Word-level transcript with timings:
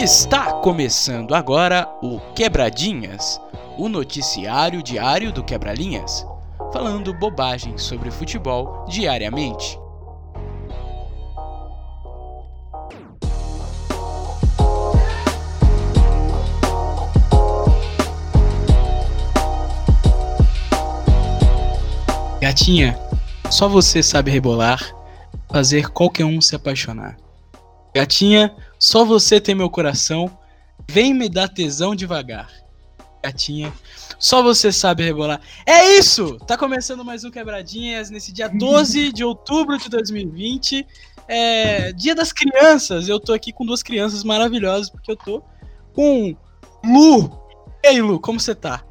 Está 0.00 0.52
começando 0.52 1.34
agora 1.34 1.88
o 2.00 2.20
Quebradinhas, 2.32 3.40
o 3.76 3.88
noticiário 3.88 4.80
diário 4.80 5.32
do 5.32 5.42
Quebralinhas, 5.42 6.24
falando 6.72 7.12
bobagem 7.12 7.76
sobre 7.76 8.08
futebol 8.08 8.84
diariamente. 8.88 9.76
Gatinha, 22.40 22.96
só 23.50 23.68
você 23.68 24.00
sabe 24.00 24.30
rebolar, 24.30 24.94
fazer 25.48 25.88
qualquer 25.88 26.24
um 26.24 26.40
se 26.40 26.54
apaixonar. 26.54 27.16
Gatinha, 27.92 28.54
só 28.78 29.04
você 29.04 29.40
tem 29.40 29.54
meu 29.54 29.68
coração, 29.68 30.30
vem 30.88 31.12
me 31.12 31.28
dar 31.28 31.48
tesão 31.48 31.94
devagar. 31.94 32.48
Gatinha, 33.22 33.72
só 34.18 34.42
você 34.42 34.70
sabe 34.70 35.02
rebolar. 35.02 35.40
É 35.66 35.98
isso! 35.98 36.38
Tá 36.46 36.56
começando 36.56 37.04
mais 37.04 37.24
um 37.24 37.30
Quebradinhas 37.30 38.10
nesse 38.10 38.32
dia 38.32 38.48
12 38.48 39.12
de 39.12 39.24
outubro 39.24 39.76
de 39.76 39.88
2020. 39.88 40.86
É 41.26 41.92
dia 41.92 42.14
das 42.14 42.32
crianças. 42.32 43.08
Eu 43.08 43.18
tô 43.18 43.32
aqui 43.32 43.52
com 43.52 43.66
duas 43.66 43.82
crianças 43.82 44.22
maravilhosas, 44.22 44.88
porque 44.88 45.10
eu 45.10 45.16
tô 45.16 45.42
com 45.92 46.36
Lu. 46.84 47.30
E 47.82 47.88
aí, 47.88 48.00
Lu, 48.00 48.20
como 48.20 48.38
você 48.38 48.54
tá? 48.54 48.84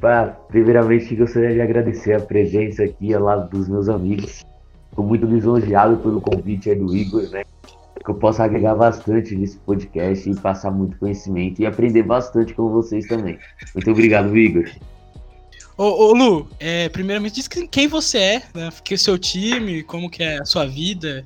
Pá, 0.00 0.28
primeiramente 0.48 1.14
gostaria 1.14 1.52
de 1.52 1.60
agradecer 1.60 2.14
a 2.14 2.20
presença 2.20 2.84
aqui 2.84 3.12
ao 3.12 3.22
lado 3.22 3.50
dos 3.50 3.68
meus 3.68 3.88
amigos. 3.90 4.44
Estou 4.88 5.04
muito 5.04 5.26
lisonjeado 5.26 5.98
pelo 5.98 6.20
convite 6.20 6.70
aí 6.70 6.76
do 6.76 6.96
Igor, 6.96 7.28
né? 7.28 7.44
Que 8.04 8.10
eu 8.10 8.14
possa 8.14 8.44
agregar 8.44 8.74
bastante 8.74 9.34
nesse 9.34 9.58
podcast 9.58 10.30
e 10.30 10.34
passar 10.36 10.70
muito 10.70 10.96
conhecimento 10.98 11.60
e 11.60 11.66
aprender 11.66 12.02
bastante 12.02 12.54
com 12.54 12.68
vocês 12.70 13.06
também. 13.06 13.38
Muito 13.74 13.90
obrigado, 13.90 14.36
Igor. 14.36 14.70
Ô, 15.76 15.84
ô 15.84 16.12
Lu, 16.12 16.48
é, 16.58 16.88
primeiramente 16.88 17.36
diz 17.36 17.48
quem 17.48 17.86
você 17.86 18.18
é, 18.18 18.42
né? 18.54 18.68
Que 18.82 18.94
o 18.94 18.98
seu 18.98 19.18
time, 19.18 19.82
como 19.82 20.10
que 20.10 20.22
é 20.22 20.40
a 20.40 20.44
sua 20.44 20.66
vida, 20.66 21.24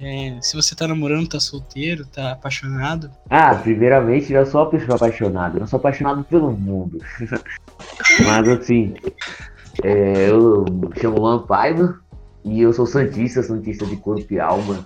é, 0.00 0.38
se 0.40 0.56
você 0.56 0.74
tá 0.74 0.88
namorando, 0.88 1.28
tá 1.28 1.38
solteiro, 1.38 2.06
tá 2.06 2.32
apaixonado. 2.32 3.10
Ah, 3.28 3.54
primeiramente, 3.54 4.32
eu 4.32 4.46
sou 4.46 4.62
uma 4.62 4.70
pessoa 4.70 4.96
apaixonada. 4.96 5.58
Eu 5.58 5.66
sou 5.66 5.76
apaixonado 5.76 6.24
pelo 6.24 6.50
mundo. 6.52 6.98
Mas 8.24 8.48
assim, 8.48 8.94
é, 9.82 10.30
eu 10.30 10.64
me 10.64 10.98
chamo 10.98 11.20
Luan 11.20 11.42
Paiva 11.42 12.00
e 12.42 12.62
eu 12.62 12.72
sou 12.72 12.86
Santista, 12.86 13.42
Santista 13.42 13.84
de 13.84 13.96
corpo 13.96 14.32
e 14.32 14.40
alma. 14.40 14.82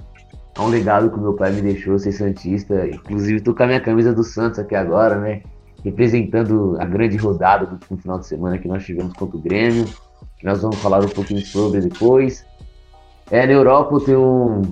É 0.57 0.61
um 0.61 0.69
legado 0.69 1.11
que 1.11 1.19
meu 1.19 1.35
pai 1.35 1.51
me 1.51 1.63
deixou 1.63 1.99
ser 1.99 2.13
Santista. 2.13 2.87
Inclusive, 2.87 3.41
tô 3.41 3.55
com 3.55 3.65
a 3.65 3.67
minha 3.67 3.81
camisa 3.81 4.13
do 4.13 4.23
Santos 4.23 4.59
aqui 4.61 4.77
agora, 4.77 5.19
né? 5.19 5.43
Representando 5.83 6.77
a 6.81 6.85
grande 6.85 7.17
rodada 7.17 7.67
do 7.67 7.97
final 7.97 8.19
de 8.19 8.27
semana 8.27 8.57
que 8.57 8.69
nós 8.69 8.85
tivemos 8.85 9.13
contra 9.15 9.37
o 9.37 9.41
Grêmio. 9.41 9.85
Que 10.39 10.47
nós 10.47 10.63
vamos 10.63 10.77
falar 10.77 11.05
um 11.05 11.09
pouquinho 11.09 11.45
sobre 11.45 11.81
depois. 11.81 12.47
É, 13.31 13.47
na 13.47 13.53
Europa 13.53 13.97
eu 13.97 14.01
tenho 14.01 14.63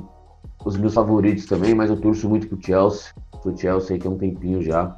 os 0.65 0.77
meus 0.77 0.95
favoritos 0.95 1.47
também, 1.47 1.75
mas 1.75 1.91
eu 1.91 1.97
torço 1.97 2.29
muito 2.29 2.47
pro 2.47 2.63
Chelsea. 2.63 3.13
Pro 3.43 3.57
Chelsea 3.57 3.97
aí 3.97 3.99
tem 4.01 4.11
um 4.11 4.17
tempinho 4.19 4.63
já. 4.63 4.97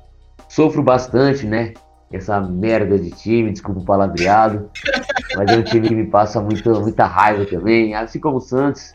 Sofro 0.49 0.83
bastante, 0.83 1.47
né? 1.47 1.73
Essa 2.13 2.41
merda 2.41 2.99
de 2.99 3.11
time, 3.11 3.51
desculpa 3.51 3.81
o 3.81 3.85
palavreado. 3.85 4.69
Mas 5.35 5.51
é 5.51 5.57
um 5.57 5.63
time 5.63 5.89
que 5.89 5.95
me 5.95 6.07
passa 6.07 6.41
muito, 6.43 6.71
muita 6.81 7.07
raiva 7.07 7.47
também. 7.47 7.95
Assim 7.95 8.21
como 8.21 8.37
o 8.37 8.41
Santos. 8.41 8.95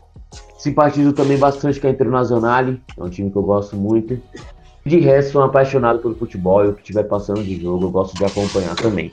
Simpatizo 0.58 1.12
também 1.12 1.38
bastante 1.38 1.80
com 1.80 1.86
a 1.86 1.90
Internacional. 1.90 2.64
É 2.98 3.02
um 3.02 3.08
time 3.08 3.30
que 3.30 3.36
eu 3.36 3.42
gosto 3.42 3.76
muito. 3.76 4.20
De 4.84 4.98
resto, 4.98 5.32
sou 5.32 5.42
um 5.42 5.44
apaixonado 5.44 6.00
pelo 6.00 6.14
futebol 6.14 6.64
e 6.64 6.68
o 6.68 6.74
que 6.74 6.80
estiver 6.80 7.04
passando 7.04 7.42
de 7.42 7.60
jogo 7.60 7.86
eu 7.86 7.90
gosto 7.90 8.16
de 8.16 8.24
acompanhar 8.24 8.74
também. 8.76 9.12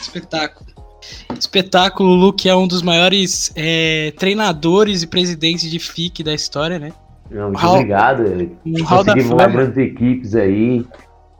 Espetáculo. 0.00 0.74
Espetáculo, 1.38 2.10
o 2.10 2.14
Luke 2.14 2.48
é 2.48 2.54
um 2.54 2.66
dos 2.66 2.82
maiores 2.82 3.52
é, 3.54 4.12
treinadores 4.18 5.02
e 5.02 5.06
presidentes 5.06 5.70
de 5.70 5.78
FIC 5.78 6.22
da 6.22 6.34
história, 6.34 6.78
né? 6.78 6.92
Não, 7.30 7.48
muito 7.48 7.58
Hall, 7.58 7.74
obrigado. 7.76 8.22
Um 8.64 8.84
consegui 8.84 9.22
voar 9.22 9.50
grandes 9.50 9.76
equipes 9.76 10.34
aí, 10.34 10.84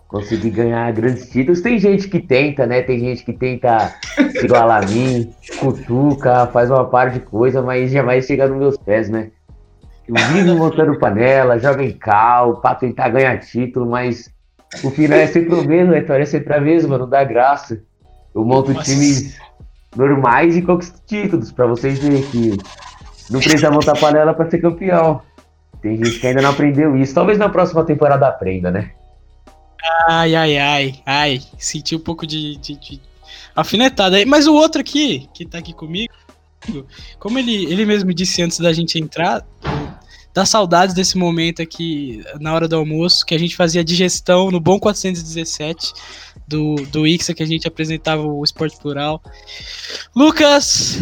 consegui 0.09 0.51
ganhar 0.51 0.93
grandes 0.93 1.29
títulos. 1.31 1.61
Tem 1.61 1.79
gente 1.79 2.09
que 2.09 2.21
tenta, 2.21 2.67
né? 2.67 2.83
Tem 2.83 2.99
gente 2.99 3.25
que 3.25 3.33
tenta 3.33 3.93
se 4.33 4.45
igualar 4.45 4.85
a 4.85 4.87
mim, 4.87 5.33
cutuca, 5.59 6.47
faz 6.47 6.71
uma 6.71 6.85
par 6.85 7.11
de 7.11 7.21
coisa, 7.21 7.63
mas 7.63 7.91
jamais 7.91 8.27
chega 8.27 8.47
nos 8.47 8.59
meus 8.59 8.77
pés, 8.77 9.09
né? 9.09 9.31
Eu 10.07 10.15
vivo 10.33 10.55
montando 10.59 10.99
panela, 10.99 11.59
joga 11.59 11.83
em 11.83 11.93
cal, 11.93 12.61
pra 12.61 12.75
tentar 12.75 13.09
ganhar 13.09 13.39
título, 13.39 13.91
mas 13.91 14.31
o 14.83 14.91
final 14.91 15.19
é 15.19 15.27
sempre 15.27 15.55
o 15.55 15.65
mesmo, 15.65 15.95
a 15.95 15.99
história 15.99 16.23
é 16.23 16.27
sempre 16.27 16.55
a 16.55 16.61
mesma, 16.61 16.99
não 16.99 17.09
dá 17.09 17.25
graça. 17.25 17.83
Eu 18.35 18.45
monto 18.45 18.73
Nossa. 18.73 18.91
times 18.91 19.39
normais 19.97 20.57
e 20.57 20.63
conquisto 20.63 21.01
títulos, 21.07 21.53
para 21.53 21.67
vocês 21.67 21.99
verem 21.99 22.23
que 22.23 22.59
não 23.31 23.41
precisa 23.41 23.71
montar 23.71 23.99
panela 23.99 24.35
para 24.35 24.51
ser 24.51 24.59
campeão. 24.59 25.21
Tem 25.81 25.97
gente 25.97 26.19
que 26.19 26.27
ainda 26.27 26.43
não 26.43 26.51
aprendeu 26.51 26.97
isso. 26.97 27.15
Talvez 27.15 27.39
na 27.39 27.49
próxima 27.49 27.85
temporada 27.85 28.27
aprenda, 28.27 28.71
né? 28.71 28.91
Ai, 30.09 30.35
ai, 30.35 30.59
ai, 30.59 31.03
ai. 31.05 31.43
Senti 31.59 31.95
um 31.95 32.01
pouco 32.01 32.27
de, 32.27 32.57
de, 32.57 32.77
de 32.77 33.01
afinetada 33.55 34.17
aí. 34.17 34.25
Mas 34.25 34.47
o 34.47 34.55
outro 34.55 34.81
aqui, 34.81 35.29
que 35.35 35.45
tá 35.45 35.59
aqui 35.59 35.73
comigo, 35.73 36.13
como 37.19 37.39
ele, 37.39 37.65
ele 37.67 37.85
mesmo 37.85 38.13
disse 38.13 38.43
antes 38.43 38.59
da 38.59 38.73
gente 38.73 38.99
entrar, 38.99 39.47
dá 40.33 40.45
saudades 40.45 40.95
desse 40.95 41.17
momento 41.17 41.63
aqui 41.63 42.23
na 42.41 42.53
hora 42.53 42.67
do 42.67 42.77
almoço, 42.77 43.25
que 43.25 43.35
a 43.35 43.39
gente 43.39 43.57
fazia 43.57 43.85
digestão 43.85 44.51
no 44.51 44.61
Bom 44.61 44.79
417 44.79 45.93
do, 46.47 46.75
do 46.91 47.07
Ixa, 47.07 47.35
que 47.35 47.43
a 47.43 47.47
gente 47.47 47.69
apresentava 47.69 48.23
o 48.23 48.43
Esporte 48.43 48.77
Plural. 48.79 49.23
Lucas, 50.15 50.99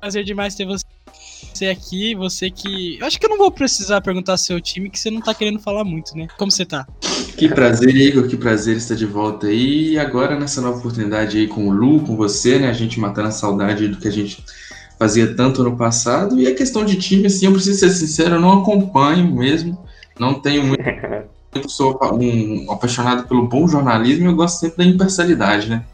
prazer 0.00 0.24
demais 0.24 0.54
ter 0.54 0.66
você 0.66 1.66
aqui, 1.66 2.14
você 2.14 2.50
que. 2.50 2.98
Eu 2.98 3.06
acho 3.06 3.18
que 3.18 3.26
eu 3.26 3.30
não 3.30 3.38
vou 3.38 3.50
precisar 3.50 4.00
perguntar 4.00 4.36
seu 4.36 4.60
time, 4.60 4.90
que 4.90 4.98
você 4.98 5.10
não 5.10 5.20
tá 5.20 5.34
querendo 5.34 5.58
falar 5.58 5.84
muito, 5.84 6.16
né? 6.16 6.28
Como 6.36 6.50
você 6.50 6.66
tá? 6.66 6.86
Que 7.36 7.48
prazer, 7.48 7.94
Igor, 7.94 8.26
que 8.26 8.36
prazer 8.36 8.76
estar 8.76 8.94
de 8.94 9.04
volta 9.04 9.46
aí. 9.46 9.92
E 9.92 9.98
agora, 9.98 10.38
nessa 10.38 10.60
nova 10.60 10.78
oportunidade 10.78 11.36
aí 11.36 11.46
com 11.46 11.68
o 11.68 11.70
Lu, 11.70 12.00
com 12.00 12.16
você, 12.16 12.58
né? 12.58 12.70
A 12.70 12.72
gente 12.72 12.98
matando 12.98 13.28
a 13.28 13.32
saudade 13.32 13.88
do 13.88 13.98
que 13.98 14.08
a 14.08 14.12
gente 14.12 14.42
fazia 14.98 15.34
tanto 15.34 15.62
no 15.62 15.76
passado. 15.76 16.40
E 16.40 16.46
a 16.46 16.54
questão 16.54 16.84
de 16.84 16.96
time, 16.96 17.26
assim, 17.26 17.46
eu 17.46 17.52
preciso 17.52 17.78
ser 17.78 17.90
sincero, 17.90 18.36
eu 18.36 18.40
não 18.40 18.60
acompanho 18.60 19.34
mesmo. 19.34 19.78
Não 20.18 20.40
tenho 20.40 20.64
muito 20.64 20.82
eu 21.54 21.68
sou 21.68 21.98
um 22.12 22.70
apaixonado 22.70 23.26
pelo 23.26 23.46
bom 23.46 23.66
jornalismo 23.66 24.26
e 24.26 24.28
eu 24.28 24.34
gosto 24.34 24.60
sempre 24.60 24.84
da 24.84 24.90
imparcialidade, 24.90 25.68
né? 25.68 25.84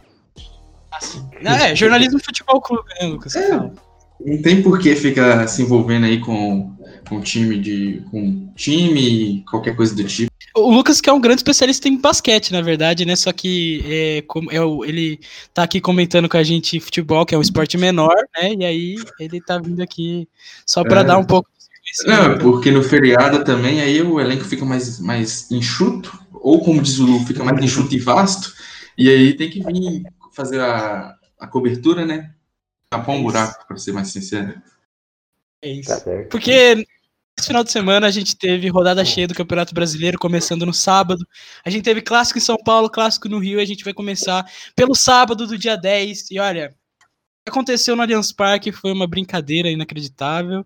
Assim. 0.91 1.25
É, 1.45 1.75
jornalismo 1.75 2.23
futebol 2.23 2.61
clube, 2.61 2.89
né, 3.01 3.07
Lucas? 3.07 3.35
É, 3.35 3.51
não 4.25 4.43
tem 4.43 4.63
por 4.63 4.79
que 4.79 4.95
ficar 4.95 5.47
se 5.49 5.63
envolvendo 5.63 6.07
aí 6.07 6.21
com, 6.21 6.73
com 7.13 7.21
time 7.21 7.59
de. 7.59 8.03
com 8.11 8.53
time, 8.57 9.45
qualquer 9.51 9.77
coisa 9.77 9.95
do 9.95 10.05
tipo. 10.05 10.33
O 10.57 10.71
Lucas 10.71 11.01
que 11.01 11.09
é 11.09 11.13
um 11.13 11.21
grande 11.21 11.41
especialista 11.41 11.89
em 11.89 11.99
basquete, 11.99 12.53
na 12.53 12.61
verdade, 12.61 13.05
né? 13.05 13.17
Só 13.17 13.33
que 13.33 13.83
é, 13.87 14.23
como, 14.23 14.51
é, 14.51 14.57
ele 14.89 15.21
tá 15.53 15.63
aqui 15.63 15.81
comentando 15.81 16.29
com 16.29 16.37
a 16.37 16.43
gente 16.43 16.81
futebol, 16.81 17.25
que 17.25 17.35
é 17.35 17.39
um 17.39 17.43
esporte 17.43 17.77
menor, 17.79 18.15
né? 18.37 18.55
E 18.59 18.65
aí 18.65 18.97
ele 19.19 19.41
tá 19.41 19.59
vindo 19.59 19.83
aqui 19.83 20.29
só 20.67 20.83
para 20.83 21.01
é. 21.01 21.05
dar 21.05 21.19
um 21.19 21.25
pouco 21.25 21.49
não, 22.07 22.39
porque 22.39 22.71
no 22.71 22.83
feriado 22.83 23.45
também 23.45 23.83
aí 23.83 24.01
o 24.01 24.19
elenco 24.19 24.45
fica 24.45 24.65
mais, 24.65 24.99
mais 24.99 25.51
enxuto, 25.51 26.19
ou 26.33 26.65
como 26.65 26.81
diz 26.81 26.99
o 26.99 27.05
Lu, 27.05 27.21
fica 27.27 27.45
mais 27.45 27.63
enxuto 27.63 27.95
e 27.95 27.99
vasto, 27.99 28.55
e 28.97 29.11
aí 29.11 29.35
tem 29.35 29.51
que 29.51 29.63
vir 29.63 30.03
fazer 30.33 30.61
a, 30.61 31.15
a 31.39 31.47
cobertura, 31.47 32.07
né? 32.07 32.33
Tapar 32.89 33.15
um 33.15 33.19
é 33.19 33.23
buraco, 33.23 33.67
para 33.67 33.77
ser 33.77 33.93
mais 33.93 34.09
sincero. 34.09 34.55
É 35.63 35.71
isso. 35.71 35.91
Tá 35.91 36.01
porque 36.31 36.85
esse 37.39 37.47
final 37.47 37.65
de 37.65 37.73
semana 37.73 38.07
a 38.07 38.11
gente 38.11 38.37
teve 38.37 38.69
rodada 38.69 39.05
cheia 39.05 39.27
do 39.27 39.35
Campeonato 39.35 39.75
Brasileiro, 39.75 40.19
começando 40.19 40.67
no 40.67 40.73
sábado. 40.73 41.27
A 41.65 41.71
gente 41.71 41.83
teve 41.83 42.03
clássico 42.03 42.39
em 42.39 42.43
São 42.43 42.57
Paulo, 42.57 42.91
clássico 42.91 43.29
no 43.29 43.39
Rio, 43.39 43.59
e 43.59 43.63
a 43.63 43.67
gente 43.67 43.85
vai 43.85 43.95
começar 43.95 44.45
pelo 44.77 44.95
sábado 44.95 45.47
do 45.47 45.57
dia 45.57 45.77
10. 45.77 46.31
E 46.31 46.39
olha, 46.39 46.69
o 46.69 47.45
que 47.45 47.51
aconteceu 47.51 47.97
no 47.97 48.03
Allianz 48.03 48.33
Parque 48.33 48.71
foi 48.71 48.93
uma 48.93 49.07
brincadeira 49.07 49.71
inacreditável. 49.71 50.65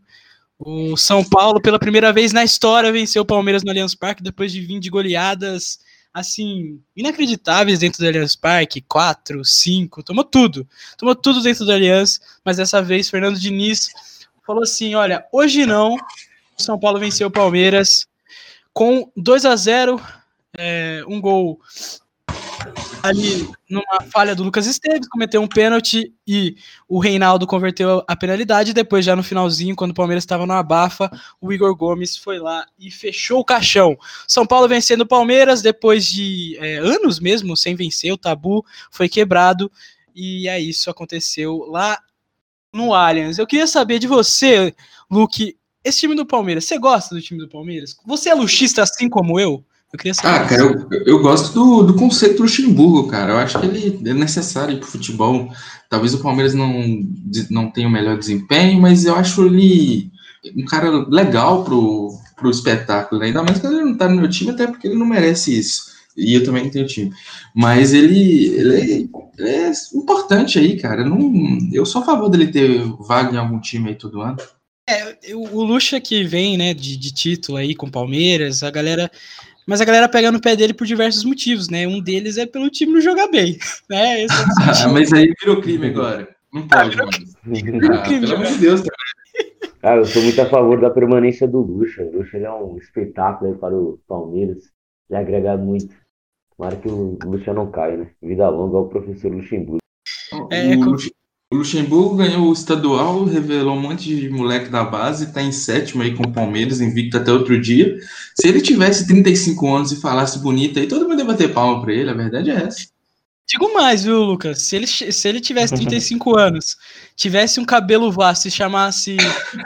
O 0.59 0.97
São 0.97 1.23
Paulo, 1.23 1.61
pela 1.61 1.79
primeira 1.79 2.13
vez 2.13 2.33
na 2.33 2.43
história, 2.43 2.93
venceu 2.93 3.23
o 3.23 3.27
Palmeiras 3.27 3.63
no 3.63 3.71
Allianz 3.71 3.95
Parque 3.95 4.23
depois 4.23 4.51
de 4.51 4.61
vir 4.61 4.81
de 4.81 4.91
goleadas 4.91 5.79
assim, 6.13 6.81
inacreditáveis 6.97 7.81
dentro 7.81 8.03
do 8.03 8.07
Allianz 8.09 8.35
Parque, 8.35 8.81
4, 8.81 9.45
5, 9.45 10.03
tomou 10.03 10.25
tudo. 10.25 10.67
Tomou 10.97 11.15
tudo 11.15 11.43
dentro 11.43 11.67
do 11.67 11.73
Allianz, 11.73 12.19
mas 12.43 12.57
dessa 12.57 12.81
vez 12.81 13.11
Fernando 13.11 13.39
Diniz 13.39 13.91
falou 14.47 14.63
assim: 14.63 14.95
"Olha, 14.95 15.27
hoje 15.31 15.67
não. 15.67 15.95
São 16.57 16.79
Paulo 16.79 16.99
venceu 16.99 17.29
o 17.29 17.31
Palmeiras 17.31 18.07
com 18.73 19.11
2 19.17 19.45
a 19.47 19.57
0, 19.57 20.01
é, 20.59 21.03
um 21.07 21.21
gol 21.21 21.61
ali 23.03 23.49
numa 23.69 24.03
falha 24.11 24.35
do 24.35 24.43
Lucas 24.43 24.67
Esteves, 24.67 25.09
cometeu 25.09 25.41
um 25.41 25.47
pênalti 25.47 26.13
e 26.27 26.57
o 26.89 26.99
Reinaldo 26.99 27.47
converteu 27.47 28.03
a 28.07 28.17
penalidade. 28.17 28.73
Depois, 28.73 29.05
já 29.05 29.15
no 29.15 29.23
finalzinho, 29.23 29.77
quando 29.77 29.93
o 29.93 29.95
Palmeiras 29.95 30.25
estava 30.25 30.47
no 30.47 30.53
abafa, 30.53 31.11
o 31.41 31.53
Igor 31.53 31.75
Gomes 31.77 32.17
foi 32.17 32.39
lá 32.39 32.67
e 32.79 32.91
fechou 32.91 33.41
o 33.41 33.45
caixão. 33.45 33.97
São 34.27 34.47
Paulo 34.47 34.69
vencendo 34.69 35.03
o 35.03 35.07
Palmeiras 35.07 35.63
depois 35.63 36.07
de 36.07 36.57
é, 36.61 36.79
anos 36.79 37.21
mesmo 37.21 37.57
sem 37.57 37.75
vencer, 37.75 38.13
o 38.13 38.19
tabu 38.19 38.65
foi 38.91 39.09
quebrado 39.09 39.71
e 40.15 40.49
é 40.49 40.59
isso 40.59 40.91
aconteceu 40.91 41.65
lá 41.69 41.99
no 42.73 42.93
Allianz. 42.93 43.39
Eu 43.39 43.47
queria 43.47 43.67
saber 43.67 43.99
de 43.99 44.07
você, 44.07 44.75
Luke, 45.11 45.57
esse 45.87 46.01
time 46.01 46.17
do 46.17 46.27
Palmeiras, 46.27 46.65
você 46.65 46.79
gosta 46.79 47.15
do 47.15 47.21
time 47.21 47.41
do 47.41 47.49
Palmeiras? 47.49 47.97
Você 48.05 48.29
é 48.29 48.35
luxista 48.35 48.83
assim 48.83 49.09
como 49.09 49.39
eu? 49.39 49.65
Eu 49.93 49.99
queria 49.99 50.15
saber. 50.15 50.29
Ah, 50.29 50.45
cara, 50.45 50.63
eu, 50.63 50.89
eu 51.07 51.23
gosto 51.23 51.55
do, 51.55 51.83
do 51.85 51.95
conceito 51.95 52.43
Luxemburgo, 52.43 53.09
cara. 53.09 53.33
Eu 53.33 53.39
acho 53.39 53.59
que 53.61 53.67
ele 53.67 54.11
é 54.11 54.13
necessário 54.13 54.79
para 54.79 54.87
o 54.87 54.91
futebol. 54.91 55.49
Talvez 55.89 56.13
o 56.13 56.19
Palmeiras 56.19 56.55
não, 56.55 57.07
não 57.49 57.71
tenha 57.71 57.87
o 57.87 57.91
melhor 57.91 58.19
desempenho, 58.19 58.81
mas 58.81 59.05
eu 59.05 59.15
acho 59.15 59.47
ele 59.47 60.11
um 60.57 60.65
cara 60.65 60.91
legal 61.09 61.65
pro, 61.65 62.13
pro 62.35 62.51
espetáculo. 62.51 63.21
Né? 63.21 63.29
Ainda 63.29 63.45
mais 63.45 63.61
que 63.61 63.67
ele 63.67 63.83
não 63.83 63.97
tá 63.97 64.09
no 64.09 64.17
meu 64.17 64.29
time, 64.29 64.51
até 64.51 64.67
porque 64.67 64.89
ele 64.89 64.99
não 64.99 65.07
merece 65.07 65.57
isso. 65.57 65.95
E 66.17 66.35
eu 66.35 66.43
também 66.43 66.69
tenho 66.69 66.87
time. 66.87 67.13
Mas 67.55 67.93
ele, 67.93 68.47
ele, 68.47 68.75
é, 68.75 69.09
ele 69.39 69.49
é 69.49 69.73
importante 69.95 70.59
aí, 70.59 70.77
cara. 70.81 71.03
Eu, 71.03 71.11
não, 71.11 71.59
eu 71.73 71.87
sou 71.87 72.03
a 72.03 72.05
favor 72.05 72.29
dele 72.29 72.49
ter 72.49 72.83
vaga 73.01 73.35
em 73.35 73.39
algum 73.39 73.61
time 73.61 73.91
aí 73.91 73.95
todo 73.95 74.21
ano. 74.21 74.37
É, 74.89 75.35
o 75.35 75.63
Lucha 75.65 76.01
que 76.01 76.23
vem, 76.23 76.57
né, 76.57 76.73
de, 76.73 76.97
de 76.97 77.13
título 77.13 77.59
aí 77.59 77.75
com 77.75 77.91
Palmeiras, 77.91 78.63
a 78.63 78.71
galera 78.71 79.11
mas 79.67 79.81
a 79.81 79.85
galera 79.85 80.09
pega 80.09 80.31
no 80.31 80.41
pé 80.41 80.55
dele 80.55 80.73
por 80.73 80.87
diversos 80.87 81.25
motivos, 81.25 81.69
né? 81.69 81.89
Um 81.89 82.01
deles 82.01 82.39
é 82.39 82.47
pelo 82.47 82.71
time 82.71 82.93
não 82.93 83.01
jogar 83.01 83.27
bem, 83.27 83.59
né? 83.91 84.23
É 84.23 84.27
mas 84.93 85.13
aí 85.13 85.35
virou 85.41 85.61
crime 85.61 85.89
agora. 85.89 86.29
Não 86.53 86.63
ah, 86.71 86.85
pode, 86.85 87.01
ah, 87.01 87.07
virou, 87.45 87.93
ah, 87.93 88.03
crime, 88.03 88.21
pelo 88.21 88.37
amor 88.37 88.47
de 88.47 88.59
Deus, 88.59 88.83
Ah, 89.83 89.97
eu 89.97 90.05
sou 90.05 90.23
muito 90.23 90.41
a 90.41 90.47
favor 90.47 90.81
da 90.81 90.89
permanência 90.89 91.49
do 91.49 91.59
Lucha. 91.59 92.05
O 92.05 92.19
Lucha 92.19 92.39
é 92.39 92.51
um 92.53 92.79
espetáculo 92.79 93.57
para 93.57 93.77
o 93.77 93.99
Palmeiras. 94.07 94.71
Já 95.11 95.19
agrega 95.19 95.57
muito. 95.57 95.93
Tomara 96.57 96.77
que 96.77 96.89
o 96.89 97.19
Lucha 97.25 97.53
não 97.53 97.71
caia, 97.71 97.97
né? 97.97 98.11
Vida 98.23 98.49
longa 98.49 98.79
ao 98.79 98.89
professor 98.89 99.33
Luxemburgo. 99.33 99.79
É, 100.53 100.77
o, 100.77 100.81
Lucha, 100.81 101.11
o 101.57 101.59
Luxemburgo 101.59 102.17
ganhou 102.17 102.49
o 102.49 102.53
estadual, 102.53 103.25
revelou 103.25 103.77
um 103.77 103.81
monte 103.81 104.15
de 104.15 104.29
moleque 104.29 104.69
da 104.69 104.85
base, 104.85 105.33
tá 105.33 105.43
em 105.43 105.51
sétimo 105.51 106.03
aí 106.03 106.15
com 106.15 106.25
o 106.25 106.33
Palmeiras, 106.33 106.81
invicto 106.81 107.17
até 107.17 107.33
outro 107.33 107.61
dia. 107.61 107.99
Se 108.35 108.47
ele 108.47 108.61
tivesse 108.61 109.07
35 109.07 109.75
anos 109.75 109.93
e 109.93 110.01
falasse 110.01 110.39
bonito 110.39 110.79
aí, 110.79 110.87
todo 110.87 111.09
mundo 111.09 111.19
ia 111.19 111.25
bater 111.25 111.53
palma 111.53 111.83
pra 111.83 111.93
ele, 111.93 112.11
a 112.11 112.15
verdade 112.15 112.51
é 112.51 112.55
essa. 112.55 112.87
Digo 113.49 113.73
mais, 113.73 114.05
viu, 114.05 114.23
Lucas? 114.23 114.63
Se 114.63 114.77
ele, 114.77 114.87
se 114.87 115.29
ele 115.29 115.41
tivesse 115.41 115.75
35 115.75 116.37
anos, 116.39 116.77
tivesse 117.15 117.59
um 117.59 117.65
cabelo 117.65 118.13
vasto 118.13 118.49
e 118.49 118.51
chamasse 118.51 119.17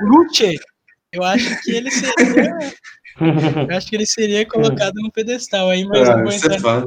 Luche, 0.03 0.59
eu 1.13 1.25
acho 1.25 1.63
que 1.63 1.73
ele 1.73 1.91
seria. 1.91 2.59
eu 3.69 3.77
acho 3.77 3.89
que 3.89 3.97
ele 3.97 4.07
seria 4.07 4.47
colocado 4.47 4.95
no 4.97 5.11
pedestal 5.11 5.71
aí, 5.71 5.85
mas 5.85 6.09
ah, 6.09 6.13
eu 6.13 6.25
vou 6.25 6.33
entrar. 6.33 6.83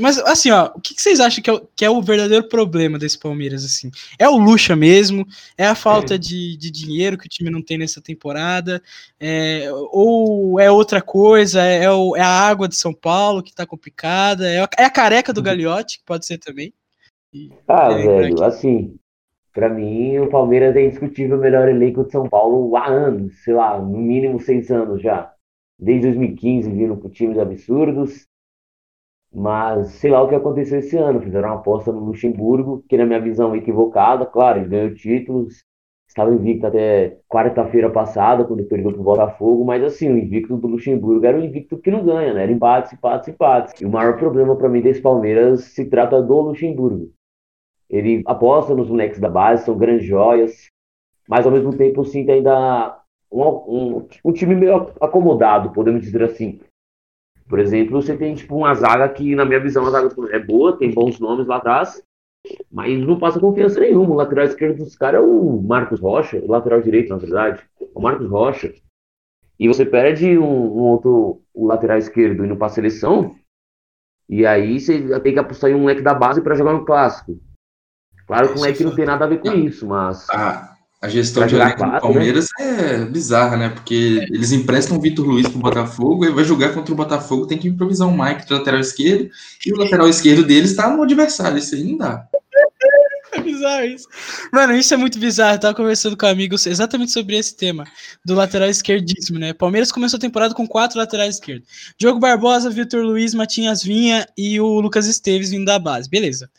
Mas 0.00 0.18
assim, 0.18 0.52
ó, 0.52 0.70
o 0.72 0.80
que, 0.80 0.94
vocês 0.96 1.18
acham 1.18 1.42
que 1.42 1.50
é, 1.50 1.52
o, 1.52 1.60
que 1.74 1.84
é, 1.84 1.90
o, 1.90 2.00
verdadeiro 2.00 2.48
problema 2.48 2.96
desse 2.96 3.18
Palmeiras? 3.18 3.64
assim? 3.64 3.90
É 4.16 4.28
o 4.28 4.36
luxa 4.36 4.76
mesmo? 4.76 5.26
É 5.58 5.66
a 5.66 5.74
falta 5.74 6.16
de, 6.16 6.56
de 6.56 6.70
dinheiro 6.70 7.18
que 7.18 7.26
o 7.26 7.28
time 7.28 7.50
não 7.50 7.60
tem 7.60 7.76
nessa 7.76 8.00
temporada? 8.00 8.80
É, 9.18 9.68
ou 9.90 10.60
é 10.60 10.70
outra 10.70 11.02
coisa? 11.02 11.60
É, 11.60 11.82
é, 11.82 11.90
o, 11.90 12.14
é, 12.14 12.20
a 12.20 12.28
água 12.28 12.68
de 12.68 12.76
São 12.76 12.94
Paulo 12.94 13.42
que 13.42 13.52
tá 13.52 13.66
complicada? 13.66 14.48
É 14.48 14.60
a, 14.60 14.68
é 14.78 14.84
a 14.84 14.90
careca 14.90 15.32
do 15.32 15.38
uhum. 15.38 15.44
Gagliotti, 15.44 15.98
que 15.98 16.04
pode 16.04 16.24
ser 16.24 16.38
também? 16.38 16.72
E, 17.34 17.50
ah, 17.66 17.88
velho, 17.88 18.44
assim, 18.44 18.94
para 19.52 19.68
mim 19.68 20.18
o 20.18 20.28
Palmeiras 20.28 20.76
é 20.76 20.84
indiscutível 20.84 21.36
o 21.36 21.40
melhor 21.40 21.68
elenco 21.68 22.04
de 22.04 22.12
São 22.12 22.28
Paulo 22.28 22.76
há 22.76 22.86
anos, 22.86 23.42
sei 23.42 23.54
lá, 23.54 23.76
no 23.76 23.98
mínimo 23.98 24.38
seis 24.38 24.70
anos 24.70 25.02
já. 25.02 25.32
Desde 25.76 26.06
2015 26.06 26.70
vindo 26.70 26.96
com 26.96 27.10
times 27.10 27.38
absurdos 27.38 28.30
mas 29.34 29.88
sei 29.92 30.10
lá 30.10 30.22
o 30.22 30.28
que 30.28 30.34
aconteceu 30.34 30.78
esse 30.78 30.96
ano. 30.96 31.20
Fizeram 31.20 31.48
uma 31.48 31.56
aposta 31.56 31.90
no 31.92 32.00
Luxemburgo, 32.00 32.84
que 32.88 32.96
na 32.96 33.06
minha 33.06 33.20
visão 33.20 33.54
é 33.54 33.58
equivocada. 33.58 34.26
Claro, 34.26 34.60
ele 34.60 34.68
ganhou 34.68 34.94
títulos, 34.94 35.64
estava 36.06 36.34
invicto 36.34 36.66
até 36.66 37.18
quarta-feira 37.28 37.90
passada, 37.90 38.44
quando 38.44 38.64
perdeu 38.64 38.92
para 38.92 39.00
o 39.00 39.04
Botafogo. 39.04 39.64
Mas 39.64 39.82
assim, 39.82 40.10
o 40.10 40.18
invicto 40.18 40.56
do 40.56 40.68
Luxemburgo 40.68 41.24
era 41.24 41.38
o 41.38 41.44
invicto 41.44 41.78
que 41.78 41.90
não 41.90 42.04
ganha, 42.04 42.34
né? 42.34 42.42
Era 42.42 42.52
empates, 42.52 42.92
empates, 42.92 43.28
empates. 43.28 43.80
E 43.80 43.86
o 43.86 43.90
maior 43.90 44.18
problema 44.18 44.54
para 44.54 44.68
mim 44.68 44.82
desse 44.82 45.00
Palmeiras 45.00 45.64
se 45.64 45.86
trata 45.86 46.22
do 46.22 46.40
Luxemburgo. 46.40 47.10
Ele 47.88 48.22
aposta 48.26 48.74
nos 48.74 48.88
moleques 48.88 49.20
da 49.20 49.28
base, 49.28 49.64
são 49.64 49.76
grandes 49.76 50.06
joias, 50.06 50.70
mas 51.28 51.46
ao 51.46 51.52
mesmo 51.52 51.76
tempo 51.76 52.00
eu 52.00 52.04
sinto 52.04 52.30
ainda 52.30 52.98
um, 53.30 53.42
um, 53.42 54.08
um 54.24 54.32
time 54.32 54.54
meio 54.54 54.90
acomodado, 55.00 55.72
podemos 55.72 56.02
dizer 56.02 56.22
assim. 56.22 56.60
Por 57.52 57.60
exemplo, 57.60 58.00
você 58.00 58.16
tem 58.16 58.34
tipo 58.34 58.56
uma 58.56 58.74
zaga 58.74 59.06
que, 59.10 59.34
na 59.34 59.44
minha 59.44 59.60
visão, 59.60 59.86
a 59.86 59.90
zaga 59.90 60.08
é 60.34 60.38
boa, 60.38 60.74
tem 60.78 60.90
bons 60.90 61.20
nomes 61.20 61.46
lá 61.46 61.56
atrás, 61.56 62.02
mas 62.70 62.98
não 62.98 63.18
passa 63.18 63.38
confiança 63.38 63.78
nenhuma. 63.78 64.08
O 64.08 64.16
lateral 64.16 64.46
esquerdo 64.46 64.78
dos 64.78 64.96
caras 64.96 65.20
é 65.20 65.22
o 65.22 65.60
Marcos 65.60 66.00
Rocha, 66.00 66.38
o 66.38 66.50
lateral 66.50 66.80
direito, 66.80 67.10
na 67.10 67.18
verdade, 67.18 67.62
é 67.78 67.84
o 67.94 68.00
Marcos 68.00 68.26
Rocha. 68.26 68.72
E 69.60 69.68
você 69.68 69.84
perde 69.84 70.38
um, 70.38 70.44
um 70.46 70.80
outro 70.80 71.42
o 71.52 71.66
lateral 71.66 71.98
esquerdo 71.98 72.42
indo 72.42 72.56
para 72.56 72.68
a 72.68 72.70
seleção, 72.70 73.36
e 74.26 74.46
aí 74.46 74.80
você 74.80 75.20
tem 75.20 75.34
que 75.34 75.38
apostar 75.38 75.68
em 75.68 75.74
um 75.74 75.80
moleque 75.80 76.00
da 76.00 76.14
base 76.14 76.40
para 76.40 76.54
jogar 76.54 76.72
no 76.72 76.86
clássico. 76.86 77.38
Claro 78.26 78.48
que 78.48 78.54
o 78.54 78.56
moleque 78.60 78.82
não 78.82 78.94
tem 78.94 79.04
nada 79.04 79.26
a 79.26 79.28
ver 79.28 79.40
com 79.40 79.52
isso, 79.52 79.86
mas. 79.86 80.26
Ah, 80.30 80.71
a 81.02 81.08
gestão 81.08 81.44
de 81.44 81.56
elenco 81.56 81.84
do 81.84 81.90
né? 81.90 82.00
Palmeiras 82.00 82.46
né? 82.56 83.02
é 83.02 83.04
bizarra, 83.04 83.56
né? 83.56 83.68
Porque 83.70 84.20
é. 84.22 84.24
eles 84.32 84.52
emprestam 84.52 84.96
o 84.96 85.00
Vitor 85.00 85.26
Luiz 85.26 85.48
pro 85.48 85.58
Botafogo 85.58 86.24
e 86.24 86.30
vai 86.30 86.44
jogar 86.44 86.72
contra 86.72 86.94
o 86.94 86.96
Botafogo, 86.96 87.48
tem 87.48 87.58
que 87.58 87.66
improvisar 87.66 88.06
um 88.06 88.16
Mike 88.16 88.46
de 88.46 88.54
lateral 88.54 88.78
esquerdo, 88.78 89.28
e 89.66 89.72
o 89.72 89.76
lateral 89.76 90.08
esquerdo 90.08 90.44
deles 90.44 90.76
tá 90.76 90.88
no 90.88 91.02
adversário, 91.02 91.58
isso 91.58 91.74
aí 91.74 91.82
não 91.82 91.98
dá. 91.98 92.24
É 93.34 93.40
bizarro 93.40 93.86
isso. 93.86 94.06
Mano, 94.52 94.74
isso 94.74 94.92
é 94.92 94.96
muito 94.98 95.18
bizarro. 95.18 95.54
Eu 95.54 95.60
tava 95.60 95.74
conversando 95.74 96.18
com 96.18 96.26
amigos 96.26 96.66
exatamente 96.66 97.12
sobre 97.12 97.38
esse 97.38 97.56
tema 97.56 97.86
do 98.22 98.34
lateral 98.34 98.68
esquerdíssimo, 98.68 99.38
né? 99.38 99.54
Palmeiras 99.54 99.90
começou 99.90 100.18
a 100.18 100.20
temporada 100.20 100.54
com 100.54 100.68
quatro 100.68 100.98
laterais 100.98 101.36
esquerdos: 101.36 101.66
Diogo 101.96 102.20
Barbosa, 102.20 102.68
Vitor 102.68 103.02
Luiz, 103.02 103.32
Matinhas 103.32 103.82
Vinha 103.82 104.26
e 104.36 104.60
o 104.60 104.78
Lucas 104.82 105.06
Esteves 105.06 105.48
vindo 105.48 105.64
da 105.64 105.78
base. 105.78 106.10
Beleza 106.10 106.50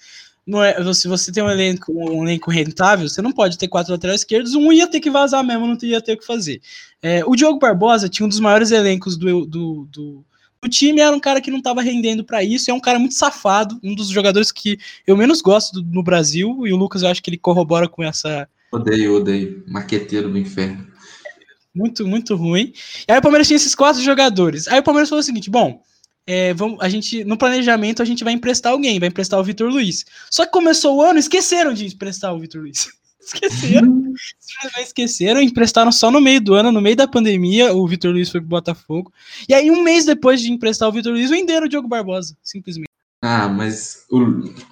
não 0.46 0.62
é, 0.62 0.94
se 0.94 1.08
você 1.08 1.32
tem 1.32 1.42
um 1.42 1.50
elenco, 1.50 1.92
um 1.94 2.24
elenco 2.24 2.52
rentável, 2.52 3.08
você 3.08 3.22
não 3.22 3.32
pode 3.32 3.58
ter 3.58 3.68
quatro 3.68 3.94
laterais 3.94 4.22
esquerdos, 4.22 4.54
um 4.56 4.72
ia 4.72 4.88
ter 4.88 5.00
que 5.00 5.10
vazar 5.10 5.44
mesmo, 5.44 5.66
não 5.66 5.78
ia 5.82 6.02
ter 6.02 6.14
o 6.14 6.18
que 6.18 6.26
fazer. 6.26 6.62
É, 7.02 7.24
o 7.26 7.36
Diogo 7.36 7.60
Barbosa 7.60 8.10
tinha 8.10 8.26
um 8.26 8.30
dos 8.30 8.40
maiores 8.40 8.72
elencos 8.72 9.16
do, 9.18 9.46
do, 9.46 9.88
do, 9.90 10.26
do 10.62 10.70
time, 10.70 11.00
era 11.00 11.16
um 11.16 11.20
cara 11.20 11.40
que 11.40 11.50
não 11.50 11.60
estava 11.60 11.82
rendendo 11.82 12.26
para 12.26 12.44
isso, 12.44 12.70
é 12.70 12.74
um 12.74 12.80
cara 12.80 13.00
muito 13.00 13.16
safado, 13.16 13.80
um 13.82 13.96
dos 13.96 14.10
jogadores 14.10 14.52
que 14.52 14.78
eu 15.08 15.16
menos 15.16 15.42
gosto 15.42 15.82
do, 15.82 15.96
no 15.96 16.04
Brasil, 16.04 16.68
e 16.68 16.74
o 16.74 16.78
Lucas 16.78 17.04
eu 17.04 17.10
acho 17.10 17.24
que 17.24 17.30
ele 17.30 17.38
corrobora 17.38 17.88
com 17.88 18.04
essa. 18.04 18.48
Odeio, 18.72 19.16
odeio. 19.16 19.64
Maqueteiro 19.68 20.30
do 20.30 20.38
inferno. 20.38 20.88
Muito, 21.74 22.06
muito 22.06 22.36
ruim. 22.36 22.74
E 23.08 23.12
aí 23.12 23.18
o 23.18 23.22
Palmeiras 23.22 23.48
tinha 23.48 23.56
esses 23.56 23.74
quatro 23.74 24.02
jogadores. 24.02 24.68
Aí 24.68 24.80
o 24.80 24.84
Palmeiras 24.84 25.10
falou 25.10 25.22
o 25.22 25.24
seguinte: 25.24 25.50
bom, 25.50 25.82
é, 26.26 26.54
vamos, 26.54 26.78
a 26.82 26.88
gente, 26.88 27.24
no 27.24 27.38
planejamento, 27.38 28.02
a 28.02 28.06
gente 28.06 28.24
vai 28.24 28.34
emprestar 28.34 28.72
alguém, 28.72 29.00
vai 29.00 29.10
emprestar 29.10 29.40
o 29.40 29.44
Vitor 29.44 29.70
Luiz. 29.70 30.06
Só 30.30 30.46
que 30.46 30.52
começou 30.52 30.98
o 30.98 31.02
ano, 31.02 31.20
esqueceram 31.20 31.74
de 31.74 31.86
emprestar 31.86 32.34
o 32.34 32.40
Vitor 32.40 32.62
Luiz. 32.62 32.88
Esqueceram. 33.24 34.14
esqueceram, 34.82 35.42
emprestaram 35.42 35.94
só 35.94 36.12
no 36.12 36.20
meio 36.20 36.42
do 36.42 36.56
ano, 36.56 36.74
no 36.74 36.82
meio 36.82 36.98
da 36.98 37.08
pandemia, 37.08 37.74
o 37.74 37.88
Vitor 37.88 38.12
Luiz 38.12 38.30
foi 38.30 38.42
pro 38.42 38.50
Botafogo. 38.50 39.14
E 39.48 39.54
aí, 39.54 39.72
um 39.72 39.82
mês 39.82 40.04
depois 40.04 40.42
de 40.42 40.52
emprestar 40.52 40.90
o 40.90 40.92
Vitor 40.92 41.14
Luiz, 41.14 41.30
venderam 41.30 41.66
o 41.66 41.70
Diogo 41.70 41.88
Barbosa, 41.88 42.36
simplesmente. 42.44 42.90
Ah, 43.22 43.48
mas 43.48 44.06
o, 44.12 44.20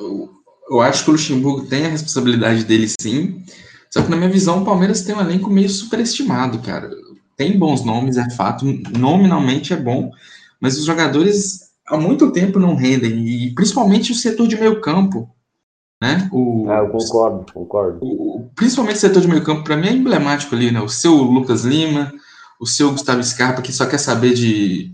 o, 0.03 0.29
eu 0.70 0.81
acho 0.81 1.05
que 1.05 1.10
o 1.12 1.13
Luxemburgo 1.13 1.65
tem 1.67 1.86
a 1.86 1.89
responsabilidade 1.89 2.65
dele 2.65 2.89
sim. 3.00 3.41
Só 3.89 4.01
que 4.01 4.10
na 4.10 4.17
minha 4.17 4.29
visão, 4.29 4.62
o 4.62 4.65
Palmeiras 4.65 5.01
tem 5.01 5.15
um 5.15 5.22
elenco 5.22 5.50
meio 5.50 5.70
superestimado, 5.70 6.60
cara. 6.60 6.91
Tem 7.38 7.58
bons 7.58 7.86
nomes, 7.86 8.17
é 8.17 8.29
fato. 8.31 8.65
Nominalmente 8.98 9.72
é 9.72 9.77
bom, 9.77 10.12
mas 10.62 10.77
os 10.77 10.86
jogadores 10.86 11.72
há 11.88 11.98
muito 11.98 12.32
tempo 12.32 12.60
não 12.60 12.75
rendem, 12.75 13.27
e 13.27 13.53
principalmente 13.56 14.12
o 14.12 14.15
setor 14.15 14.48
de 14.48 14.56
meio 14.56 14.80
campo. 14.80 15.30
Né? 16.01 16.30
O, 16.32 16.68
ah, 16.70 16.77
eu 16.77 16.89
concordo, 16.89 17.46
concordo. 17.53 18.00
O, 18.01 18.50
principalmente 18.56 18.96
o 18.96 19.00
setor 19.00 19.22
de 19.22 19.27
meio 19.27 19.44
campo, 19.44 19.63
para 19.63 19.77
mim, 19.77 19.88
é 19.88 19.91
emblemático 19.91 20.56
ali, 20.56 20.72
né? 20.72 20.82
O 20.82 20.88
seu 20.88 21.15
Lucas 21.15 21.63
Lima, 21.63 22.12
o 22.60 22.65
seu 22.65 22.91
Gustavo 22.91 23.24
Scarpa, 23.24 23.62
que 23.62 23.74
só 23.74 23.86
quer 23.86 24.00
saber 24.00 24.34
de, 24.34 24.94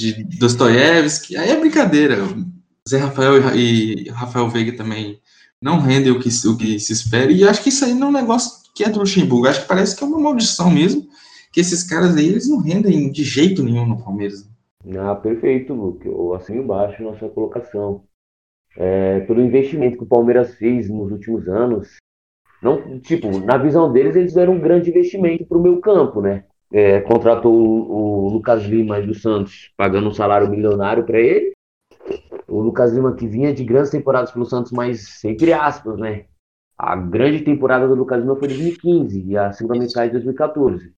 de 0.00 0.24
Dostoiévski, 0.38 1.36
aí 1.36 1.50
é 1.50 1.60
brincadeira. 1.60 2.18
Zé 2.88 2.98
Rafael 2.98 3.54
e, 3.54 4.06
e 4.06 4.10
Rafael 4.10 4.48
Veiga 4.48 4.76
também 4.76 5.20
não 5.62 5.78
rendem 5.78 6.10
o 6.10 6.18
que, 6.18 6.30
o 6.48 6.56
que 6.56 6.80
se 6.80 6.92
espera, 6.92 7.30
e 7.30 7.46
acho 7.46 7.62
que 7.62 7.68
isso 7.68 7.84
aí 7.84 7.94
não 7.94 8.08
é 8.08 8.10
um 8.10 8.14
negócio 8.14 8.60
que 8.74 8.82
é 8.82 8.88
do 8.88 9.00
Luxemburgo, 9.00 9.46
acho 9.46 9.62
que 9.62 9.68
parece 9.68 9.94
que 9.94 10.02
é 10.02 10.06
uma 10.06 10.18
maldição 10.18 10.70
mesmo, 10.70 11.06
que 11.52 11.60
esses 11.60 11.82
caras 11.82 12.16
aí, 12.16 12.26
eles 12.26 12.48
não 12.48 12.58
rendem 12.58 13.12
de 13.12 13.24
jeito 13.24 13.62
nenhum 13.62 13.86
no 13.86 14.02
Palmeiras. 14.02 14.48
Ah, 14.96 15.14
perfeito, 15.14 15.74
Luke. 15.74 16.06
Eu 16.06 16.34
assino 16.34 16.62
embaixo 16.62 17.02
na 17.02 17.14
sua 17.16 17.28
colocação. 17.30 18.04
é, 18.76 19.20
pelo 19.20 19.40
investimento 19.40 19.96
que 19.98 20.04
o 20.04 20.06
Palmeiras 20.06 20.54
fez 20.54 20.88
nos 20.88 21.10
últimos 21.10 21.48
anos. 21.48 21.96
Não, 22.62 23.00
tipo, 23.00 23.40
na 23.40 23.56
visão 23.58 23.92
deles, 23.92 24.16
eles 24.16 24.30
fizeram 24.30 24.54
um 24.54 24.60
grande 24.60 24.90
investimento 24.90 25.44
para 25.46 25.58
o 25.58 25.62
meu 25.62 25.80
campo, 25.80 26.20
né? 26.20 26.44
É, 26.72 27.00
contratou 27.00 27.52
o, 27.52 28.26
o, 28.26 28.28
Lucas 28.30 28.62
Lima 28.64 29.00
do 29.02 29.14
Santos, 29.14 29.72
pagando 29.76 30.08
um 30.08 30.12
salário 30.14 30.48
milionário 30.48 31.04
para 31.04 31.18
ele. 31.18 31.52
O 32.46 32.60
Lucas 32.60 32.92
Lima 32.92 33.14
que 33.14 33.26
vinha 33.26 33.52
de 33.52 33.64
grandes 33.64 33.90
temporadas 33.90 34.30
pelo 34.30 34.44
Santos, 34.44 34.72
mas 34.72 35.24
entre 35.24 35.52
aspas, 35.52 35.98
né? 35.98 36.26
A 36.78 36.96
grande 36.96 37.42
temporada 37.42 37.88
do 37.88 37.94
Lucas 37.94 38.20
Lima 38.20 38.36
foi 38.36 38.46
em 38.46 38.50
2015 38.52 39.24
e 39.26 39.36
a 39.36 39.52
segunda 39.52 39.78
metade 39.78 40.06
de 40.08 40.12
2014. 40.12 40.92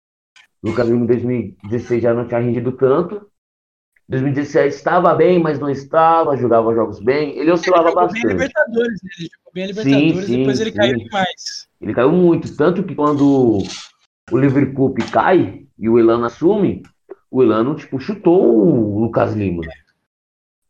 O 0.62 0.68
Lucas 0.68 0.88
Lima 0.88 1.04
em 1.04 1.06
2016 1.06 2.02
já 2.02 2.14
não 2.14 2.26
tinha 2.26 2.40
rendido 2.40 2.72
tanto. 2.72 3.31
2017 4.12 4.74
estava 4.74 5.14
bem, 5.14 5.38
mas 5.38 5.58
não 5.58 5.70
estava, 5.70 6.36
jogava 6.36 6.74
jogos 6.74 7.00
bem. 7.00 7.36
Ele 7.38 7.50
oscilava 7.50 7.88
ele 7.88 7.94
bastante. 7.94 8.22
Bem 8.22 8.32
Libertadores, 8.32 9.00
né? 9.02 9.10
Ele 9.16 9.28
jogou 9.32 9.52
bem 9.54 9.64
a 9.64 9.66
Libertadores, 9.66 10.26
sim, 10.26 10.38
depois 10.38 10.60
ele 10.60 10.70
sim. 10.70 10.76
caiu 10.76 10.96
demais. 10.98 11.68
Ele 11.80 11.94
caiu 11.94 12.12
muito, 12.12 12.56
tanto 12.56 12.84
que 12.84 12.94
quando 12.94 13.58
o 14.30 14.38
Liverpool 14.38 14.94
cai 15.10 15.66
e 15.78 15.88
o 15.88 15.98
Elano 15.98 16.26
assume, 16.26 16.82
o 17.30 17.42
Elano 17.42 17.74
tipo, 17.74 17.98
chutou 17.98 18.44
o 18.44 19.00
Lucas 19.00 19.32
Lima. 19.32 19.62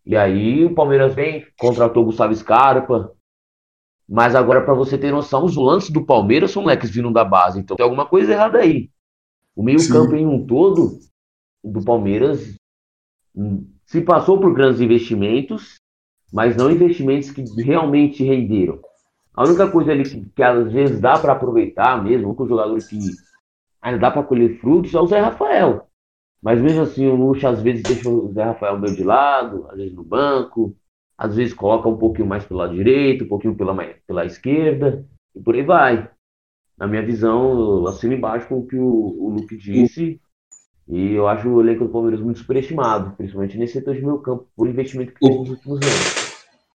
E 0.06 0.16
aí 0.16 0.64
o 0.64 0.74
Palmeiras 0.74 1.12
vem, 1.12 1.44
contratou 1.58 2.04
o 2.04 2.06
Gustavo 2.06 2.34
Scarpa. 2.34 3.12
Mas 4.08 4.36
agora, 4.36 4.60
para 4.60 4.74
você 4.74 4.96
ter 4.96 5.10
noção, 5.10 5.44
os 5.44 5.56
lances 5.56 5.90
do 5.90 6.04
Palmeiras 6.04 6.52
são 6.52 6.62
moleques 6.62 6.90
vindo 6.90 7.12
da 7.12 7.24
base. 7.24 7.58
Então 7.58 7.76
tem 7.76 7.84
alguma 7.84 8.06
coisa 8.06 8.32
errada 8.32 8.58
aí. 8.58 8.88
O 9.56 9.64
meio-campo 9.64 10.14
em 10.14 10.26
um 10.26 10.46
todo 10.46 10.98
do 11.64 11.84
Palmeiras 11.84 12.56
se 13.86 14.00
passou 14.00 14.40
por 14.40 14.52
grandes 14.54 14.80
investimentos, 14.80 15.76
mas 16.32 16.56
não 16.56 16.70
investimentos 16.70 17.30
que 17.30 17.42
realmente 17.62 18.24
renderam. 18.24 18.80
A 19.34 19.44
única 19.44 19.70
coisa 19.70 19.92
ali 19.92 20.04
que, 20.04 20.24
que 20.30 20.42
às 20.42 20.72
vezes 20.72 21.00
dá 21.00 21.18
para 21.18 21.32
aproveitar 21.32 22.02
mesmo, 22.02 22.34
com 22.34 22.44
o 22.44 22.48
jogador 22.48 22.78
que 22.78 22.98
ainda 23.80 23.98
dá 23.98 24.10
para 24.10 24.22
colher 24.22 24.58
frutos, 24.60 24.94
é 24.94 25.00
o 25.00 25.06
Zé 25.06 25.20
Rafael. 25.20 25.86
Mas 26.42 26.60
mesmo 26.60 26.82
assim, 26.82 27.06
o 27.06 27.14
Lucha 27.14 27.48
às 27.48 27.62
vezes 27.62 27.82
deixa 27.82 28.08
o 28.08 28.32
Zé 28.32 28.44
Rafael 28.44 28.78
meio 28.78 28.94
de 28.94 29.04
lado, 29.04 29.66
às 29.70 29.76
vezes 29.76 29.94
no 29.94 30.04
banco, 30.04 30.76
às 31.16 31.36
vezes 31.36 31.54
coloca 31.54 31.88
um 31.88 31.96
pouquinho 31.96 32.26
mais 32.26 32.44
pelo 32.44 32.60
lado 32.60 32.74
direito, 32.74 33.24
um 33.24 33.28
pouquinho 33.28 33.54
pela, 33.54 33.74
pela 34.06 34.24
esquerda, 34.24 35.06
e 35.34 35.40
por 35.40 35.54
aí 35.54 35.62
vai. 35.62 36.10
Na 36.76 36.86
minha 36.86 37.04
visão, 37.04 37.86
assino 37.86 38.14
embaixo 38.14 38.48
com 38.48 38.58
o 38.58 38.66
que 38.66 38.76
o, 38.76 38.84
o 38.84 39.30
Luke 39.30 39.56
disse, 39.56 40.20
e 40.92 41.14
eu 41.14 41.26
acho 41.26 41.48
o 41.48 41.62
elenco 41.62 41.84
do 41.84 41.90
Palmeiras 41.90 42.20
muito 42.20 42.40
superestimado, 42.40 43.14
principalmente 43.16 43.56
nesse 43.56 43.72
setor 43.72 43.94
de 43.94 44.02
meio 44.02 44.18
campo, 44.18 44.46
por 44.54 44.68
investimento 44.68 45.14
que 45.14 45.20
teve 45.20 45.38
nos 45.38 45.48
últimos 45.48 45.78
anos. 45.78 46.32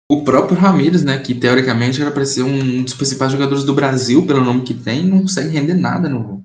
O 0.09 0.23
próprio 0.23 0.57
Ramires, 0.57 1.03
né, 1.03 1.19
que 1.19 1.35
teoricamente 1.35 2.01
era 2.01 2.13
para 2.13 2.25
ser 2.25 2.45
um 2.45 2.85
dos 2.85 2.95
principais 2.95 3.33
jogadores 3.33 3.65
do 3.65 3.75
Brasil, 3.75 4.25
pelo 4.25 4.45
nome 4.45 4.63
que 4.63 4.73
tem, 4.73 5.05
não 5.05 5.23
consegue 5.23 5.49
render 5.49 5.75
nada 5.75 6.09
no, 6.09 6.45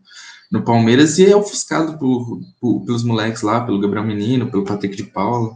no 0.51 0.63
Palmeiras 0.63 1.19
e 1.19 1.29
é 1.29 1.35
ofuscado 1.35 1.99
por, 1.99 2.41
por, 2.59 2.85
pelos 2.85 3.03
moleques 3.03 3.43
lá, 3.43 3.61
pelo 3.61 3.79
Gabriel 3.79 4.05
Menino, 4.05 4.49
pelo 4.49 4.65
Patrick 4.65 4.95
de 4.95 5.03
Paula. 5.03 5.55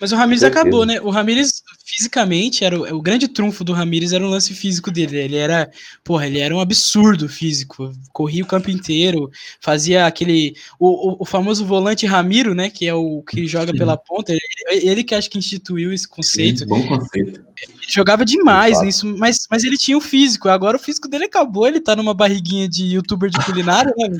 Mas 0.00 0.12
o 0.12 0.16
Ramires 0.16 0.44
acabou, 0.44 0.86
né? 0.86 1.00
O 1.00 1.10
Ramires, 1.10 1.59
fisicamente, 1.90 2.64
era 2.64 2.78
o, 2.78 2.96
o, 2.96 3.02
grande 3.02 3.26
trunfo 3.26 3.64
do 3.64 3.72
Ramires 3.72 4.12
era 4.12 4.24
o 4.24 4.28
lance 4.28 4.54
físico 4.54 4.90
dele. 4.90 5.18
Ele 5.18 5.36
era, 5.36 5.70
porra, 6.04 6.26
ele 6.26 6.38
era 6.38 6.54
um 6.54 6.60
absurdo 6.60 7.28
físico. 7.28 7.92
Corria 8.12 8.44
o 8.44 8.46
campo 8.46 8.70
inteiro, 8.70 9.30
fazia 9.60 10.06
aquele. 10.06 10.54
O, 10.78 11.12
o, 11.12 11.16
o 11.20 11.24
famoso 11.24 11.64
volante 11.66 12.06
Ramiro, 12.06 12.54
né? 12.54 12.70
Que 12.70 12.86
é 12.86 12.94
o 12.94 13.22
que 13.22 13.46
joga 13.46 13.72
Sim. 13.72 13.78
pela 13.78 13.96
ponta. 13.96 14.32
Ele, 14.32 14.40
ele, 14.88 15.04
que 15.04 15.14
acho 15.14 15.28
que 15.28 15.38
instituiu 15.38 15.92
esse 15.92 16.08
conceito. 16.08 16.60
Sim, 16.60 16.66
bom 16.66 16.86
conceito. 16.86 17.44
Ele 17.60 17.72
jogava 17.88 18.24
demais 18.24 18.80
nisso, 18.82 19.06
mas, 19.18 19.46
mas 19.50 19.64
ele 19.64 19.76
tinha 19.76 19.98
o 19.98 20.00
físico. 20.00 20.48
Agora 20.48 20.76
o 20.76 20.80
físico 20.80 21.08
dele 21.08 21.24
acabou, 21.24 21.66
ele 21.66 21.80
tá 21.80 21.96
numa 21.96 22.14
barriguinha 22.14 22.68
de 22.68 22.84
youtuber 22.84 23.28
de 23.28 23.44
culinária, 23.44 23.92
né? 23.96 24.18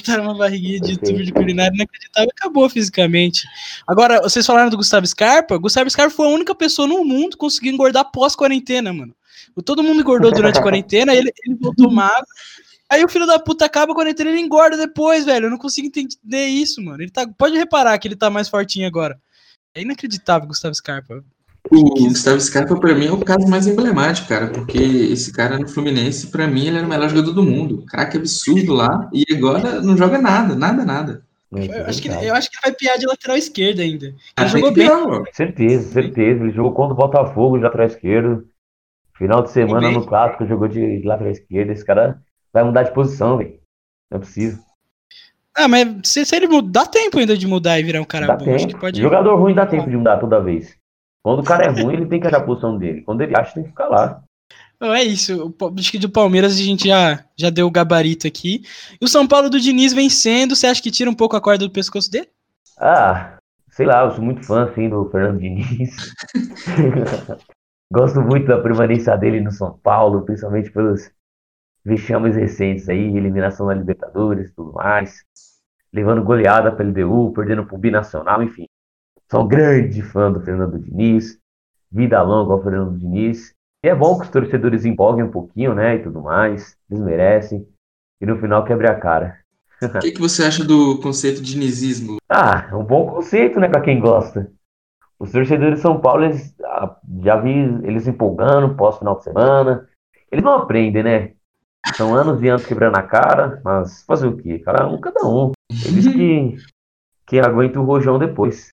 Tá 0.00 0.16
numa 0.16 0.34
barriguinha 0.34 0.80
de 0.80 0.92
youtuber 0.92 1.24
de 1.24 1.32
culinária 1.32 1.74
inacreditável 1.74 2.30
acabou 2.30 2.68
fisicamente. 2.68 3.46
Agora, 3.86 4.20
vocês 4.22 4.46
falaram 4.46 4.70
do 4.70 4.76
Gustavo 4.76 5.06
Scarpa. 5.06 5.58
Gustavo 5.58 5.90
Scarpa 5.90 6.14
foi 6.14 6.26
a 6.26 6.30
única 6.30 6.54
pessoa 6.54 6.88
no 6.88 7.04
mundo 7.04 7.32
que 7.32 7.36
conseguiu 7.36 7.72
engordar 7.72 8.10
pós-quarentena, 8.10 8.92
mano. 8.92 9.14
Todo 9.64 9.82
mundo 9.82 10.00
engordou 10.00 10.32
durante 10.32 10.58
a 10.58 10.62
quarentena, 10.62 11.14
ele, 11.14 11.32
ele 11.44 11.56
voltou 11.60 11.90
magro. 11.92 12.24
Aí 12.88 13.02
o 13.04 13.08
filho 13.08 13.26
da 13.26 13.38
puta 13.38 13.64
acaba 13.64 13.92
a 13.92 13.94
quarentena 13.94 14.30
e 14.30 14.34
ele 14.34 14.42
engorda 14.42 14.76
depois, 14.76 15.24
velho. 15.24 15.46
Eu 15.46 15.50
não 15.50 15.58
consigo 15.58 15.86
entender 15.86 16.46
isso, 16.46 16.82
mano. 16.82 17.02
Ele 17.02 17.10
tá, 17.10 17.26
pode 17.26 17.56
reparar 17.56 17.98
que 17.98 18.06
ele 18.06 18.16
tá 18.16 18.28
mais 18.28 18.48
fortinho 18.48 18.86
agora. 18.86 19.20
É 19.74 19.80
inacreditável, 19.80 20.46
Gustavo 20.46 20.74
Scarpa. 20.74 21.24
O 21.70 22.08
Gustavo 22.08 22.40
Scarpa, 22.40 22.78
para 22.78 22.94
mim, 22.94 23.06
é 23.06 23.12
o 23.12 23.24
caso 23.24 23.48
mais 23.48 23.66
emblemático, 23.66 24.28
cara, 24.28 24.48
porque 24.48 24.78
esse 24.78 25.32
cara 25.32 25.58
no 25.58 25.68
Fluminense, 25.68 26.26
para 26.26 26.46
mim, 26.46 26.66
ele 26.66 26.76
era 26.76 26.86
o 26.86 26.88
melhor 26.88 27.08
jogador 27.08 27.32
do 27.32 27.42
mundo. 27.42 27.84
Craque 27.86 28.18
absurdo 28.18 28.74
lá, 28.74 29.08
e 29.12 29.24
agora 29.32 29.80
não 29.80 29.96
joga 29.96 30.18
nada, 30.18 30.54
nada, 30.54 30.84
nada. 30.84 31.24
Eu 31.54 31.86
acho, 31.86 32.00
que, 32.00 32.08
eu 32.08 32.34
acho 32.34 32.50
que 32.50 32.56
ele 32.56 32.62
vai 32.62 32.72
piar 32.72 32.98
de 32.98 33.06
lateral 33.06 33.36
esquerdo 33.36 33.80
ainda. 33.80 34.06
Ele 34.06 34.16
Achei 34.36 34.60
jogou 34.60 34.74
bem. 34.74 34.86
Pior, 34.86 35.24
certeza, 35.32 35.92
certeza. 35.92 36.44
Ele 36.44 36.52
jogou 36.52 36.72
contra 36.72 36.94
o 36.94 36.96
Botafogo 36.96 37.58
de 37.58 37.64
lateral 37.64 37.86
esquerdo. 37.86 38.48
Final 39.18 39.42
de 39.42 39.50
semana 39.50 39.90
no 39.90 40.06
clássico 40.06 40.46
jogou 40.46 40.66
de 40.66 41.02
lateral 41.04 41.30
esquerdo. 41.30 41.70
Esse 41.70 41.84
cara 41.84 42.22
vai 42.52 42.64
mudar 42.64 42.84
de 42.84 42.94
posição, 42.94 43.36
velho. 43.36 43.58
Não 44.10 44.16
é 44.16 44.20
possível. 44.20 44.58
Ah, 45.54 45.68
mas 45.68 45.86
se, 46.04 46.24
se 46.24 46.34
ele 46.34 46.48
mudar, 46.48 46.84
dá 46.84 46.86
tempo 46.86 47.18
ainda 47.18 47.36
de 47.36 47.46
mudar 47.46 47.78
e 47.78 47.82
virar 47.82 48.00
um 48.00 48.06
cara 48.06 48.26
dá 48.26 48.36
bom. 48.36 48.44
Tempo. 48.44 48.78
Pode... 48.78 49.00
Jogador 49.00 49.36
ruim 49.38 49.54
dá 49.54 49.66
tempo 49.66 49.90
de 49.90 49.96
mudar 49.96 50.16
toda 50.16 50.40
vez. 50.40 50.74
Quando 51.22 51.40
o 51.40 51.44
cara 51.44 51.64
é 51.64 51.68
ruim, 51.68 51.94
ele 51.94 52.06
tem 52.06 52.20
que 52.20 52.26
achar 52.26 52.38
a 52.38 52.44
posição 52.44 52.76
dele. 52.76 53.02
Quando 53.02 53.20
ele 53.20 53.36
acha, 53.36 53.54
tem 53.54 53.62
que 53.62 53.68
ficar 53.68 53.88
lá. 53.88 54.22
É 54.80 55.04
isso. 55.04 55.54
Acho 55.78 55.92
que 55.92 55.98
do 55.98 56.10
Palmeiras 56.10 56.54
a 56.54 56.62
gente 56.62 56.88
já, 56.88 57.24
já 57.36 57.50
deu 57.50 57.68
o 57.68 57.70
gabarito 57.70 58.26
aqui. 58.26 58.64
E 59.00 59.04
o 59.04 59.08
São 59.08 59.28
Paulo 59.28 59.48
do 59.48 59.60
Diniz 59.60 59.92
vencendo, 59.92 60.56
você 60.56 60.66
acha 60.66 60.82
que 60.82 60.90
tira 60.90 61.08
um 61.08 61.14
pouco 61.14 61.36
a 61.36 61.40
corda 61.40 61.64
do 61.64 61.72
pescoço 61.72 62.10
dele? 62.10 62.28
Ah, 62.76 63.38
sei 63.70 63.86
lá, 63.86 64.04
eu 64.04 64.10
sou 64.10 64.24
muito 64.24 64.44
fã 64.44 64.64
assim, 64.64 64.88
do 64.88 65.08
Fernando 65.10 65.38
Diniz. 65.38 66.12
Gosto 67.92 68.20
muito 68.20 68.46
da 68.46 68.60
permanência 68.60 69.16
dele 69.16 69.40
no 69.40 69.52
São 69.52 69.78
Paulo, 69.78 70.22
principalmente 70.22 70.70
pelos 70.72 71.10
vexames 71.84 72.34
recentes 72.34 72.88
aí, 72.88 73.16
eliminação 73.16 73.66
na 73.66 73.74
Libertadores 73.74 74.50
e 74.50 74.54
tudo 74.54 74.72
mais. 74.72 75.22
Levando 75.92 76.24
goleada 76.24 76.72
para 76.72 76.84
LDU, 76.84 77.32
perdendo 77.32 77.66
pro 77.66 77.78
Binacional, 77.78 78.42
enfim. 78.42 78.66
Sou 79.32 79.44
um 79.44 79.48
grande 79.48 80.02
fã 80.02 80.30
do 80.30 80.42
Fernando 80.42 80.78
Diniz. 80.78 81.38
Vida 81.90 82.20
longa 82.20 82.52
ao 82.52 82.62
Fernando 82.62 82.98
Diniz. 82.98 83.54
E 83.82 83.88
é 83.88 83.94
bom 83.94 84.18
que 84.18 84.26
os 84.26 84.30
torcedores 84.30 84.84
empolguem 84.84 85.24
um 85.24 85.30
pouquinho, 85.30 85.74
né? 85.74 85.96
E 85.96 86.02
tudo 86.02 86.20
mais. 86.20 86.76
Eles 86.90 87.02
merecem. 87.02 87.66
E 88.20 88.26
no 88.26 88.36
final 88.36 88.62
quebre 88.62 88.88
a 88.88 88.94
cara. 88.94 89.38
O 89.80 89.98
que, 90.00 90.12
que 90.12 90.20
você 90.20 90.44
acha 90.44 90.62
do 90.62 91.00
conceito 91.00 91.40
de 91.40 91.52
dinizismo? 91.52 92.18
Ah, 92.28 92.68
é 92.70 92.74
um 92.74 92.84
bom 92.84 93.06
conceito, 93.06 93.58
né? 93.58 93.70
Para 93.70 93.80
quem 93.80 94.00
gosta. 94.00 94.52
Os 95.18 95.32
torcedores 95.32 95.76
de 95.76 95.80
São 95.80 95.98
Paulo, 95.98 96.24
eles, 96.24 96.54
ah, 96.62 96.94
já 97.22 97.36
vi 97.36 97.58
eles 97.84 98.06
empolgando 98.06 98.76
pós 98.76 98.98
final 98.98 99.16
de 99.16 99.24
semana. 99.24 99.88
Eles 100.30 100.44
não 100.44 100.56
aprendem, 100.56 101.02
né? 101.02 101.32
São 101.94 102.14
anos 102.14 102.42
e 102.42 102.48
anos 102.50 102.66
quebrando 102.66 102.98
a 102.98 103.02
cara, 103.02 103.62
mas 103.64 104.04
fazer 104.04 104.26
o 104.26 104.36
quê? 104.36 104.58
Cada 104.58 104.86
um, 104.86 105.00
cada 105.00 105.26
um. 105.26 105.52
Eles 105.70 106.04
que, 106.12 106.56
que 107.28 107.40
aguentam 107.40 107.82
o 107.82 107.86
rojão 107.86 108.18
depois. 108.18 108.71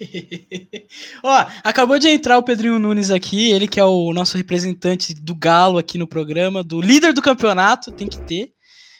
Ó, 1.22 1.46
acabou 1.62 1.98
de 1.98 2.08
entrar 2.08 2.38
o 2.38 2.42
Pedrinho 2.42 2.78
Nunes 2.78 3.10
aqui, 3.10 3.50
ele 3.52 3.68
que 3.68 3.80
é 3.80 3.84
o 3.84 4.12
nosso 4.12 4.36
representante 4.36 5.14
do 5.14 5.34
Galo 5.34 5.78
aqui 5.78 5.98
no 5.98 6.06
programa, 6.06 6.62
do 6.62 6.80
líder 6.80 7.12
do 7.12 7.22
campeonato, 7.22 7.92
tem 7.92 8.08
que 8.08 8.20
ter. 8.20 8.52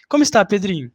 Como 0.09 0.23
está, 0.23 0.45
Pedrinho? 0.45 0.93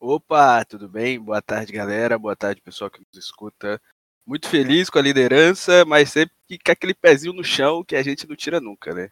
Opa, 0.00 0.64
tudo 0.64 0.88
bem? 0.88 1.20
Boa 1.20 1.42
tarde, 1.42 1.72
galera. 1.72 2.18
Boa 2.18 2.34
tarde, 2.34 2.62
pessoal 2.62 2.90
que 2.90 3.00
nos 3.00 3.24
escuta. 3.24 3.80
Muito 4.26 4.48
feliz 4.48 4.88
com 4.88 4.98
a 4.98 5.02
liderança, 5.02 5.84
mas 5.84 6.10
sempre 6.10 6.34
com 6.64 6.72
aquele 6.72 6.94
pezinho 6.94 7.34
no 7.34 7.44
chão 7.44 7.84
que 7.84 7.94
a 7.96 8.02
gente 8.02 8.26
não 8.28 8.34
tira 8.34 8.60
nunca, 8.60 8.94
né? 8.94 9.10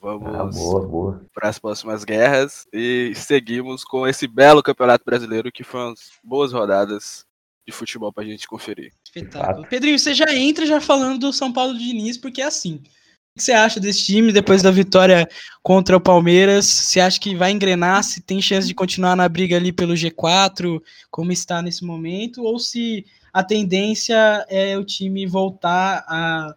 Vamos 0.00 0.34
ah, 0.34 0.44
boa, 0.44 0.86
boa. 0.86 1.26
para 1.34 1.48
as 1.48 1.58
próximas 1.58 2.04
guerras 2.04 2.66
e 2.72 3.12
seguimos 3.16 3.84
com 3.84 4.06
esse 4.06 4.28
belo 4.28 4.62
campeonato 4.62 5.04
brasileiro 5.04 5.50
que 5.50 5.64
foi 5.64 5.80
umas 5.80 6.12
boas 6.22 6.52
rodadas 6.52 7.26
de 7.66 7.72
futebol 7.72 8.12
pra 8.12 8.24
gente 8.24 8.46
conferir. 8.46 8.92
Espetáculo. 9.08 9.66
Pedrinho, 9.66 9.98
você 9.98 10.12
já 10.12 10.34
entra 10.34 10.66
já 10.66 10.80
falando 10.80 11.18
do 11.18 11.32
São 11.32 11.50
Paulo 11.50 11.72
de 11.76 11.84
Diniz, 11.84 12.18
porque 12.18 12.42
é 12.42 12.44
assim. 12.44 12.74
O 12.74 13.38
que 13.38 13.42
você 13.42 13.52
acha 13.52 13.80
desse 13.80 14.04
time 14.04 14.32
depois 14.32 14.62
da 14.62 14.70
vitória 14.70 15.26
contra 15.62 15.96
o 15.96 16.00
Palmeiras? 16.00 16.66
Você 16.66 17.00
acha 17.00 17.18
que 17.18 17.34
vai 17.34 17.52
engrenar? 17.52 18.02
Se 18.04 18.20
tem 18.20 18.42
chance 18.42 18.66
de 18.66 18.74
continuar 18.74 19.16
na 19.16 19.28
briga 19.28 19.56
ali 19.56 19.72
pelo 19.72 19.94
G4, 19.94 20.80
como 21.10 21.32
está 21.32 21.62
nesse 21.62 21.84
momento? 21.84 22.42
Ou 22.42 22.58
se 22.58 23.06
a 23.32 23.42
tendência 23.42 24.44
é 24.48 24.76
o 24.76 24.84
time 24.84 25.26
voltar 25.26 26.04
a 26.06 26.54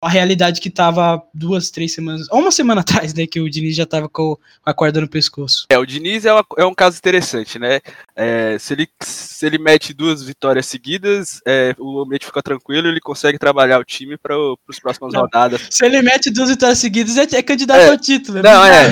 a 0.00 0.08
realidade 0.08 0.60
que 0.60 0.70
tava 0.70 1.22
duas, 1.32 1.70
três 1.70 1.92
semanas, 1.92 2.26
ou 2.30 2.40
uma 2.40 2.50
semana 2.50 2.80
atrás, 2.82 3.14
né, 3.14 3.26
que 3.26 3.40
o 3.40 3.48
Diniz 3.48 3.76
já 3.76 3.86
tava 3.86 4.08
com 4.08 4.36
a 4.64 4.74
corda 4.74 5.00
no 5.00 5.08
pescoço. 5.08 5.66
É, 5.70 5.78
o 5.78 5.86
Diniz 5.86 6.24
é, 6.24 6.32
uma, 6.32 6.44
é 6.56 6.64
um 6.64 6.74
caso 6.74 6.98
interessante, 6.98 7.58
né? 7.58 7.80
É, 8.14 8.56
se, 8.58 8.74
ele, 8.74 8.88
se 9.00 9.46
ele 9.46 9.58
mete 9.58 9.92
duas 9.92 10.22
vitórias 10.22 10.66
seguidas, 10.66 11.40
é, 11.46 11.74
o 11.78 12.00
ambiente 12.00 12.26
fica 12.26 12.42
tranquilo 12.42 12.88
ele 12.88 13.00
consegue 13.00 13.38
trabalhar 13.38 13.78
o 13.78 13.84
time 13.84 14.16
para 14.16 14.34
as 14.68 14.78
próximas 14.78 15.12
não, 15.12 15.22
rodadas. 15.22 15.66
Se 15.70 15.84
ele 15.84 16.00
mete 16.02 16.30
duas 16.30 16.50
vitórias 16.50 16.78
seguidas, 16.78 17.16
é, 17.16 17.22
é 17.36 17.42
candidato 17.42 17.80
é, 17.80 17.88
ao 17.90 17.98
título. 17.98 18.38
É 18.38 18.42
não, 18.42 18.64
é. 18.64 18.90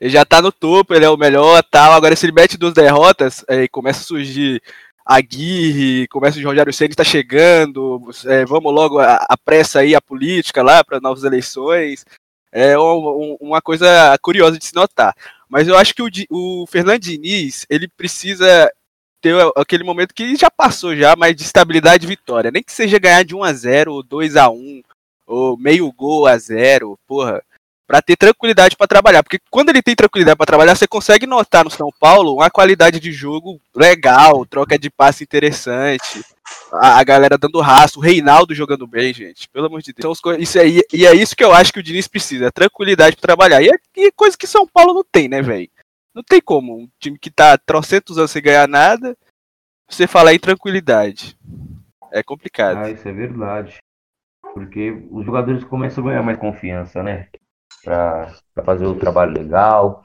Ele 0.00 0.10
já 0.10 0.24
tá 0.24 0.40
no 0.40 0.52
topo, 0.52 0.94
ele 0.94 1.04
é 1.04 1.10
o 1.10 1.16
melhor 1.16 1.62
tal. 1.70 1.92
Agora, 1.92 2.14
se 2.16 2.26
ele 2.26 2.32
mete 2.32 2.56
duas 2.56 2.74
derrotas, 2.74 3.44
é, 3.48 3.66
começa 3.68 4.00
a 4.00 4.04
surgir 4.04 4.62
Aguirre, 5.04 6.08
começa 6.08 6.38
de 6.38 6.44
Rogério 6.44 6.72
Ceni 6.72 6.92
está 6.92 7.04
chegando, 7.04 8.00
é, 8.24 8.44
vamos 8.46 8.72
logo 8.72 8.98
a, 8.98 9.16
a, 9.28 9.36
pressa 9.36 9.80
aí 9.80 9.94
a 9.94 10.00
política 10.00 10.62
lá 10.62 10.82
para 10.82 11.00
novas 11.00 11.24
eleições. 11.24 12.06
É 12.50 12.78
um, 12.78 13.36
uma 13.40 13.60
coisa 13.60 14.16
curiosa 14.22 14.58
de 14.58 14.64
se 14.64 14.74
notar. 14.74 15.14
Mas 15.48 15.68
eu 15.68 15.76
acho 15.76 15.94
que 15.94 16.02
o, 16.02 16.08
o 16.30 16.66
Fernando 16.66 17.02
Diniz, 17.02 17.66
ele 17.68 17.88
precisa 17.88 18.70
ter 19.20 19.34
aquele 19.56 19.84
momento 19.84 20.14
que 20.14 20.36
já 20.36 20.50
passou 20.50 20.96
já, 20.96 21.14
mas 21.16 21.36
de 21.36 21.42
estabilidade 21.42 22.04
e 22.04 22.08
vitória. 22.08 22.50
Nem 22.50 22.62
que 22.62 22.72
seja 22.72 22.98
ganhar 22.98 23.24
de 23.24 23.34
1 23.34 23.42
a 23.42 23.52
0 23.52 23.92
ou 23.92 24.02
2 24.02 24.36
a 24.36 24.48
1 24.48 24.82
ou 25.26 25.58
meio 25.58 25.90
gol 25.92 26.26
a 26.26 26.36
0 26.38 26.98
porra 27.06 27.42
para 27.94 28.02
ter 28.02 28.16
tranquilidade 28.16 28.76
para 28.76 28.88
trabalhar, 28.88 29.22
porque 29.22 29.38
quando 29.48 29.68
ele 29.68 29.80
tem 29.80 29.94
tranquilidade 29.94 30.36
para 30.36 30.46
trabalhar, 30.46 30.74
você 30.74 30.84
consegue 30.84 31.28
notar 31.28 31.62
no 31.62 31.70
São 31.70 31.90
Paulo 32.00 32.34
uma 32.34 32.50
qualidade 32.50 32.98
de 32.98 33.12
jogo 33.12 33.60
legal, 33.72 34.44
troca 34.44 34.76
de 34.76 34.90
passe 34.90 35.22
interessante, 35.22 36.24
a, 36.72 36.98
a 36.98 37.04
galera 37.04 37.38
dando 37.38 37.60
raço, 37.60 38.00
o 38.00 38.02
Reinaldo 38.02 38.52
jogando 38.52 38.84
bem, 38.84 39.14
gente, 39.14 39.48
pelo 39.48 39.66
amor 39.66 39.80
de 39.80 39.92
Deus. 39.92 40.18
Então, 40.18 40.34
isso 40.34 40.58
aí, 40.58 40.82
e 40.92 41.06
é 41.06 41.14
isso 41.14 41.36
que 41.36 41.44
eu 41.44 41.52
acho 41.52 41.72
que 41.72 41.78
o 41.78 41.82
Diniz 41.84 42.08
precisa, 42.08 42.50
tranquilidade 42.50 43.14
para 43.14 43.28
trabalhar. 43.28 43.62
E 43.62 43.68
é, 43.68 43.74
e 43.96 44.08
é 44.08 44.10
coisa 44.10 44.36
que 44.36 44.48
São 44.48 44.66
Paulo 44.66 44.92
não 44.92 45.04
tem, 45.04 45.28
né, 45.28 45.40
velho? 45.40 45.70
Não 46.12 46.24
tem 46.24 46.40
como 46.40 46.76
um 46.76 46.88
time 46.98 47.16
que 47.16 47.30
tá 47.30 47.56
trocentos 47.56 48.18
anos 48.18 48.32
sem 48.32 48.42
ganhar 48.42 48.66
nada, 48.66 49.16
você 49.88 50.08
falar 50.08 50.34
em 50.34 50.40
tranquilidade. 50.40 51.38
É 52.10 52.24
complicado. 52.24 52.78
Ah, 52.78 52.90
isso 52.90 53.08
é 53.08 53.12
verdade. 53.12 53.78
Porque 54.52 55.00
os 55.12 55.24
jogadores 55.24 55.62
começam 55.62 56.04
a 56.04 56.10
ganhar 56.10 56.22
mais 56.24 56.38
confiança, 56.38 57.00
né? 57.00 57.28
Para 57.84 58.34
fazer 58.64 58.86
o 58.86 58.98
trabalho 58.98 59.32
legal, 59.32 60.02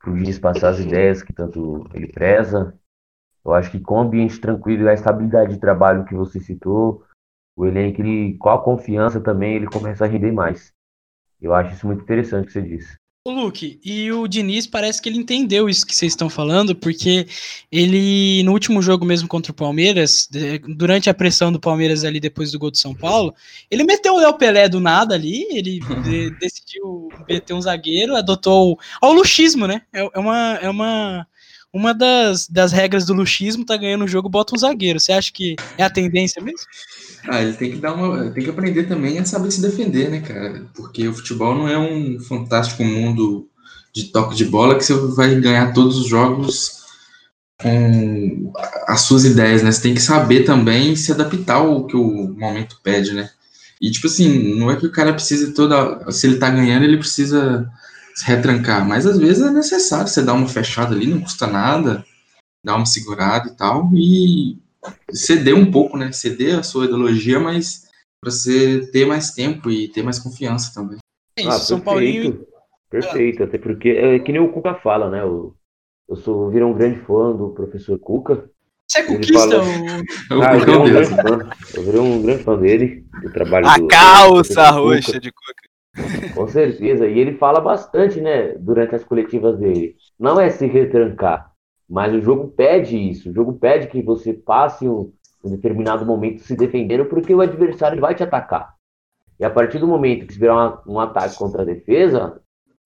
para 0.00 0.10
o 0.10 0.18
juiz 0.18 0.38
passar 0.38 0.70
as 0.70 0.80
ideias 0.80 1.22
que 1.22 1.32
tanto 1.32 1.86
ele 1.94 2.08
preza. 2.08 2.74
Eu 3.44 3.54
acho 3.54 3.70
que 3.70 3.80
com 3.80 3.94
o 3.96 4.00
ambiente 4.00 4.40
tranquilo 4.40 4.84
e 4.84 4.88
a 4.88 4.94
estabilidade 4.94 5.54
de 5.54 5.60
trabalho 5.60 6.04
que 6.04 6.14
você 6.14 6.40
citou, 6.40 7.04
o 7.56 7.66
elenco, 7.66 8.00
ele, 8.00 8.36
com 8.38 8.50
a 8.50 8.62
confiança 8.62 9.20
também, 9.20 9.54
ele 9.56 9.66
começa 9.66 10.04
a 10.04 10.08
render 10.08 10.32
mais. 10.32 10.72
Eu 11.40 11.54
acho 11.54 11.74
isso 11.74 11.86
muito 11.86 12.02
interessante 12.02 12.46
que 12.46 12.52
você 12.52 12.62
disse. 12.62 12.99
O 13.22 13.32
Luke, 13.32 13.78
e 13.84 14.10
o 14.10 14.26
Diniz 14.26 14.66
parece 14.66 15.02
que 15.02 15.06
ele 15.06 15.18
entendeu 15.18 15.68
isso 15.68 15.84
que 15.84 15.94
vocês 15.94 16.12
estão 16.12 16.30
falando, 16.30 16.74
porque 16.74 17.26
ele, 17.70 18.42
no 18.44 18.52
último 18.52 18.80
jogo 18.80 19.04
mesmo 19.04 19.28
contra 19.28 19.52
o 19.52 19.54
Palmeiras, 19.54 20.26
durante 20.66 21.10
a 21.10 21.12
pressão 21.12 21.52
do 21.52 21.60
Palmeiras 21.60 22.02
ali 22.02 22.18
depois 22.18 22.50
do 22.50 22.58
gol 22.58 22.70
do 22.70 22.78
São 22.78 22.94
Paulo, 22.94 23.34
ele 23.70 23.84
meteu 23.84 24.14
o 24.14 24.20
Léo 24.20 24.38
Pelé 24.38 24.70
do 24.70 24.80
nada 24.80 25.14
ali, 25.14 25.46
ele 25.50 25.80
de, 26.02 26.30
decidiu 26.40 27.10
meter 27.28 27.52
um 27.52 27.60
zagueiro, 27.60 28.16
adotou 28.16 28.78
o 29.02 29.12
luxismo, 29.12 29.66
né? 29.66 29.82
É, 29.92 30.00
é, 30.00 30.18
uma, 30.18 30.58
é 30.62 30.70
uma, 30.70 31.26
uma 31.72 31.94
das, 31.94 32.48
das 32.48 32.72
regras 32.72 33.04
do 33.04 33.14
luxismo, 33.14 33.64
tá 33.64 33.76
ganhando 33.76 34.04
o 34.04 34.08
jogo, 34.08 34.28
bota 34.28 34.54
um 34.54 34.58
zagueiro. 34.58 34.98
Você 34.98 35.12
acha 35.12 35.32
que 35.32 35.56
é 35.78 35.84
a 35.84 35.90
tendência 35.90 36.42
mesmo? 36.42 36.66
Ah, 37.28 37.40
ele 37.42 37.52
tem 37.52 37.70
que 37.70 37.78
dar 37.78 37.94
uma. 37.94 38.30
Tem 38.30 38.42
que 38.42 38.50
aprender 38.50 38.84
também 38.84 39.18
a 39.18 39.24
saber 39.24 39.50
se 39.50 39.62
defender, 39.62 40.10
né, 40.10 40.20
cara? 40.20 40.66
Porque 40.74 41.06
o 41.06 41.14
futebol 41.14 41.54
não 41.54 41.68
é 41.68 41.78
um 41.78 42.18
fantástico 42.20 42.84
mundo 42.84 43.48
de 43.92 44.04
toque 44.04 44.34
de 44.34 44.44
bola 44.44 44.76
que 44.76 44.84
você 44.84 44.94
vai 44.94 45.34
ganhar 45.36 45.72
todos 45.72 45.98
os 45.98 46.08
jogos 46.08 46.80
com 47.60 48.52
as 48.86 49.02
suas 49.02 49.24
ideias, 49.24 49.62
né? 49.62 49.70
Você 49.70 49.82
tem 49.82 49.94
que 49.94 50.00
saber 50.00 50.44
também 50.44 50.96
se 50.96 51.12
adaptar 51.12 51.56
ao 51.56 51.86
que 51.86 51.96
o 51.96 52.34
momento 52.36 52.80
pede, 52.82 53.12
né? 53.12 53.30
E 53.80 53.90
tipo 53.90 54.06
assim, 54.06 54.56
não 54.56 54.70
é 54.70 54.76
que 54.76 54.86
o 54.86 54.92
cara 54.92 55.12
precisa 55.12 55.54
toda. 55.54 56.10
Se 56.10 56.26
ele 56.26 56.38
tá 56.38 56.50
ganhando, 56.50 56.84
ele 56.84 56.98
precisa 56.98 57.70
se 58.14 58.26
retrancar. 58.26 58.86
Mas 58.86 59.06
às 59.06 59.18
vezes 59.18 59.42
é 59.42 59.50
necessário 59.50 60.08
você 60.08 60.22
dar 60.22 60.34
uma 60.34 60.48
fechada 60.48 60.94
ali, 60.94 61.06
não 61.06 61.20
custa 61.20 61.46
nada, 61.46 62.04
dar 62.64 62.76
uma 62.76 62.86
segurada 62.86 63.48
e 63.48 63.56
tal. 63.56 63.90
E 63.94 64.58
ceder 65.12 65.54
um 65.54 65.70
pouco, 65.70 65.96
né? 65.96 66.12
Ceder 66.12 66.58
a 66.58 66.62
sua 66.62 66.86
ideologia, 66.86 67.38
mas 67.38 67.88
para 68.20 68.30
você 68.30 68.86
ter 68.92 69.06
mais 69.06 69.32
tempo 69.32 69.70
e 69.70 69.88
ter 69.88 70.02
mais 70.02 70.18
confiança 70.18 70.72
também. 70.74 70.98
É 71.38 71.42
isso, 71.42 71.50
ah, 71.50 71.58
São 71.58 71.80
Paulinho. 71.80 72.46
Perfeito, 72.90 73.44
até 73.44 73.56
porque 73.56 73.90
é 73.90 74.18
que 74.18 74.32
nem 74.32 74.40
o 74.40 74.52
Cuca 74.52 74.74
fala, 74.74 75.08
né? 75.08 75.22
Eu, 75.22 75.54
eu 76.08 76.16
sou 76.16 76.50
virei 76.50 76.66
um 76.66 76.74
grande 76.74 77.00
fã 77.00 77.32
do 77.32 77.50
professor 77.50 77.98
Cuca. 77.98 78.50
Você 78.86 78.98
é 78.98 79.02
cuquista? 79.04 79.38
Fala... 79.38 79.62
O... 80.30 80.42
Ah, 80.42 80.54
eu, 80.54 80.60
virei 80.60 80.76
um 80.76 80.84
grande 80.84 81.08
fã, 81.08 81.50
eu 81.74 81.82
virei 81.84 82.00
um 82.00 82.22
grande 82.22 82.42
fã 82.42 82.58
dele, 82.58 83.06
do 83.22 83.32
trabalho 83.32 83.66
a 83.66 83.78
do. 83.78 83.84
A 83.84 83.88
calça 83.88 84.70
roxa 84.70 85.20
de 85.20 85.30
Cuca. 85.30 85.69
Com 86.34 86.46
certeza, 86.46 87.06
e 87.06 87.18
ele 87.18 87.36
fala 87.36 87.60
bastante, 87.60 88.20
né, 88.20 88.54
durante 88.54 88.94
as 88.94 89.04
coletivas 89.04 89.58
dele. 89.58 89.96
Não 90.18 90.40
é 90.40 90.48
se 90.50 90.66
retrancar, 90.66 91.52
mas 91.88 92.14
o 92.14 92.20
jogo 92.20 92.48
pede 92.48 92.96
isso. 92.96 93.30
O 93.30 93.34
jogo 93.34 93.54
pede 93.54 93.88
que 93.88 94.02
você 94.02 94.32
passe 94.32 94.88
um, 94.88 95.12
um 95.44 95.50
determinado 95.50 96.06
momento 96.06 96.42
se 96.42 96.56
defendendo, 96.56 97.06
porque 97.06 97.34
o 97.34 97.40
adversário 97.40 98.00
vai 98.00 98.14
te 98.14 98.22
atacar. 98.22 98.74
E 99.38 99.44
a 99.44 99.50
partir 99.50 99.78
do 99.78 99.88
momento 99.88 100.26
que 100.26 100.34
se 100.34 100.38
virar 100.38 100.82
um 100.86 101.00
ataque 101.00 101.36
contra 101.36 101.62
a 101.62 101.64
defesa, 101.64 102.40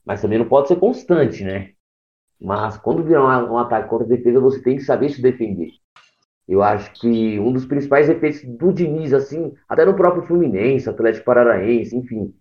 mas 0.04 0.22
também 0.22 0.38
não 0.38 0.48
pode 0.48 0.68
ser 0.68 0.76
constante, 0.76 1.44
né? 1.44 1.70
Mas 2.40 2.76
quando 2.76 3.02
virar 3.02 3.44
um, 3.44 3.54
um 3.54 3.58
ataque 3.58 3.88
contra 3.88 4.06
a 4.06 4.08
defesa, 4.08 4.40
você 4.40 4.62
tem 4.62 4.76
que 4.76 4.82
saber 4.82 5.08
se 5.08 5.20
defender. 5.20 5.70
Eu 6.46 6.62
acho 6.62 6.92
que 6.92 7.38
um 7.40 7.52
dos 7.52 7.64
principais 7.64 8.08
efeitos 8.08 8.44
do 8.44 8.72
Diniz, 8.72 9.12
assim, 9.12 9.52
até 9.68 9.84
no 9.84 9.94
próprio 9.94 10.22
Fluminense, 10.22 10.88
Atlético 10.88 11.24
Paranaense, 11.24 11.96
enfim, 11.96 12.34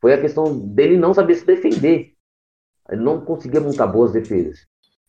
foi 0.00 0.14
a 0.14 0.20
questão 0.20 0.58
dele 0.58 0.96
não 0.96 1.14
saber 1.14 1.34
se 1.34 1.46
defender. 1.46 2.14
Ele 2.88 3.02
não 3.02 3.20
conseguia 3.20 3.60
montar 3.60 3.86
boas 3.86 4.12
defesas. 4.12 4.66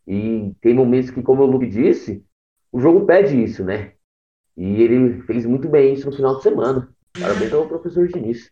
E 0.08 0.54
tem 0.62 0.73
momentos 0.73 1.12
que, 1.12 1.21
como 1.21 1.43
o 1.43 1.45
Luke 1.45 1.67
disse, 1.67 2.23
o 2.71 2.80
jogo 2.80 3.06
pede 3.06 3.41
isso, 3.41 3.63
né? 3.63 3.93
E 4.56 4.82
ele 4.82 5.21
fez 5.23 5.45
muito 5.45 5.67
bem 5.69 5.93
isso 5.93 6.10
no 6.10 6.15
final 6.15 6.38
de 6.38 6.43
semana. 6.43 6.89
Parabéns 7.19 7.54
ao 7.54 7.67
professor 7.67 8.08
Diniz. 8.08 8.50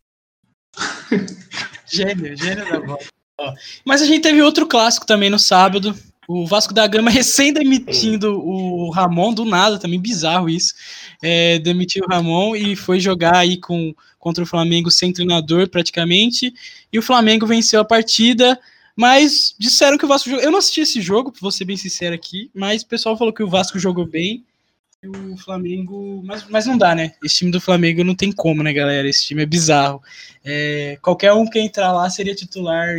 gênio, 1.88 2.38
gênio 2.38 2.70
da 2.70 2.80
bola. 2.80 3.00
Mas 3.86 4.02
a 4.02 4.06
gente 4.06 4.22
teve 4.22 4.42
outro 4.42 4.68
clássico 4.68 5.06
também 5.06 5.30
no 5.30 5.40
sábado. 5.40 5.94
O 6.28 6.46
Vasco 6.46 6.74
da 6.74 6.88
Gama 6.88 7.10
recém 7.12 7.54
demitindo 7.54 8.40
o 8.40 8.90
Ramon, 8.90 9.34
do 9.34 9.46
nada, 9.46 9.80
também 9.80 10.00
bizarro 10.00 10.50
isso. 10.50 10.74
É, 11.22 11.60
demitiu 11.60 12.04
o 12.04 12.14
Ramon 12.14 12.56
e 12.56 12.76
foi 12.76 13.00
jogar 13.00 13.38
aí 13.38 13.58
com, 13.58 13.94
contra 14.20 14.44
o 14.44 14.48
Flamengo 14.48 14.90
sem 14.90 15.14
treinador 15.14 15.70
praticamente. 15.70 16.54
E 16.92 17.00
o 17.00 17.02
Flamengo 17.02 17.46
venceu 17.46 17.80
a 17.80 17.86
partida. 17.86 18.60
Mas 18.96 19.54
disseram 19.60 19.98
que 19.98 20.06
o 20.06 20.08
Vasco 20.08 20.30
jogou. 20.30 20.44
Eu 20.44 20.52
não 20.52 20.60
assisti 20.60 20.82
esse 20.82 21.02
jogo, 21.02 21.34
vou 21.42 21.52
ser 21.52 21.66
bem 21.66 21.76
sincero 21.76 22.16
aqui, 22.16 22.50
mas 22.54 22.82
o 22.82 22.88
pessoal 22.88 23.18
falou 23.18 23.34
que 23.34 23.44
o 23.44 23.50
Vasco 23.50 23.78
jogou 23.78 24.06
bem. 24.06 24.46
E 25.04 25.08
o 25.08 25.38
Flamengo. 25.38 26.24
Mas, 26.24 26.48
mas 26.50 26.66
não 26.66 26.78
dá, 26.78 26.96
né? 26.96 27.14
Esse 27.24 27.40
time 27.40 27.52
do 27.52 27.60
Flamengo 27.60 28.04
não 28.04 28.16
tem 28.16 28.32
como, 28.32 28.64
né, 28.64 28.72
galera? 28.72 29.08
Esse 29.08 29.26
time 29.26 29.44
é 29.44 29.46
bizarro. 29.46 30.02
É, 30.44 30.98
qualquer 31.02 31.34
um 31.34 31.46
que 31.46 31.60
entrar 31.60 31.92
lá 31.92 32.10
seria 32.10 32.34
titular 32.34 32.96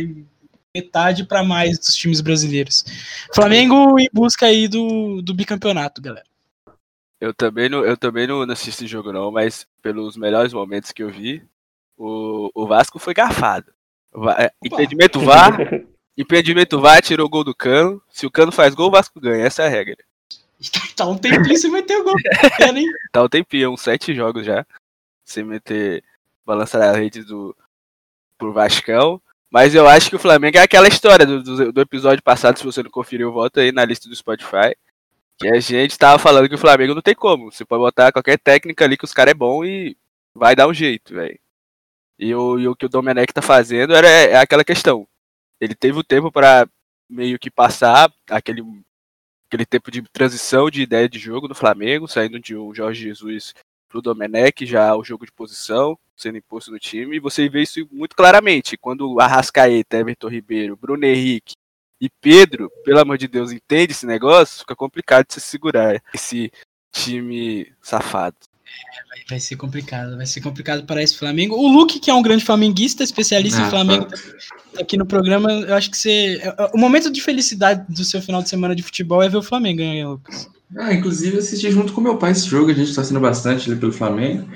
metade 0.77 1.25
para 1.25 1.43
mais 1.43 1.77
dos 1.77 1.95
times 1.95 2.21
brasileiros. 2.21 2.85
Flamengo 3.33 3.99
em 3.99 4.07
busca 4.13 4.45
aí 4.45 4.67
do, 4.67 5.21
do 5.21 5.33
bicampeonato, 5.33 6.01
galera. 6.01 6.25
Eu 7.19 7.33
também 7.33 7.67
não, 7.67 7.83
eu 7.83 7.97
também 7.97 8.27
não 8.27 8.41
assisti 8.43 8.69
esse 8.69 8.87
jogo, 8.87 9.11
não, 9.11 9.31
mas 9.31 9.67
pelos 9.81 10.15
melhores 10.15 10.53
momentos 10.53 10.91
que 10.91 11.01
eu 11.01 11.09
vi, 11.09 11.43
o, 11.97 12.51
o 12.53 12.67
Vasco 12.67 12.99
foi 12.99 13.13
garfado. 13.13 13.73
É, 14.37 14.51
impedimento 14.63 15.19
VAR. 15.19 15.57
impedimento 16.15 16.79
VAR, 16.79 17.01
tirou 17.01 17.25
o 17.25 17.29
gol 17.29 17.43
do 17.43 17.55
Cano. 17.55 18.01
Se 18.09 18.25
o 18.25 18.31
Cano 18.31 18.51
faz 18.51 18.75
gol, 18.75 18.87
o 18.87 18.91
Vasco 18.91 19.19
ganha. 19.19 19.45
Essa 19.45 19.63
é 19.63 19.65
a 19.67 19.69
regra. 19.69 19.97
Tá 20.95 21.05
um 21.05 21.17
tempinho 21.17 21.57
sem 21.57 21.71
meter 21.71 21.97
o 21.97 22.03
gol. 22.03 22.15
tá 23.11 23.23
um 23.23 23.29
tempinho, 23.29 23.71
uns 23.71 23.81
sete 23.81 24.15
jogos 24.15 24.45
já. 24.45 24.65
Sem 25.23 25.43
meter. 25.43 26.03
Balançar 26.45 26.81
a 26.81 26.97
rede 26.97 27.23
do. 27.23 27.55
Por 28.37 28.51
Vascão. 28.53 29.21
Mas 29.49 29.73
eu 29.73 29.87
acho 29.87 30.09
que 30.09 30.15
o 30.15 30.19
Flamengo 30.19 30.57
é 30.57 30.61
aquela 30.61 30.87
história 30.87 31.25
do, 31.25 31.41
do, 31.41 31.71
do, 31.71 31.81
episódio 31.81 32.21
passado, 32.21 32.57
se 32.57 32.65
você 32.65 32.83
não 32.83 32.91
conferiu, 32.91 33.31
volta 33.31 33.61
aí 33.61 33.71
na 33.71 33.85
lista 33.85 34.09
do 34.09 34.15
Spotify. 34.15 34.75
Que 35.37 35.47
a 35.47 35.59
gente 35.59 35.97
tava 35.97 36.19
falando 36.19 36.49
que 36.49 36.55
o 36.55 36.59
Flamengo 36.59 36.95
não 36.95 37.01
tem 37.01 37.15
como. 37.15 37.51
Você 37.51 37.63
pode 37.63 37.81
botar 37.81 38.11
qualquer 38.11 38.37
técnica 38.39 38.83
ali 38.83 38.97
que 38.97 39.05
os 39.05 39.13
caras 39.13 39.31
é 39.31 39.35
bom 39.35 39.63
e 39.63 39.95
vai 40.33 40.55
dar 40.55 40.67
um 40.67 40.73
jeito, 40.73 41.13
velho. 41.13 41.39
E 42.19 42.33
o, 42.33 42.59
e 42.59 42.67
o 42.67 42.75
que 42.75 42.87
o 42.87 42.89
Domenech 42.89 43.31
tá 43.31 43.41
fazendo 43.41 43.95
era, 43.95 44.07
é, 44.07 44.31
é 44.31 44.37
aquela 44.37 44.63
questão. 44.63 45.07
Ele 45.61 45.75
teve 45.75 45.97
o 45.97 46.03
tempo 46.03 46.31
para 46.31 46.67
meio 47.09 47.39
que 47.39 47.51
passar 47.51 48.11
aquele, 48.29 48.63
aquele 49.47 49.65
tempo 49.65 49.91
de 49.91 50.01
transição 50.11 50.69
de 50.69 50.81
ideia 50.81 51.07
de 51.07 51.19
jogo 51.19 51.47
no 51.47 51.55
Flamengo, 51.55 52.07
saindo 52.07 52.39
de 52.39 52.55
um 52.55 52.73
Jorge 52.73 53.03
Jesus 53.03 53.53
pro 53.87 54.01
Domenech, 54.01 54.65
já 54.65 54.95
o 54.95 55.03
jogo 55.03 55.25
de 55.25 55.31
posição 55.31 55.97
sendo 56.15 56.37
imposto 56.37 56.71
no 56.71 56.79
time, 56.79 57.15
e 57.15 57.19
você 57.19 57.47
vê 57.47 57.61
isso 57.61 57.87
muito 57.91 58.15
claramente, 58.15 58.75
quando 58.75 59.19
Arrascaeta, 59.19 59.97
Everton 59.97 60.27
Ribeiro, 60.27 60.75
Bruno 60.75 61.05
Henrique 61.05 61.55
e 62.01 62.09
Pedro, 62.09 62.71
pelo 62.83 62.99
amor 62.99 63.17
de 63.17 63.27
Deus, 63.27 63.51
entende 63.51 63.91
esse 63.91 64.05
negócio, 64.05 64.59
fica 64.59 64.75
complicado 64.75 65.27
de 65.27 65.35
se 65.35 65.41
segurar 65.41 66.01
esse 66.13 66.51
time 66.91 67.71
safado. 67.81 68.35
É, 68.93 69.09
vai, 69.09 69.23
vai, 69.29 69.39
ser 69.39 69.55
complicado, 69.55 70.17
vai 70.17 70.25
ser 70.25 70.41
complicado 70.41 70.83
para 70.83 71.01
esse 71.01 71.17
Flamengo. 71.17 71.55
O 71.55 71.67
Luke, 71.67 71.99
que 71.99 72.09
é 72.09 72.13
um 72.13 72.21
grande 72.21 72.43
flamenguista, 72.43 73.03
especialista 73.03 73.61
ah, 73.61 73.67
em 73.67 73.69
Flamengo, 73.69 74.05
tá 74.07 74.81
aqui 74.81 74.97
no 74.97 75.05
programa. 75.05 75.51
Eu 75.51 75.75
acho 75.75 75.89
que 75.89 75.97
você. 75.97 76.39
É, 76.41 76.47
é, 76.47 76.71
o 76.73 76.77
momento 76.77 77.11
de 77.11 77.21
felicidade 77.21 77.85
do 77.89 78.03
seu 78.03 78.21
final 78.21 78.41
de 78.41 78.49
semana 78.49 78.75
de 78.75 78.83
futebol 78.83 79.21
é 79.21 79.29
ver 79.29 79.37
o 79.37 79.43
Flamengo 79.43 79.77
ganhar, 79.77 80.09
Lucas. 80.09 80.49
Ah, 80.77 80.93
inclusive 80.93 81.37
assisti 81.37 81.71
junto 81.71 81.93
com 81.93 82.01
meu 82.01 82.17
pai 82.17 82.31
esse 82.31 82.45
jogo, 82.45 82.69
a 82.69 82.73
gente 82.73 82.89
está 82.89 83.01
sendo 83.01 83.21
bastante 83.21 83.69
ali 83.69 83.79
pelo 83.79 83.93
Flamengo. 83.93 84.47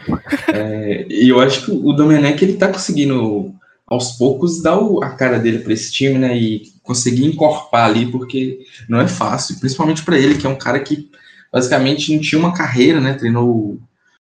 é, 0.54 1.06
e 1.10 1.30
eu 1.30 1.40
acho 1.40 1.66
que 1.66 1.72
o 1.72 1.94
Domenech 1.94 2.44
ele 2.44 2.58
tá 2.58 2.68
conseguindo 2.68 3.56
aos 3.92 4.14
poucos 4.14 4.62
dar 4.62 4.78
o, 4.78 5.04
a 5.04 5.10
cara 5.10 5.38
dele 5.38 5.60
para 5.60 5.74
esse 5.74 5.92
time, 5.92 6.18
né? 6.18 6.38
E 6.38 6.64
conseguir 6.82 7.26
encorpar 7.26 7.86
ali, 7.86 8.06
porque 8.06 8.60
não 8.88 9.00
é 9.00 9.08
fácil, 9.08 9.60
principalmente 9.60 10.04
para 10.04 10.18
ele, 10.18 10.38
que 10.38 10.48
é 10.48 10.50
um 10.50 10.58
cara 10.58 10.80
que 10.80 11.10
basicamente 11.52 12.14
não 12.14 12.22
tinha 12.22 12.40
uma 12.40 12.54
carreira, 12.54 13.02
né? 13.02 13.14
Treinou 13.14 13.80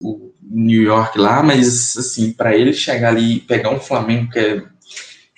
o 0.01 0.31
New 0.41 0.81
York 0.81 1.17
lá, 1.17 1.43
mas 1.43 1.97
assim, 1.97 2.31
para 2.31 2.55
ele 2.55 2.73
chegar 2.73 3.09
ali 3.09 3.37
e 3.37 3.39
pegar 3.39 3.71
um 3.71 3.79
Flamengo 3.79 4.29
que 4.31 4.39
é 4.39 4.63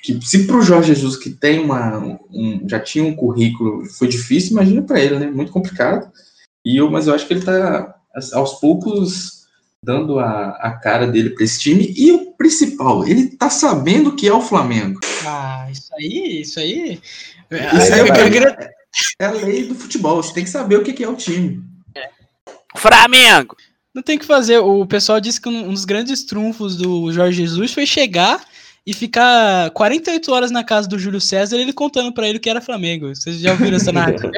que 0.02 0.20
se 0.26 0.48
para 0.48 0.56
o 0.56 0.62
Jorge 0.62 0.94
Jesus 0.94 1.18
que 1.18 1.30
tem 1.30 1.60
uma 1.60 1.98
um, 2.32 2.66
já 2.68 2.80
tinha 2.80 3.04
um 3.04 3.16
currículo 3.16 3.86
foi 3.86 4.08
difícil, 4.08 4.52
imagina 4.52 4.82
para 4.82 5.00
ele, 5.00 5.20
né? 5.20 5.28
Muito 5.28 5.52
complicado. 5.52 6.10
E 6.66 6.78
eu, 6.78 6.90
mas 6.90 7.08
eu 7.08 7.14
acho 7.14 7.28
que 7.28 7.34
ele 7.34 7.42
está 7.42 7.96
aos 8.34 8.60
poucos 8.60 9.40
dando 9.84 10.20
a, 10.20 10.52
a 10.52 10.72
cara 10.72 11.08
dele 11.08 11.32
para 11.32 11.44
esse 11.44 11.60
time 11.60 11.94
e 11.96 12.12
o 12.12 12.32
principal, 12.34 13.08
ele 13.08 13.28
tá 13.28 13.50
sabendo 13.50 14.16
que 14.16 14.28
é 14.28 14.34
o 14.34 14.42
Flamengo. 14.42 15.00
Ah, 15.26 15.68
isso 15.72 15.94
aí, 15.96 16.42
isso 16.42 16.60
aí. 16.60 17.02
Isso 17.52 17.94
aí 17.94 18.10
é, 18.10 18.74
é, 19.22 19.26
a 19.26 19.32
lei 19.32 19.68
do 19.68 19.76
futebol. 19.76 20.22
Você 20.22 20.34
tem 20.34 20.44
que 20.44 20.50
saber 20.50 20.78
o 20.78 20.84
que 20.84 21.04
é 21.04 21.08
o 21.08 21.16
time. 21.16 21.64
Flamengo. 22.76 23.56
Não 23.94 24.04
tem 24.04 24.18
que 24.18 24.26
fazer. 24.26 24.60
O 24.60 24.86
pessoal 24.86 25.20
disse 25.20 25.42
que 25.42 25.50
um 25.50 25.70
dos 25.70 25.86
grandes 25.86 26.24
trunfos 26.24 26.78
do 26.78 27.12
Jorge 27.12 27.42
Jesus 27.42 27.74
foi 27.74 27.86
chegar 27.86 28.40
e 28.86 28.94
ficar 28.94 29.70
48 29.72 30.32
horas 30.32 30.52
na 30.52 30.64
casa 30.64 30.88
do 30.88 30.98
Júlio 30.98 31.20
César 31.20 31.58
ele 31.58 31.74
contando 31.74 32.14
para 32.14 32.28
ele 32.28 32.40
que 32.40 32.50
era 32.50 32.62
Flamengo. 32.62 33.08
Vocês 33.14 33.40
já 33.40 33.52
ouviram 33.52 33.78
essa 33.78 33.92
narrativa? 33.94 34.32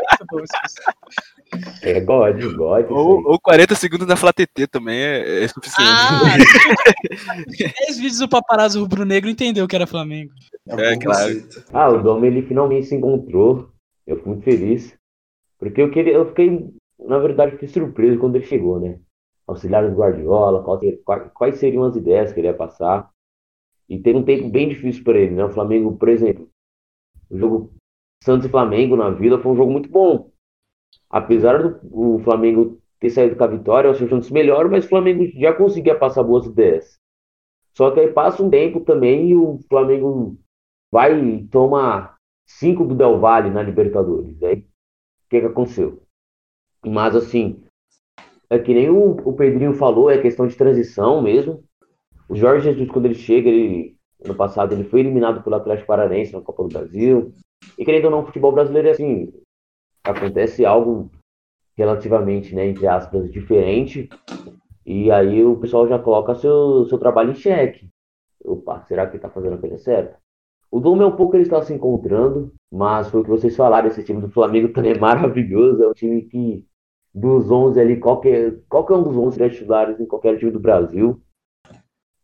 É 1.81 1.99
God, 1.99 2.41
God. 2.55 2.85
Ou, 2.89 3.23
ou 3.25 3.39
40 3.39 3.75
segundos 3.75 4.07
na 4.07 4.15
Flá 4.15 4.31
TT 4.31 4.67
também 4.67 4.97
é, 4.97 5.43
é 5.43 5.47
suficiente. 5.47 5.89
Ah, 5.89 6.37
10 7.87 7.97
vídeos 7.97 8.19
do 8.19 8.29
paparazzo 8.29 8.79
rubro-negro 8.79 9.29
entendeu 9.29 9.67
que 9.67 9.75
era 9.75 9.85
Flamengo. 9.85 10.31
É, 10.69 10.93
é 10.93 10.97
claro. 10.97 11.43
Ah, 11.73 11.89
o 11.89 12.01
Dom 12.01 12.23
ele 12.23 12.41
finalmente 12.43 12.87
se 12.87 12.95
encontrou. 12.95 13.69
Eu 14.07 14.17
fui 14.17 14.33
muito 14.33 14.43
feliz. 14.43 14.93
Porque 15.59 15.81
eu 15.81 15.91
queria, 15.91 16.13
eu 16.13 16.27
fiquei, 16.29 16.73
na 16.99 17.19
verdade, 17.19 17.51
fiquei 17.51 17.67
surpreso 17.67 18.17
quando 18.17 18.37
ele 18.37 18.45
chegou, 18.45 18.79
né? 18.79 18.97
Auxiliar 19.51 19.89
do 19.89 19.95
Guardiola, 19.95 20.63
quais 21.33 21.57
seriam 21.57 21.83
as 21.83 21.95
ideias 21.95 22.33
que 22.33 22.39
ele 22.39 22.47
ia 22.47 22.53
passar. 22.53 23.09
E 23.87 23.99
teve 23.99 24.17
um 24.17 24.23
tempo 24.23 24.49
bem 24.49 24.69
difícil 24.69 25.03
para 25.03 25.19
ele, 25.19 25.35
né? 25.35 25.43
O 25.43 25.49
Flamengo, 25.49 25.97
por 25.97 26.09
exemplo, 26.09 26.49
o 27.29 27.37
jogo 27.37 27.73
Santos 28.23 28.45
e 28.45 28.49
Flamengo 28.49 28.95
na 28.95 29.09
Vila 29.09 29.39
foi 29.41 29.51
um 29.51 29.55
jogo 29.55 29.71
muito 29.71 29.89
bom. 29.89 30.31
Apesar 31.09 31.57
do 31.81 32.19
Flamengo 32.19 32.79
ter 32.99 33.09
saído 33.09 33.35
com 33.35 33.43
a 33.43 33.47
vitória, 33.47 33.89
o 33.89 33.95
Santos 33.95 34.29
melhor, 34.29 34.69
mas 34.69 34.85
o 34.85 34.89
Flamengo 34.89 35.25
já 35.37 35.53
conseguia 35.53 35.97
passar 35.97 36.23
boas 36.23 36.45
ideias. 36.45 36.99
Só 37.75 37.89
que 37.91 37.99
aí 37.99 38.11
passa 38.11 38.43
um 38.43 38.49
tempo 38.49 38.81
também 38.81 39.29
e 39.29 39.35
o 39.35 39.59
Flamengo 39.67 40.37
vai 40.91 41.19
e 41.19 41.47
toma 41.47 42.15
cinco 42.45 42.85
do 42.85 42.93
Del 42.93 43.19
Valle 43.19 43.49
na 43.49 43.63
Libertadores. 43.63 44.41
Aí 44.43 44.59
o 44.59 45.29
que, 45.29 45.39
que 45.39 45.45
aconteceu? 45.47 46.03
Mas 46.85 47.15
assim, 47.15 47.63
é 48.51 48.59
que 48.59 48.73
nem 48.73 48.89
o, 48.89 49.11
o 49.11 49.31
Pedrinho 49.31 49.73
falou, 49.73 50.11
é 50.11 50.17
questão 50.17 50.45
de 50.45 50.57
transição 50.57 51.21
mesmo. 51.21 51.63
O 52.27 52.35
Jorge 52.35 52.65
Jesus, 52.65 52.91
quando 52.91 53.05
ele 53.05 53.15
chega, 53.15 53.47
ele, 53.49 53.95
ano 54.25 54.35
passado, 54.35 54.73
ele 54.73 54.83
foi 54.83 54.99
eliminado 54.99 55.41
pelo 55.41 55.55
Atlético 55.55 55.87
Paranaense 55.87 56.33
na 56.33 56.41
Copa 56.41 56.63
do 56.63 56.69
Brasil. 56.69 57.33
E 57.79 57.85
querendo 57.85 58.05
ou 58.05 58.11
não, 58.11 58.19
o 58.19 58.25
futebol 58.25 58.51
brasileiro 58.51 58.89
é 58.89 58.91
assim, 58.91 59.31
acontece 60.03 60.65
algo 60.65 61.09
relativamente, 61.77 62.53
né, 62.53 62.67
entre 62.67 62.85
aspas, 62.87 63.31
diferente. 63.31 64.09
E 64.85 65.09
aí 65.09 65.41
o 65.45 65.55
pessoal 65.55 65.87
já 65.87 65.97
coloca 65.97 66.35
seu, 66.35 66.85
seu 66.89 66.97
trabalho 66.97 67.31
em 67.31 67.35
xeque. 67.35 67.87
Opa, 68.43 68.83
será 68.85 69.07
que 69.07 69.13
ele 69.15 69.21
tá 69.21 69.29
fazendo 69.29 69.53
a 69.53 69.59
coisa 69.59 69.77
certa? 69.77 70.17
O 70.69 70.81
Dom 70.81 71.01
é 71.01 71.05
um 71.05 71.15
pouco 71.15 71.37
ele 71.37 71.43
está 71.43 71.61
se 71.61 71.73
encontrando, 71.73 72.51
mas 72.69 73.07
foi 73.07 73.21
o 73.21 73.23
que 73.23 73.29
vocês 73.29 73.55
falaram, 73.55 73.87
esse 73.87 74.03
time 74.03 74.19
do 74.19 74.29
Flamengo 74.29 74.67
também 74.73 74.91
é 74.91 74.99
maravilhoso, 74.99 75.83
é 75.83 75.87
um 75.87 75.93
time 75.93 76.23
que 76.23 76.65
dos 77.13 77.51
11 77.51 77.79
ali, 77.79 77.99
qualquer, 77.99 78.59
qualquer 78.69 78.95
um 78.95 79.03
dos 79.03 79.17
11 79.17 79.49
titulares 79.49 79.99
em 79.99 80.05
qualquer 80.05 80.37
time 80.37 80.51
do 80.51 80.59
Brasil. 80.59 81.21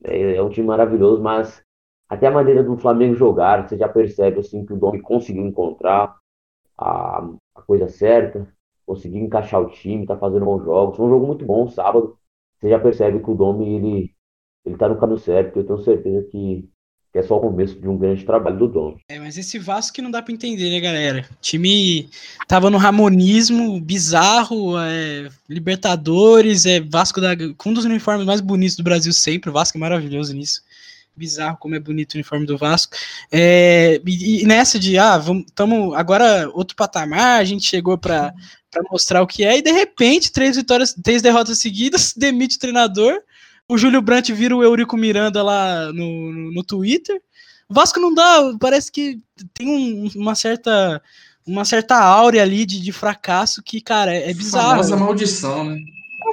É, 0.03 0.35
é, 0.35 0.43
um 0.43 0.49
time 0.49 0.67
maravilhoso, 0.67 1.21
mas 1.21 1.63
até 2.09 2.27
a 2.27 2.31
maneira 2.31 2.63
do 2.63 2.77
Flamengo 2.77 3.15
jogar, 3.15 3.67
você 3.67 3.77
já 3.77 3.89
percebe 3.89 4.39
assim, 4.39 4.65
que 4.65 4.73
o 4.73 4.77
Domi 4.77 5.01
conseguiu 5.01 5.45
encontrar 5.45 6.15
a, 6.77 7.29
a 7.55 7.61
coisa 7.63 7.87
certa, 7.89 8.47
conseguiu 8.85 9.23
encaixar 9.23 9.61
o 9.61 9.69
time, 9.69 10.05
tá 10.05 10.17
fazendo 10.17 10.45
bons 10.45 10.63
jogos. 10.63 10.95
Foi 10.97 11.05
um 11.05 11.09
jogo 11.09 11.27
muito 11.27 11.45
bom 11.45 11.67
sábado. 11.67 12.17
Você 12.57 12.69
já 12.69 12.79
percebe 12.79 13.21
que 13.21 13.29
o 13.29 13.35
Domi 13.35 13.75
ele, 13.75 14.15
ele 14.65 14.77
tá 14.77 14.87
no 14.87 14.99
caminho 14.99 15.19
certo, 15.19 15.59
eu 15.59 15.65
tenho 15.65 15.79
certeza 15.79 16.27
que 16.29 16.69
que 17.11 17.19
é 17.19 17.23
só 17.23 17.37
o 17.37 17.41
começo 17.41 17.79
de 17.79 17.87
um 17.87 17.97
grande 17.97 18.25
trabalho 18.25 18.57
do 18.57 18.67
dono. 18.67 18.99
É, 19.09 19.19
mas 19.19 19.37
esse 19.37 19.57
Vasco 19.57 19.95
que 19.95 20.01
não 20.01 20.11
dá 20.11 20.21
para 20.21 20.33
entender, 20.33 20.69
né, 20.69 20.79
galera? 20.79 21.25
O 21.31 21.41
time 21.41 22.09
tava 22.47 22.69
no 22.69 22.77
ramonismo 22.77 23.79
bizarro, 23.79 24.77
é, 24.79 25.29
Libertadores, 25.47 26.65
é 26.65 26.79
Vasco 26.79 27.21
da, 27.21 27.35
com 27.57 27.69
um 27.69 27.73
dos 27.73 27.85
uniformes 27.85 28.25
mais 28.25 28.41
bonitos 28.41 28.75
do 28.75 28.83
Brasil 28.83 29.13
sempre, 29.13 29.49
o 29.49 29.53
Vasco 29.53 29.77
é 29.77 29.81
maravilhoso 29.81 30.33
nisso. 30.33 30.61
Bizarro 31.15 31.57
como 31.57 31.73
é 31.73 31.79
bonito 31.79 32.13
o 32.13 32.17
uniforme 32.17 32.45
do 32.45 32.57
Vasco. 32.57 32.95
É, 33.31 33.99
e, 34.05 34.43
e, 34.43 34.45
nessa 34.45 34.77
de, 34.77 34.99
ah, 34.99 35.19
tamo 35.55 35.95
agora 35.95 36.47
outro 36.53 36.75
patamar, 36.75 37.39
a 37.39 37.43
gente 37.43 37.65
chegou 37.65 37.97
para 37.97 38.33
mostrar 38.91 39.23
o 39.23 39.27
que 39.27 39.43
é, 39.43 39.57
e 39.57 39.61
de 39.63 39.71
repente, 39.71 40.31
três 40.31 40.55
vitórias, 40.55 40.93
três 40.93 41.23
derrotas 41.23 41.57
seguidas, 41.57 42.13
demite 42.15 42.57
o 42.57 42.59
treinador, 42.59 43.23
o 43.69 43.77
Júlio 43.77 44.01
Brandt 44.01 44.31
vira 44.33 44.55
o 44.55 44.63
Eurico 44.63 44.95
Miranda 44.95 45.43
lá 45.43 45.91
no, 45.91 46.31
no, 46.31 46.51
no 46.51 46.63
Twitter. 46.63 47.21
O 47.69 47.73
Vasco 47.73 47.99
não 47.99 48.13
dá, 48.13 48.53
parece 48.59 48.91
que 48.91 49.19
tem 49.53 49.67
um, 49.67 50.09
uma 50.15 50.35
certa 50.35 51.01
uma 51.45 51.63
certa 51.63 51.97
áurea 51.97 52.41
ali 52.43 52.65
de, 52.65 52.79
de 52.81 52.91
fracasso 52.91 53.63
que, 53.63 53.79
cara, 53.79 54.13
é, 54.13 54.29
é 54.29 54.33
bizarro. 54.33 54.71
Famosa 54.71 54.97
maldição, 54.97 55.63
né? 55.63 55.77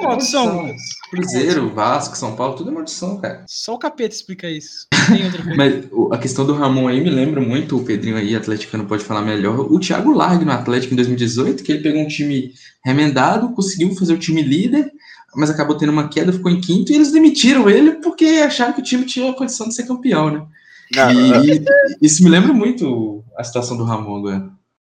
É 0.00 0.04
maldição. 0.04 0.74
Cruzeiro, 1.10 1.72
Vasco, 1.72 2.16
São 2.16 2.34
Paulo, 2.34 2.56
tudo 2.56 2.70
é 2.70 2.72
maldição, 2.72 3.20
cara. 3.20 3.44
Só 3.46 3.74
o 3.74 3.78
capeta 3.78 4.14
explica 4.14 4.50
isso. 4.50 4.88
Mas 5.56 5.84
a 6.10 6.18
questão 6.18 6.44
do 6.44 6.54
Ramon 6.54 6.88
aí 6.88 7.00
me 7.00 7.10
lembra 7.10 7.40
muito, 7.40 7.76
o 7.76 7.84
Pedrinho 7.84 8.16
aí, 8.16 8.34
atleticano, 8.34 8.86
pode 8.86 9.04
falar 9.04 9.22
melhor, 9.22 9.60
o 9.60 9.78
Thiago 9.78 10.12
Largue 10.12 10.44
no 10.44 10.50
Atlético 10.50 10.94
em 10.94 10.96
2018, 10.96 11.62
que 11.62 11.70
ele 11.70 11.82
pegou 11.82 12.00
um 12.00 12.08
time 12.08 12.52
remendado, 12.84 13.54
conseguiu 13.54 13.94
fazer 13.94 14.14
o 14.14 14.18
time 14.18 14.42
líder, 14.42 14.90
mas 15.36 15.50
acabou 15.50 15.76
tendo 15.76 15.92
uma 15.92 16.08
queda, 16.08 16.32
ficou 16.32 16.50
em 16.50 16.60
quinto, 16.60 16.92
e 16.92 16.94
eles 16.94 17.12
demitiram 17.12 17.68
ele 17.68 17.92
porque 17.92 18.24
acharam 18.44 18.72
que 18.72 18.80
o 18.80 18.84
time 18.84 19.04
tinha 19.04 19.30
a 19.30 19.34
condição 19.34 19.68
de 19.68 19.74
ser 19.74 19.86
campeão, 19.86 20.30
né? 20.30 20.46
Não, 20.94 21.10
e, 21.10 21.58
não. 21.58 21.66
isso 22.00 22.22
me 22.22 22.30
lembra 22.30 22.52
muito 22.52 23.24
a 23.36 23.42
situação 23.42 23.76
do 23.76 23.84
Ramon 23.84 24.18
agora. 24.18 24.50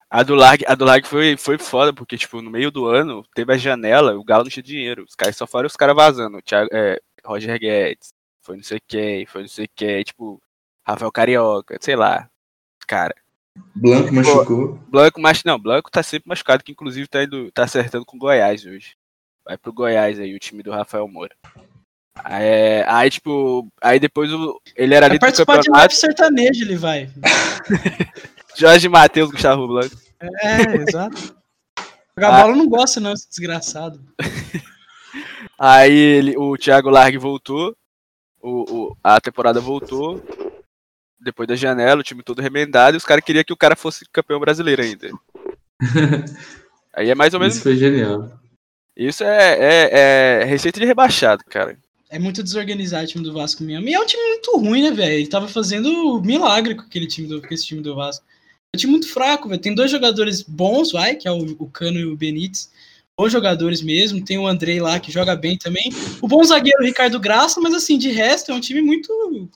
A 0.10 0.22
do 0.22 0.36
Lag, 0.36 0.64
a 0.68 0.76
do 0.76 0.86
Lag 0.86 1.08
foi, 1.08 1.36
foi 1.38 1.58
foda, 1.58 1.92
porque, 1.92 2.16
tipo, 2.16 2.40
no 2.40 2.52
meio 2.52 2.70
do 2.70 2.86
ano, 2.86 3.26
teve 3.34 3.52
a 3.52 3.58
janela, 3.58 4.16
o 4.16 4.24
Galo 4.24 4.44
não 4.44 4.52
tinha 4.52 4.62
dinheiro. 4.62 5.04
Os 5.10 5.16
caras 5.16 5.36
só 5.36 5.48
foram 5.48 5.66
os 5.66 5.76
caras 5.76 5.96
vazando. 5.96 6.40
Thiago, 6.40 6.70
é, 6.72 7.00
Roger 7.26 7.60
Guedes, 7.60 8.14
foi 8.40 8.56
não 8.56 8.64
sei 8.64 8.80
quem, 8.88 9.26
foi 9.26 9.42
não 9.42 9.48
sei 9.48 9.68
quem, 9.76 10.04
tipo, 10.04 10.40
Rafael 10.86 11.12
Carioca, 11.12 11.80
sei 11.82 11.96
lá. 11.96 12.30
Cara. 12.88 13.16
Blanco 13.76 14.04
tipo, 14.04 14.16
machucou. 14.16 14.80
Blanco, 14.88 15.20
mas 15.20 15.44
não, 15.44 15.58
Blanco 15.58 15.90
tá 15.90 16.04
sempre 16.04 16.30
machucado, 16.30 16.64
que 16.64 16.72
inclusive 16.72 17.08
tá, 17.08 17.24
indo, 17.24 17.52
tá 17.52 17.64
acertando 17.64 18.06
com 18.06 18.20
Goiás 18.20 18.64
hoje. 18.66 18.96
Vai 19.46 19.58
pro 19.58 19.74
Goiás 19.74 20.20
aí, 20.20 20.34
o 20.34 20.40
time 20.40 20.64
do 20.64 20.72
Rafael 20.72 21.08
Moura. 21.08 21.36
Aí, 22.16 22.84
aí 22.88 23.10
tipo, 23.10 23.68
aí 23.82 24.00
depois 24.00 24.32
o, 24.32 24.62
ele 24.76 24.94
era 24.94 25.08
ali 25.08 25.18
do 25.18 25.26
campeonato. 25.26 25.62
de 25.62 25.72
live 25.72 25.96
sertanejo 25.96 26.64
ele 26.64 26.76
vai. 26.76 27.10
Jorge 28.56 28.88
Matheus, 28.88 29.32
Gustavo 29.32 29.68
Blanco. 29.68 29.96
É, 30.22 30.76
exato. 30.88 31.36
Jogar 32.16 32.34
ah. 32.34 32.42
bola 32.44 32.56
não 32.56 32.70
gosta 32.70 33.00
não, 33.00 33.14
esse 33.14 33.28
desgraçado. 33.28 34.00
aí 35.58 35.92
ele, 35.92 36.38
o 36.38 36.56
Thiago 36.56 36.90
Largue 36.90 37.18
voltou, 37.18 37.76
o, 38.40 38.64
o, 38.72 38.98
a 39.04 39.20
temporada 39.20 39.60
voltou, 39.60 40.24
depois 41.20 41.48
da 41.48 41.56
janela, 41.56 42.02
o 42.02 42.04
time 42.04 42.22
todo 42.22 42.42
remendado, 42.42 42.96
e 42.96 42.98
os 42.98 43.06
caras 43.06 43.24
queriam 43.24 43.44
que 43.44 43.54
o 43.54 43.58
cara 43.58 43.76
fosse 43.76 44.06
campeão 44.12 44.40
brasileiro 44.40 44.84
ainda. 44.84 45.10
aí 46.94 47.10
é 47.10 47.16
mais 47.16 47.34
ou 47.34 47.40
menos... 47.40 47.56
Isso 47.56 47.64
foi 47.64 47.76
genial. 47.76 48.43
Isso 48.96 49.24
é, 49.24 49.58
é, 49.60 50.42
é 50.42 50.44
receita 50.46 50.80
de 50.80 50.86
rebaixado, 50.86 51.44
cara. 51.50 51.78
É 52.10 52.20
muito 52.20 52.44
desorganizado 52.44 53.06
o 53.06 53.08
time 53.08 53.24
do 53.24 53.34
Vasco 53.34 53.64
mesmo. 53.64 53.88
E 53.90 53.94
é 53.94 54.00
um 54.00 54.06
time 54.06 54.24
muito 54.24 54.56
ruim, 54.58 54.84
né, 54.84 54.92
velho? 54.92 55.14
Ele 55.14 55.28
tava 55.28 55.48
fazendo 55.48 56.22
milagre 56.22 56.76
com 56.76 56.84
aquele 56.84 57.08
time 57.08 57.28
do, 57.28 57.42
com 57.42 57.52
esse 57.52 57.66
time 57.66 57.82
do 57.82 57.96
Vasco. 57.96 58.24
É 58.72 58.78
um 58.78 58.80
time 58.80 58.92
muito 58.92 59.12
fraco, 59.12 59.50
velho. 59.50 59.60
Tem 59.60 59.74
dois 59.74 59.90
jogadores 59.90 60.44
bons, 60.44 60.92
vai, 60.92 61.16
que 61.16 61.28
é 61.28 61.32
o, 61.32 61.56
o 61.58 61.68
Cano 61.70 61.98
e 61.98 62.06
o 62.06 62.16
Benítez. 62.16 62.70
Bons 63.18 63.32
jogadores 63.32 63.82
mesmo. 63.82 64.24
Tem 64.24 64.38
o 64.38 64.46
Andrei 64.46 64.80
lá, 64.80 65.00
que 65.00 65.12
joga 65.12 65.36
bem 65.36 65.58
também. 65.58 65.92
O 66.22 66.28
bom 66.28 66.44
zagueiro, 66.44 66.84
o 66.84 66.86
Ricardo 66.86 67.20
Graça, 67.20 67.60
mas 67.60 67.74
assim, 67.74 67.98
de 67.98 68.10
resto, 68.10 68.52
é 68.52 68.56
um 68.56 68.62
time 68.62 68.82
muito, 68.82 69.12
muito 69.32 69.50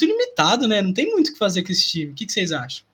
limitado, 0.00 0.66
né? 0.66 0.82
Não 0.82 0.92
tem 0.92 1.08
muito 1.08 1.28
o 1.28 1.32
que 1.32 1.38
fazer 1.38 1.62
com 1.62 1.70
esse 1.70 1.86
time. 1.86 2.10
O 2.10 2.14
que, 2.14 2.26
que 2.26 2.32
vocês 2.32 2.50
acham? 2.50 2.84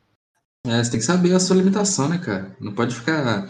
É, 0.66 0.84
você 0.84 0.90
tem 0.90 1.00
que 1.00 1.06
saber 1.06 1.34
a 1.34 1.40
sua 1.40 1.56
limitação, 1.56 2.10
né, 2.10 2.18
cara? 2.18 2.54
Não 2.60 2.74
pode 2.74 2.94
ficar 2.94 3.48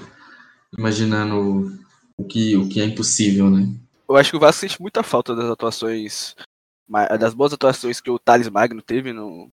imaginando 0.77 1.77
o 2.18 2.24
que, 2.24 2.57
o 2.57 2.68
que 2.68 2.81
é 2.81 2.85
impossível, 2.85 3.48
né? 3.48 3.66
Eu 4.09 4.16
acho 4.16 4.31
que 4.31 4.37
o 4.37 4.40
Vasco 4.40 4.61
sente 4.61 4.81
muita 4.81 5.02
falta 5.02 5.35
das 5.35 5.46
atuações, 5.46 6.35
das 7.18 7.33
boas 7.33 7.52
atuações 7.52 8.00
que 8.00 8.11
o 8.11 8.18
Thales 8.18 8.48
Magno 8.48 8.83
teve 8.83 9.12
no, 9.12 9.50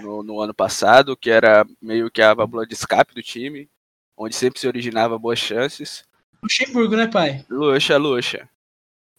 no, 0.00 0.22
no 0.22 0.40
ano 0.40 0.54
passado, 0.54 1.16
que 1.16 1.30
era 1.30 1.66
meio 1.82 2.10
que 2.10 2.22
a 2.22 2.32
válvula 2.34 2.66
de 2.66 2.74
escape 2.74 3.14
do 3.14 3.22
time, 3.22 3.68
onde 4.16 4.36
sempre 4.36 4.60
se 4.60 4.68
originava 4.68 5.18
boas 5.18 5.38
chances. 5.38 6.04
Luxemburgo, 6.42 6.96
né, 6.96 7.06
pai? 7.06 7.44
Luxa, 7.50 7.96
luxa. 7.96 8.48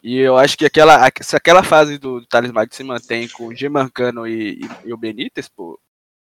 E 0.01 0.19
eu 0.19 0.37
acho 0.37 0.55
que 0.55 0.65
aquela, 0.65 1.09
se 1.19 1.35
aquela 1.35 1.63
fase 1.63 1.97
do, 1.97 2.19
do 2.19 2.27
Thales 2.27 2.51
Magno 2.51 2.73
se 2.73 2.83
mantém 2.83 3.27
com 3.27 3.47
o 3.47 3.55
Gemancano 3.55 4.27
e, 4.27 4.61
e, 4.61 4.69
e, 4.85 4.93
o 4.93 4.97
Benítez, 4.97 5.49
pô, 5.49 5.79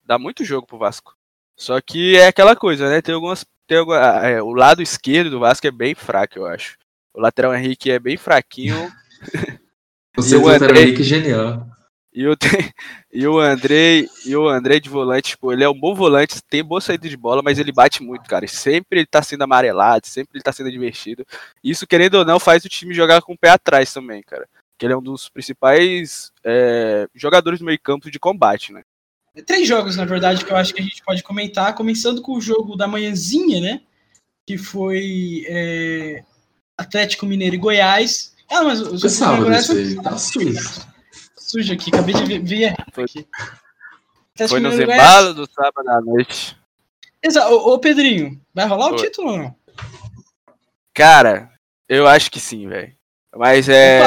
dá 0.05 0.17
muito 0.17 0.45
jogo 0.45 0.67
pro 0.67 0.79
Vasco. 0.79 1.17
Só 1.57 1.81
que 1.81 2.17
é 2.17 2.29
aquela 2.29 2.55
coisa, 2.55 2.89
né? 2.89 3.03
Tem 3.03 3.15
algumas. 3.15 3.45
Tem 3.67 3.79
é, 3.79 4.43
o 4.43 4.53
lado 4.53 4.83
esquerdo 4.83 5.31
do 5.31 5.41
Vasco 5.41 5.67
é 5.67 5.71
bem 5.71 5.95
fraco, 5.95 6.39
eu 6.39 6.47
acho. 6.47 6.77
O 7.15 7.21
lateral 7.21 7.55
Henrique 7.55 7.91
é 7.91 7.99
bem 7.99 8.17
fraquinho. 8.17 8.93
Você 10.17 10.37
o 10.37 10.47
lateral 10.47 10.77
Henrique 10.77 11.03
é 11.03 11.05
genial. 11.05 11.67
E 12.15 12.29
o, 12.29 12.37
e 13.13 13.27
o 13.27 13.41
Andrei, 13.41 14.09
e 14.25 14.37
o 14.37 14.49
Andrei 14.49 14.79
de 14.79 14.89
volante, 14.89 15.31
tipo, 15.31 15.53
ele 15.53 15.65
é 15.65 15.69
um 15.69 15.79
bom 15.79 15.95
volante, 15.95 16.41
tem 16.49 16.63
boa 16.63 16.81
saída 16.81 17.09
de 17.09 17.17
bola, 17.17 17.43
mas 17.43 17.59
ele 17.59 17.73
bate 17.73 18.03
muito, 18.03 18.29
cara. 18.29 18.47
Sempre 18.47 19.01
ele 19.01 19.07
tá 19.07 19.21
sendo 19.21 19.43
amarelado, 19.43 20.07
sempre 20.07 20.37
ele 20.37 20.45
tá 20.45 20.53
sendo 20.53 20.71
divertido. 20.71 21.27
Isso, 21.63 21.87
querendo 21.87 22.15
ou 22.15 22.25
não, 22.25 22.39
faz 22.39 22.65
o 22.65 22.69
time 22.69 22.95
jogar 22.95 23.21
com 23.23 23.33
o 23.33 23.39
pé 23.39 23.51
atrás 23.51 23.93
também, 23.93 24.23
cara. 24.23 24.49
Que 24.79 24.87
ele 24.87 24.93
é 24.93 24.97
um 24.97 25.03
dos 25.03 25.29
principais 25.29 26.31
é, 26.45 27.09
jogadores 27.15 27.59
do 27.59 27.65
meio 27.65 27.81
campo 27.81 28.09
de 28.11 28.19
combate, 28.21 28.73
né? 28.73 28.83
Três 29.43 29.67
jogos, 29.67 29.97
na 29.97 30.05
verdade, 30.05 30.45
que 30.45 30.53
eu 30.53 30.57
acho 30.57 30.73
que 30.73 30.81
a 30.81 30.85
gente 30.85 31.03
pode 31.03 31.23
comentar, 31.23 31.75
começando 31.75 32.23
com 32.23 32.33
o 32.35 32.41
jogo 32.41 32.77
da 32.77 32.87
manhãzinha, 32.87 33.61
né? 33.61 33.81
Que 34.47 34.57
foi 34.57 35.45
é, 35.49 36.23
Atlético 36.79 37.27
Mineiro 37.27 37.57
e 37.57 37.59
Goiás. 37.59 38.35
Ah, 38.49 38.63
mas 38.63 38.81
o 38.81 38.97
jogo 38.97 39.09
sábado, 39.09 39.45
Goiás 39.45 39.67
foi... 39.67 39.95
tá 39.97 40.17
sujo. 40.17 40.87
Sujo 41.37 41.73
aqui, 41.73 41.91
acabei 41.93 42.15
de 42.15 42.39
ver. 42.39 42.75
Foi, 42.93 43.05
aqui. 43.05 43.27
foi 44.49 44.61
no 44.61 44.73
embalo 44.73 45.35
do 45.35 45.49
sábado 45.51 45.89
à 45.89 46.01
noite. 46.01 46.57
Exato. 47.23 47.53
Ô, 47.53 47.75
ô, 47.75 47.79
Pedrinho, 47.79 48.41
vai 48.55 48.67
rolar 48.67 48.93
o 48.93 48.97
título 48.97 49.31
ou 49.31 49.39
não? 49.39 49.57
Cara, 50.93 51.51
eu 51.89 52.07
acho 52.07 52.31
que 52.31 52.39
sim, 52.39 52.69
velho. 52.69 52.95
Mas 53.37 53.69
é. 53.69 54.03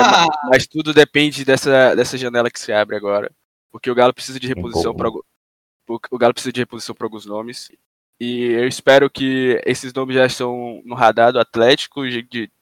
Mas 0.49 0.67
tudo 0.67 0.93
depende 0.93 1.43
dessa, 1.43 1.95
dessa 1.95 2.17
janela 2.17 2.49
que 2.49 2.59
se 2.59 2.71
abre 2.71 2.95
agora. 2.95 3.31
Porque 3.71 3.89
o 3.89 3.95
Galo 3.95 4.13
precisa 4.13 4.39
de 4.39 4.47
reposição 4.47 4.95
para 4.95 5.09
o 5.09 6.17
Galo 6.17 6.33
precisa 6.33 6.51
de 6.51 6.59
reposição 6.59 6.93
para 6.93 7.05
alguns 7.05 7.25
nomes. 7.25 7.71
E 8.19 8.43
eu 8.43 8.67
espero 8.67 9.09
que 9.09 9.61
esses 9.65 9.93
nomes 9.93 10.15
já 10.15 10.25
estão 10.25 10.81
no 10.83 10.95
radar 10.95 11.31
do 11.31 11.39
Atlético 11.39 12.01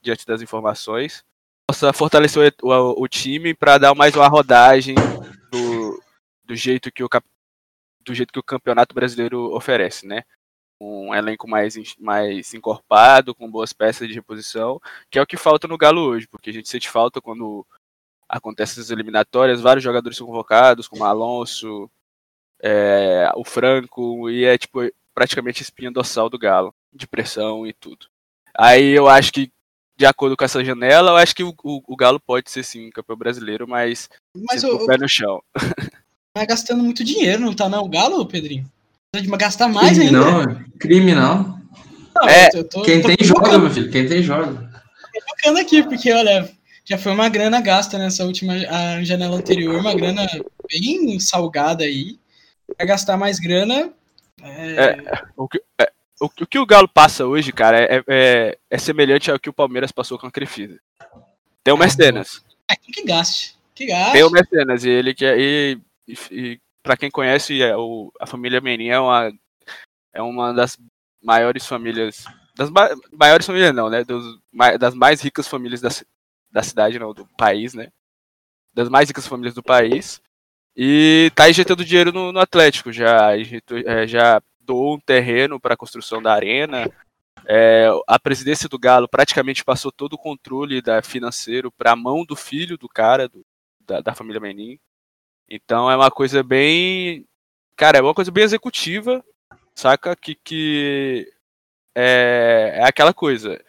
diante 0.02 0.26
das 0.26 0.42
informações. 0.42 1.24
Possa 1.70 1.94
fortalecer 1.94 2.54
o, 2.62 2.70
o, 2.70 3.04
o 3.04 3.08
time 3.08 3.54
para 3.54 3.78
dar 3.78 3.96
mais 3.96 4.16
uma 4.16 4.28
rodagem 4.28 4.96
do, 5.52 6.04
do 6.44 6.56
jeito 6.56 6.92
que 6.92 7.04
o 7.04 7.10
do 8.02 8.14
jeito 8.14 8.32
que 8.32 8.40
o 8.40 8.44
Campeonato 8.44 8.94
Brasileiro 8.94 9.56
oferece, 9.56 10.06
né? 10.06 10.24
Um 10.80 11.16
elenco 11.16 11.48
mais, 11.48 11.76
mais 11.98 12.54
encorpado, 12.54 13.34
com 13.34 13.50
boas 13.50 13.74
peças 13.74 14.08
de 14.08 14.14
reposição, 14.14 14.80
que 15.10 15.18
é 15.18 15.22
o 15.22 15.26
que 15.26 15.38
falta 15.38 15.68
no 15.68 15.78
Galo 15.78 16.02
hoje, 16.02 16.28
porque 16.28 16.52
a 16.52 16.54
gente 16.54 16.70
sente 16.70 16.88
falta 16.88 17.20
quando 17.20 17.66
acontecem 18.28 18.82
as 18.82 18.90
eliminatórias, 18.90 19.62
vários 19.62 19.84
jogadores 19.84 20.18
são 20.18 20.28
convocados, 20.28 20.88
como 20.88 21.04
Alonso, 21.04 21.90
é, 22.62 23.32
o 23.36 23.44
Franco, 23.44 24.30
e 24.30 24.46
é 24.46 24.58
tipo 24.58 24.80
praticamente 25.14 25.62
espinha 25.62 25.92
dorsal 25.92 26.30
do 26.30 26.38
Galo, 26.38 26.74
de 26.94 27.08
pressão 27.08 27.66
e 27.66 27.74
tudo. 27.74 28.08
Aí 28.58 28.92
eu 28.92 29.08
acho 29.08 29.32
que, 29.32 29.52
de 29.98 30.06
acordo 30.06 30.36
com 30.36 30.44
essa 30.44 30.64
janela, 30.64 31.12
eu 31.12 31.18
acho 31.18 31.34
que 31.34 31.44
o, 31.44 31.54
o, 31.64 31.82
o 31.88 31.96
Galo 31.96 32.20
pode 32.20 32.52
ser 32.52 32.64
sim 32.64 32.90
campeão 32.90 33.18
brasileiro, 33.18 33.68
mas, 33.68 34.10
mas 34.36 34.64
o, 34.64 34.76
o 34.76 34.86
pé 34.86 34.98
no 34.98 35.08
chão. 35.08 35.42
Tá 36.36 36.44
gastando 36.44 36.84
muito 36.84 37.02
dinheiro, 37.02 37.40
não 37.40 37.54
tá 37.54 37.70
não, 37.70 37.86
o 37.86 37.88
Galo, 37.88 38.26
Pedrinho? 38.26 38.70
Precisa 39.10 39.32
de 39.32 39.38
gastar 39.38 39.70
mais 39.70 39.98
ainda. 39.98 40.20
Não, 40.20 40.66
criminal. 40.78 41.58
Não, 42.14 42.28
é, 42.28 42.50
tô, 42.50 42.82
quem 42.82 43.02
tô, 43.02 43.08
tem 43.08 43.16
joga, 43.22 43.58
meu 43.58 43.70
filho, 43.70 43.90
quem 43.90 44.06
tem 44.06 44.22
joga. 44.22 44.52
Tô 45.14 45.20
tocando 45.30 45.60
aqui, 45.60 45.82
porque 45.84 46.12
olha, 46.12 46.52
já 46.86 47.00
foi 47.00 47.12
uma 47.12 47.28
grana 47.28 47.60
gasta 47.60 47.98
nessa 47.98 48.24
última 48.24 48.54
a 48.54 49.04
janela 49.04 49.36
anterior, 49.36 49.76
uma 49.80 49.96
grana 49.96 50.28
bem 50.70 51.20
salgada 51.20 51.84
aí. 51.84 52.20
Vai 52.78 52.86
gastar 52.86 53.18
mais 53.18 53.40
grana. 53.40 53.92
É... 54.42 54.76
É, 54.76 55.24
o, 55.36 55.48
que, 55.48 55.62
é, 55.82 55.92
o, 56.22 56.26
o, 56.26 56.48
que 56.48 56.60
o 56.60 56.66
Galo 56.66 56.88
passa 56.88 57.26
hoje, 57.26 57.52
cara, 57.52 57.80
é, 57.82 58.04
é, 58.08 58.58
é 58.70 58.78
semelhante 58.78 59.32
ao 59.32 59.40
que 59.40 59.50
o 59.50 59.54
Palmeiras 59.54 59.92
passou 59.92 60.20
com 60.20 60.28
a 60.28 60.32
Crefisa. 60.32 60.80
Tem 61.64 61.74
o 61.74 61.78
Mecenas. 61.78 62.44
É, 62.70 62.76
que 62.76 63.04
gaste. 63.04 63.56
Que 63.74 63.88
gaste. 63.88 64.14
Tem 64.14 64.24
o 64.24 64.30
Mecenas, 64.30 64.84
e 64.84 64.90
ele 64.90 65.14
que 65.16 65.26
e, 65.26 65.78
e, 66.08 66.18
e 66.32 66.60
para 66.84 66.96
quem 66.96 67.10
conhece, 67.10 67.64
é 67.64 67.76
o, 67.76 68.12
a 68.20 68.28
família 68.28 68.62
Menin 68.62 68.90
é 68.90 69.00
uma, 69.00 69.34
é 70.14 70.22
uma 70.22 70.54
das 70.54 70.78
maiores 71.24 71.66
famílias. 71.66 72.26
Das 72.56 72.70
maiores 73.12 73.46
famílias 73.46 73.74
não, 73.74 73.90
né? 73.90 74.04
Dos, 74.04 74.40
das 74.80 74.94
mais 74.94 75.20
ricas 75.20 75.48
famílias 75.48 75.82
da, 75.82 75.90
da 76.56 76.64
cidade, 76.64 76.98
não, 76.98 77.14
do 77.14 77.28
país, 77.38 77.74
né? 77.74 77.92
Das 78.74 78.88
mais 78.88 79.10
ricas 79.10 79.28
famílias 79.28 79.54
do 79.54 79.62
país. 79.62 80.22
E 80.74 81.30
tá 81.36 81.50
injetando 81.50 81.84
dinheiro 81.84 82.14
no, 82.14 82.32
no 82.32 82.40
Atlético. 82.40 82.94
Já, 82.94 83.38
injetou, 83.38 83.78
é, 83.80 84.08
já 84.08 84.42
doou 84.62 84.96
um 84.96 85.00
terreno 85.00 85.60
para 85.60 85.74
a 85.74 85.78
construção 85.78 86.22
da 86.22 86.34
arena. 86.34 86.90
É, 87.46 87.90
a 88.08 88.18
presidência 88.18 88.70
do 88.70 88.80
Galo 88.80 89.06
praticamente 89.06 89.66
passou 89.66 89.92
todo 89.92 90.14
o 90.14 90.18
controle 90.18 90.82
da 90.82 91.02
financeiro 91.02 91.70
para 91.74 91.92
a 91.92 91.96
mão 91.96 92.24
do 92.24 92.38
filho 92.38 92.78
do 92.78 92.88
cara, 92.88 93.28
do, 93.28 93.46
da, 93.82 94.00
da 94.00 94.16
família 94.16 94.40
Menin. 94.40 94.80
Então 95.50 95.92
é 95.92 95.98
uma 95.98 96.10
coisa 96.10 96.42
bem. 96.42 97.28
Cara, 97.76 97.98
é 97.98 98.02
uma 98.02 98.14
coisa 98.14 98.32
bem 98.32 98.46
executiva, 98.46 99.22
saca? 99.76 100.16
Que, 100.16 100.36
que 100.36 101.30
é, 101.94 102.76
é 102.78 102.84
aquela 102.86 103.14
coisa. 103.14 103.62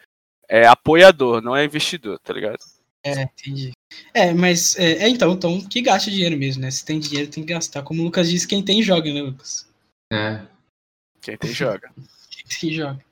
É 0.47 0.65
apoiador, 0.65 1.41
não 1.41 1.53
é 1.53 1.65
investidor, 1.65 2.17
tá 2.19 2.31
ligado? 2.31 2.76
É, 3.07 3.23
entendi. 3.23 3.71
É, 4.13 4.33
mas 4.33 4.77
é, 4.77 5.03
é, 5.03 5.09
então, 5.09 5.31
então 5.33 5.61
que 5.61 5.81
gasta 5.81 6.11
dinheiro 6.11 6.37
mesmo, 6.37 6.61
né? 6.61 6.69
Se 6.69 6.83
tem 6.83 6.99
dinheiro, 6.99 7.29
tem 7.29 7.43
que 7.43 7.53
gastar. 7.53 7.83
Como 7.83 8.01
o 8.01 8.05
Lucas 8.05 8.29
disse, 8.29 8.47
quem 8.47 8.61
tem 8.61 8.81
joga, 8.81 9.13
né, 9.13 9.21
Lucas? 9.21 9.67
É. 10.11 10.41
Quem 11.21 11.37
tem 11.37 11.53
joga. 11.53 11.91
quem 12.29 12.43
tem 12.59 12.73
joga. 12.73 13.05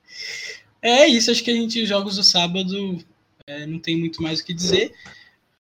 É 0.81 1.07
isso, 1.07 1.31
acho 1.31 1.43
que 1.43 1.51
a 1.51 1.55
gente, 1.55 1.85
jogos 1.85 2.15
do 2.17 2.23
sábado, 2.23 3.03
é, 3.47 3.65
não 3.65 3.79
tem 3.79 3.97
muito 3.97 4.21
mais 4.21 4.39
o 4.39 4.45
que 4.45 4.53
dizer. 4.53 4.93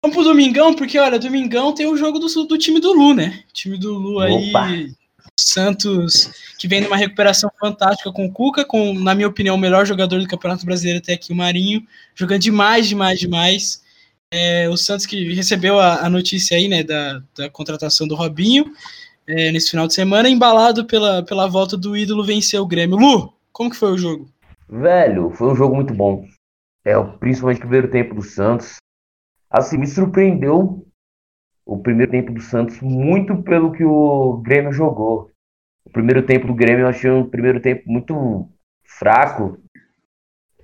Vamos 0.01 0.17
pro 0.17 0.25
Domingão, 0.25 0.73
porque 0.73 0.97
olha, 0.97 1.19
Domingão 1.19 1.73
tem 1.73 1.85
o 1.85 1.95
jogo 1.95 2.19
do, 2.19 2.27
do 2.45 2.57
time 2.57 2.79
do 2.79 2.93
Lu, 2.93 3.13
né? 3.13 3.43
O 3.49 3.53
time 3.53 3.77
do 3.77 3.93
Lu 3.93 4.19
aí. 4.19 4.49
Opa. 4.49 4.69
Santos, 5.39 6.29
que 6.59 6.67
vem 6.67 6.81
numa 6.81 6.97
recuperação 6.97 7.49
fantástica 7.59 8.11
com 8.11 8.25
o 8.25 8.31
Cuca, 8.31 8.63
com, 8.65 8.93
na 8.93 9.15
minha 9.15 9.27
opinião, 9.27 9.55
o 9.55 9.59
melhor 9.59 9.85
jogador 9.85 10.19
do 10.19 10.27
Campeonato 10.27 10.65
Brasileiro 10.65 10.99
até 10.99 11.13
aqui, 11.13 11.31
o 11.31 11.35
Marinho, 11.35 11.85
jogando 12.13 12.41
demais, 12.41 12.87
demais, 12.87 13.19
demais. 13.19 13.83
É, 14.35 14.67
o 14.67 14.75
Santos 14.75 15.05
que 15.05 15.31
recebeu 15.31 15.79
a, 15.79 16.07
a, 16.07 16.09
notícia 16.09 16.57
aí, 16.57 16.67
né, 16.67 16.81
da, 16.81 17.21
da 17.37 17.49
contratação 17.51 18.07
do 18.07 18.15
Robinho 18.15 18.65
é, 19.27 19.51
nesse 19.51 19.69
final 19.69 19.85
de 19.85 19.93
semana, 19.93 20.27
embalado 20.27 20.87
pela, 20.87 21.23
pela 21.23 21.47
volta 21.47 21.77
do 21.77 21.95
ídolo, 21.95 22.25
venceu 22.25 22.63
o 22.63 22.67
Grêmio. 22.67 22.97
Lu, 22.97 23.31
como 23.51 23.69
que 23.69 23.75
foi 23.75 23.91
o 23.91 23.97
jogo? 23.97 24.27
Velho, 24.67 25.29
foi 25.29 25.51
um 25.51 25.55
jogo 25.55 25.75
muito 25.75 25.93
bom. 25.93 26.25
É, 26.83 26.99
principalmente 27.19 27.57
o 27.59 27.61
primeiro 27.61 27.91
tempo 27.91 28.15
do 28.15 28.23
Santos. 28.23 28.77
Assim, 29.51 29.77
me 29.77 29.85
surpreendeu 29.85 30.83
o 31.63 31.77
primeiro 31.77 32.11
tempo 32.11 32.33
do 32.33 32.41
Santos 32.41 32.81
muito 32.81 33.43
pelo 33.43 33.71
que 33.71 33.85
o 33.85 34.41
Grêmio 34.43 34.73
jogou. 34.73 35.29
O 35.85 35.91
primeiro 35.91 36.25
tempo 36.25 36.47
do 36.47 36.55
Grêmio 36.55 36.85
eu 36.85 36.87
achei 36.87 37.11
um 37.11 37.29
primeiro 37.29 37.61
tempo 37.61 37.83
muito 37.85 38.49
fraco. 38.83 39.59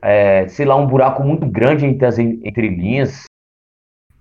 É, 0.02 0.48
sei 0.48 0.66
lá, 0.66 0.76
um 0.76 0.88
buraco 0.88 1.24
muito 1.24 1.46
grande 1.46 1.86
entre 1.86 2.08
as 2.08 2.18
entrelinhas. 2.18 3.29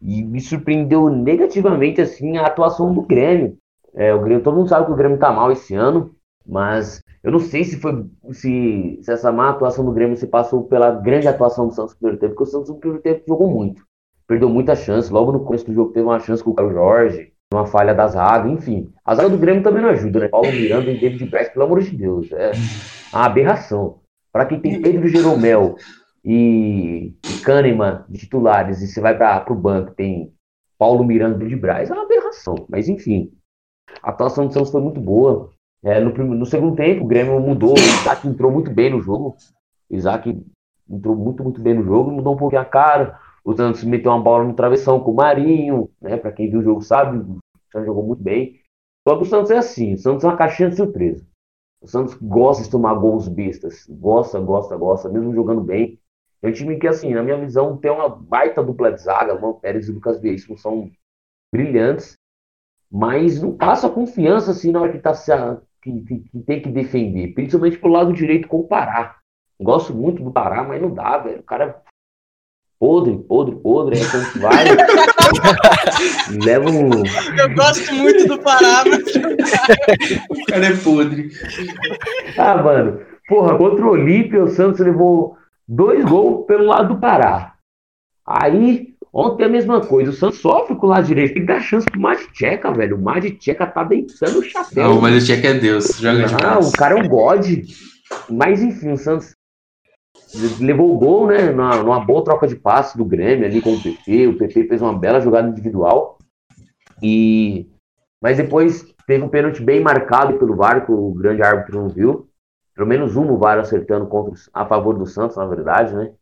E 0.01 0.23
me 0.23 0.41
surpreendeu 0.41 1.09
negativamente 1.09 2.01
assim 2.01 2.37
a 2.37 2.47
atuação 2.47 2.93
do 2.93 3.03
Grêmio. 3.03 3.57
É, 3.95 4.15
o 4.15 4.23
Grêmio, 4.23 4.43
todo 4.43 4.57
mundo 4.57 4.69
sabe 4.69 4.87
que 4.87 4.93
o 4.93 4.97
Grêmio 4.97 5.19
tá 5.19 5.33
mal 5.33 5.51
esse 5.51 5.75
ano. 5.75 6.15
Mas 6.49 7.03
eu 7.23 7.31
não 7.31 7.39
sei 7.39 7.63
se 7.63 7.79
foi 7.79 8.07
se, 8.33 8.99
se 9.03 9.13
essa 9.13 9.31
má 9.31 9.51
atuação 9.51 9.85
do 9.85 9.93
Grêmio 9.93 10.17
se 10.17 10.27
passou 10.27 10.65
pela 10.65 10.91
grande 10.91 11.29
atuação 11.29 11.69
do 11.69 11.75
Santos 11.75 11.93
no 11.93 11.99
primeiro 11.99 12.21
tempo, 12.21 12.35
porque 12.35 12.49
o 12.49 12.53
Santos 12.53 12.71
no 12.71 12.77
primeiro 12.77 13.03
tempo 13.03 13.23
jogou 13.29 13.51
muito. 13.51 13.83
Perdeu 14.27 14.49
muita 14.49 14.75
chance. 14.75 15.13
Logo 15.13 15.33
no 15.33 15.41
começo 15.41 15.67
do 15.67 15.75
jogo 15.75 15.93
teve 15.93 16.07
uma 16.07 16.21
chance 16.21 16.43
com 16.43 16.51
o 16.51 16.55
Carlos 16.55 16.75
Jorge, 16.75 17.33
uma 17.53 17.67
falha 17.67 17.95
da 17.95 18.07
zaga, 18.07 18.49
enfim. 18.49 18.91
A 19.05 19.15
zaga 19.15 19.29
do 19.29 19.37
Grêmio 19.37 19.63
também 19.63 19.83
não 19.83 19.91
ajuda, 19.91 20.21
né? 20.21 20.29
Paulo 20.29 20.51
Miranda 20.51 20.91
e 20.91 20.99
David 20.99 21.27
Braz, 21.27 21.51
pelo 21.51 21.67
amor 21.67 21.81
de 21.81 21.95
Deus. 21.95 22.33
É 22.33 22.53
uma 23.13 23.27
aberração. 23.27 23.97
Para 24.33 24.47
quem 24.47 24.61
tem 24.61 24.81
Pedro 24.81 25.07
Jeromel 25.07 25.77
e, 26.25 27.15
e 27.25 27.41
Kahneman 27.45 28.05
de 28.09 28.19
titulares 28.19 28.83
e 28.83 28.87
você 28.87 29.01
vai 29.01 29.17
para 29.17 29.53
o 29.53 29.57
banco, 29.57 29.95
tem 29.95 30.33
Paulo 30.79 31.05
Miranda 31.05 31.37
e 31.37 31.39
David 31.39 31.61
Braz, 31.61 31.91
é 31.91 31.95
uma 31.95 32.05
aberração. 32.05 32.55
Mas 32.69 32.89
enfim, 32.89 33.33
a 34.03 34.11
atuação 34.11 34.47
do 34.47 34.53
Santos 34.53 34.71
foi 34.71 34.81
muito 34.81 35.01
boa. 35.01 35.51
É, 35.83 36.01
no, 36.01 36.13
no, 36.13 36.47
segundo 36.47 36.77
tempo, 36.77 37.05
o 37.05 37.07
Grêmio 37.07 37.41
mudou, 37.41 37.75
o 37.75 37.79
Isaac 37.79 38.27
entrou 38.27 38.51
muito 38.51 38.71
bem 38.71 38.91
no 38.91 39.01
jogo. 39.01 39.37
O 39.91 39.95
Isaac 39.95 40.41
entrou 40.89 41.17
muito, 41.17 41.43
muito 41.43 41.61
bem 41.61 41.75
no 41.75 41.85
jogo, 41.85 42.11
mudou 42.11 42.35
um 42.35 42.37
pouquinho 42.37 42.63
a 42.63 42.65
cara. 42.65 43.19
O 43.45 43.55
Santos 43.55 43.85
meteu 43.85 44.11
uma 44.11 44.21
bola 44.21 44.45
no 44.45 44.55
travessão 44.55 45.01
com 45.01 45.13
o 45.13 45.17
Marinho, 45.17 45.89
né? 46.01 46.17
Para 46.17 46.33
quem 46.33 46.51
viu 46.51 46.61
o 46.61 46.65
jogo 46.65 46.83
sabe, 46.83 47.19
o 47.19 47.39
Santos 47.73 47.87
jogou 47.87 48.05
muito 48.05 48.23
bem. 48.23 48.61
Só 49.07 49.17
que 49.17 49.23
o 49.23 49.27
Santos 49.27 49.51
é 49.51 49.57
assim, 49.57 49.95
o 49.95 49.99
Santos 49.99 50.25
é 50.25 50.27
uma 50.27 50.37
caixinha 50.37 50.69
de 50.69 50.77
surpresa. 50.77 51.27
O 51.81 51.87
Santos 51.87 52.15
gosta 52.15 52.65
de 52.65 52.71
tomar 52.71 52.95
gols 52.95 53.29
bestas. 53.29 53.87
Gosta, 53.89 54.41
gosta, 54.41 54.77
gosta, 54.77 55.09
mesmo 55.09 55.33
jogando 55.33 55.61
bem. 55.61 55.99
É 56.43 56.49
um 56.49 56.53
time 56.53 56.79
que, 56.79 56.87
assim, 56.87 57.15
na 57.15 57.23
minha 57.23 57.37
visão, 57.37 57.77
tem 57.77 57.91
uma 57.91 58.09
baita 58.09 58.63
dupla 58.63 58.93
de 58.93 59.03
zaga. 59.03 59.33
Luan 59.33 59.55
Pérez 59.55 59.89
e 59.89 59.93
Lucas 59.93 60.21
Veríssimo 60.21 60.57
são 60.57 60.91
brilhantes, 61.53 62.17
mas 62.91 63.43
não 63.43 63.57
passa 63.57 63.89
confiança 63.89 64.51
assim 64.53 64.71
na 64.71 64.81
hora 64.81 64.93
que 64.93 64.99
tá 64.99 65.15
se, 65.15 65.33
que, 65.83 66.01
que, 66.03 66.19
que, 66.21 66.41
tem 66.41 66.63
que 66.63 66.71
defender, 66.71 67.35
principalmente 67.35 67.79
pro 67.79 67.91
lado 67.91 68.13
direito 68.13 68.49
com 68.49 68.61
o 68.61 68.69
Pará. 68.69 69.17
Gosto 69.61 69.93
muito 69.95 70.23
do 70.23 70.31
Pará, 70.31 70.63
mas 70.63 70.81
não 70.81 70.93
dá, 70.93 71.19
velho. 71.19 71.41
O 71.41 71.45
cara 71.45 71.65
é 71.65 71.75
podre, 72.79 73.19
podre, 73.19 73.57
podre, 73.57 73.99
aí 73.99 74.05
quando 74.09 74.41
vai, 74.41 74.65
leva 76.45 76.71
um... 76.71 76.91
Eu 77.37 77.55
gosto 77.55 77.93
muito 77.93 78.29
do 78.29 78.39
Pará, 78.41 78.85
mas... 78.87 79.05
o 80.31 80.45
cara 80.47 80.67
é 80.67 80.77
podre. 80.77 81.31
Ah, 82.39 82.63
mano, 82.63 83.01
porra, 83.27 83.59
contra 83.59 83.85
o 83.85 83.91
Olímpia, 83.91 84.45
o 84.45 84.49
Santos 84.49 84.79
levou 84.79 85.37
dois 85.69 86.05
gols 86.05 86.47
pelo 86.47 86.65
lado 86.65 86.95
do 86.95 87.01
Pará. 87.01 87.55
Aí, 88.27 88.97
Ontem 89.13 89.45
a 89.45 89.49
mesma 89.49 89.81
coisa. 89.81 90.11
O 90.11 90.15
Santos 90.15 90.39
sofre 90.39 90.77
com 90.77 90.87
o 90.87 90.91
lado 90.91 91.07
direito. 91.07 91.35
Tem 91.35 91.43
que 91.43 91.49
dar 91.49 91.61
chance 91.61 91.87
pro 91.91 92.01
Madcheca, 92.01 92.71
velho. 92.73 92.97
O 92.97 93.03
Madcheca 93.03 93.67
tá 93.67 93.83
deitando 93.83 94.39
o 94.39 94.43
chapéu. 94.43 94.85
Não, 94.85 94.99
o 94.99 95.03
Madcheca 95.03 95.49
é 95.49 95.55
Deus. 95.55 95.99
Joga 95.99 96.25
de 96.25 96.35
Ah, 96.35 96.59
o 96.59 96.71
cara 96.73 96.99
é 96.99 97.03
um 97.03 97.09
god. 97.09 97.47
Mas 98.31 98.63
enfim, 98.63 98.93
o 98.93 98.97
Santos 98.97 99.35
levou 100.61 100.95
o 100.95 100.99
gol, 100.99 101.27
né? 101.27 101.51
Numa, 101.51 101.77
numa 101.77 102.01
boa 102.01 102.23
troca 102.23 102.47
de 102.47 102.55
passe 102.55 102.99
do 102.99 103.05
Grêmio 103.05 103.47
ali 103.47 103.63
com 103.63 103.73
o 103.73 103.83
PP. 103.83 104.27
O 104.27 104.39
PP 104.39 104.65
fez 104.65 104.83
uma 104.83 104.97
bela 104.97 105.21
jogada 105.21 105.49
individual. 105.49 106.19
E 107.03 107.67
mas 108.21 108.37
depois 108.37 108.85
teve 109.07 109.25
um 109.25 109.29
pênalti 109.29 109.63
bem 109.63 109.81
marcado 109.81 110.39
pelo 110.39 110.57
VAR, 110.57 110.85
que 110.85 110.93
o 110.93 111.13
grande 111.13 111.43
árbitro 111.43 111.81
não 111.81 111.89
viu. 111.89 112.28
Pelo 112.79 112.89
menos 112.89 113.17
um 113.17 113.25
no 113.25 113.37
VAR 113.37 113.59
acertando 113.59 114.07
contra, 114.07 114.41
a 114.55 114.65
favor 114.65 114.97
do 114.97 115.05
Santos, 115.05 115.37
na 115.37 115.45
verdade, 115.45 115.97
né? 115.97 116.15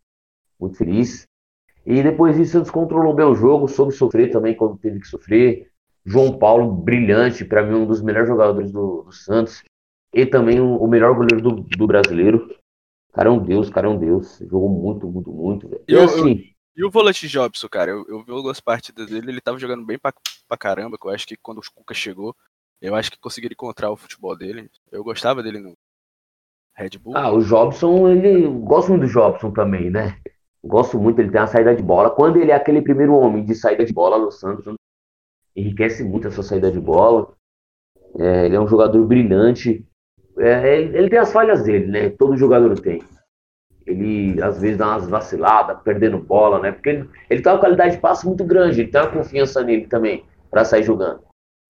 Muito 0.59 0.79
feliz. 0.79 1.29
E 1.85 2.03
depois 2.03 2.35
disso, 2.35 2.49
o 2.49 2.53
Santos 2.53 2.71
controlou 2.71 3.13
bem 3.13 3.27
o 3.27 3.35
jogo, 3.35 3.69
soube 3.69 3.93
sofrer 3.93 4.31
também 4.31 4.57
quando 4.57 4.79
teve 4.79 4.99
que 4.99 5.07
sofrer. 5.07 5.71
João 6.03 6.39
Paulo, 6.39 6.73
brilhante, 6.73 7.45
para 7.45 7.63
mim, 7.63 7.75
um 7.75 7.87
dos 7.87 8.01
melhores 8.01 8.27
jogadores 8.27 8.73
do, 8.73 9.03
do 9.03 9.13
Santos. 9.13 9.63
E 10.15 10.25
também 10.25 10.59
o, 10.59 10.79
o 10.79 10.89
melhor 10.89 11.15
goleiro 11.15 11.43
do, 11.43 11.61
do, 11.61 11.87
brasileiro. 11.87 12.49
Cara 13.13 13.29
é 13.29 13.33
um 13.33 13.45
deus, 13.45 13.69
cara 13.69 13.87
é 13.87 13.91
um 13.91 13.99
deus. 13.99 14.39
Jogou 14.39 14.71
muito, 14.71 15.07
muito, 15.07 15.31
muito. 15.31 15.85
E, 15.87 15.93
e 15.93 15.99
assim. 15.99 16.55
e 16.75 16.83
o 16.87 16.91
volante 16.91 17.29
Jobson, 17.29 17.69
cara, 17.69 17.91
eu, 17.91 18.07
eu 18.09 18.25
vi 18.25 18.33
algumas 18.33 18.61
partidas 18.61 19.11
dele, 19.11 19.31
ele 19.31 19.43
tava 19.43 19.59
jogando 19.59 19.85
bem 19.85 19.99
pra, 19.99 20.11
pra 20.49 20.57
caramba, 20.57 20.97
que 20.99 21.07
eu 21.07 21.11
acho 21.11 21.27
que 21.27 21.37
quando 21.37 21.59
o 21.59 21.73
Cuca 21.75 21.93
chegou, 21.93 22.35
eu 22.81 22.95
acho 22.95 23.11
que 23.11 23.19
conseguiram 23.19 23.53
encontrar 23.53 23.91
o 23.91 23.97
futebol 23.97 24.35
dele. 24.35 24.71
Eu 24.91 25.05
gostava 25.05 25.43
dele 25.43 25.61
no 25.61 25.77
Red 26.77 26.99
Bull. 27.03 27.17
Ah, 27.17 27.33
o 27.33 27.41
Jobson, 27.41 28.09
ele. 28.09 28.47
Gosto 28.47 28.91
muito 28.91 29.07
do 29.07 29.13
Jobson 29.13 29.51
também, 29.51 29.91
né? 29.91 30.19
Gosto 30.65 30.99
muito, 30.99 31.21
ele 31.21 31.31
tem 31.31 31.41
uma 31.41 31.47
saída 31.47 31.75
de 31.75 31.83
bola. 31.83 32.11
Quando 32.11 32.37
ele 32.37 32.51
é 32.51 32.55
aquele 32.55 32.83
primeiro 32.83 33.15
homem 33.15 33.45
de 33.45 33.55
saída 33.55 33.85
de 33.85 33.93
bola 33.93 34.19
no 34.19 34.31
Santos, 34.31 34.75
enriquece 35.55 36.05
muito 36.05 36.29
a 36.29 36.31
sua 36.31 36.43
saída 36.43 36.71
de 36.71 36.81
bola. 36.81 37.33
É, 38.19 38.47
ele 38.47 38.57
é 38.57 38.61
um 38.61 38.67
jogador 38.67 39.05
brilhante. 39.07 39.87
É, 40.39 40.81
ele 40.81 41.09
tem 41.09 41.19
as 41.19 41.33
falhas 41.33 41.63
dele, 41.63 41.87
né? 41.87 42.11
Todo 42.11 42.37
jogador 42.37 42.79
tem. 42.81 43.03
Ele 43.87 44.43
às 44.43 44.61
vezes 44.61 44.77
dá 44.77 44.89
umas 44.89 45.09
vaciladas, 45.09 45.81
perdendo 45.83 46.19
bola, 46.19 46.59
né? 46.59 46.73
Porque 46.73 46.91
ele, 46.91 47.11
ele 47.31 47.43
tem 47.43 47.53
uma 47.53 47.61
qualidade 47.61 47.95
de 47.95 48.01
passe 48.01 48.27
muito 48.27 48.45
grande, 48.45 48.81
ele 48.81 48.91
tem 48.91 49.01
uma 49.01 49.11
confiança 49.11 49.63
nele 49.63 49.87
também 49.87 50.25
para 50.51 50.65
sair 50.65 50.83
jogando. 50.83 51.21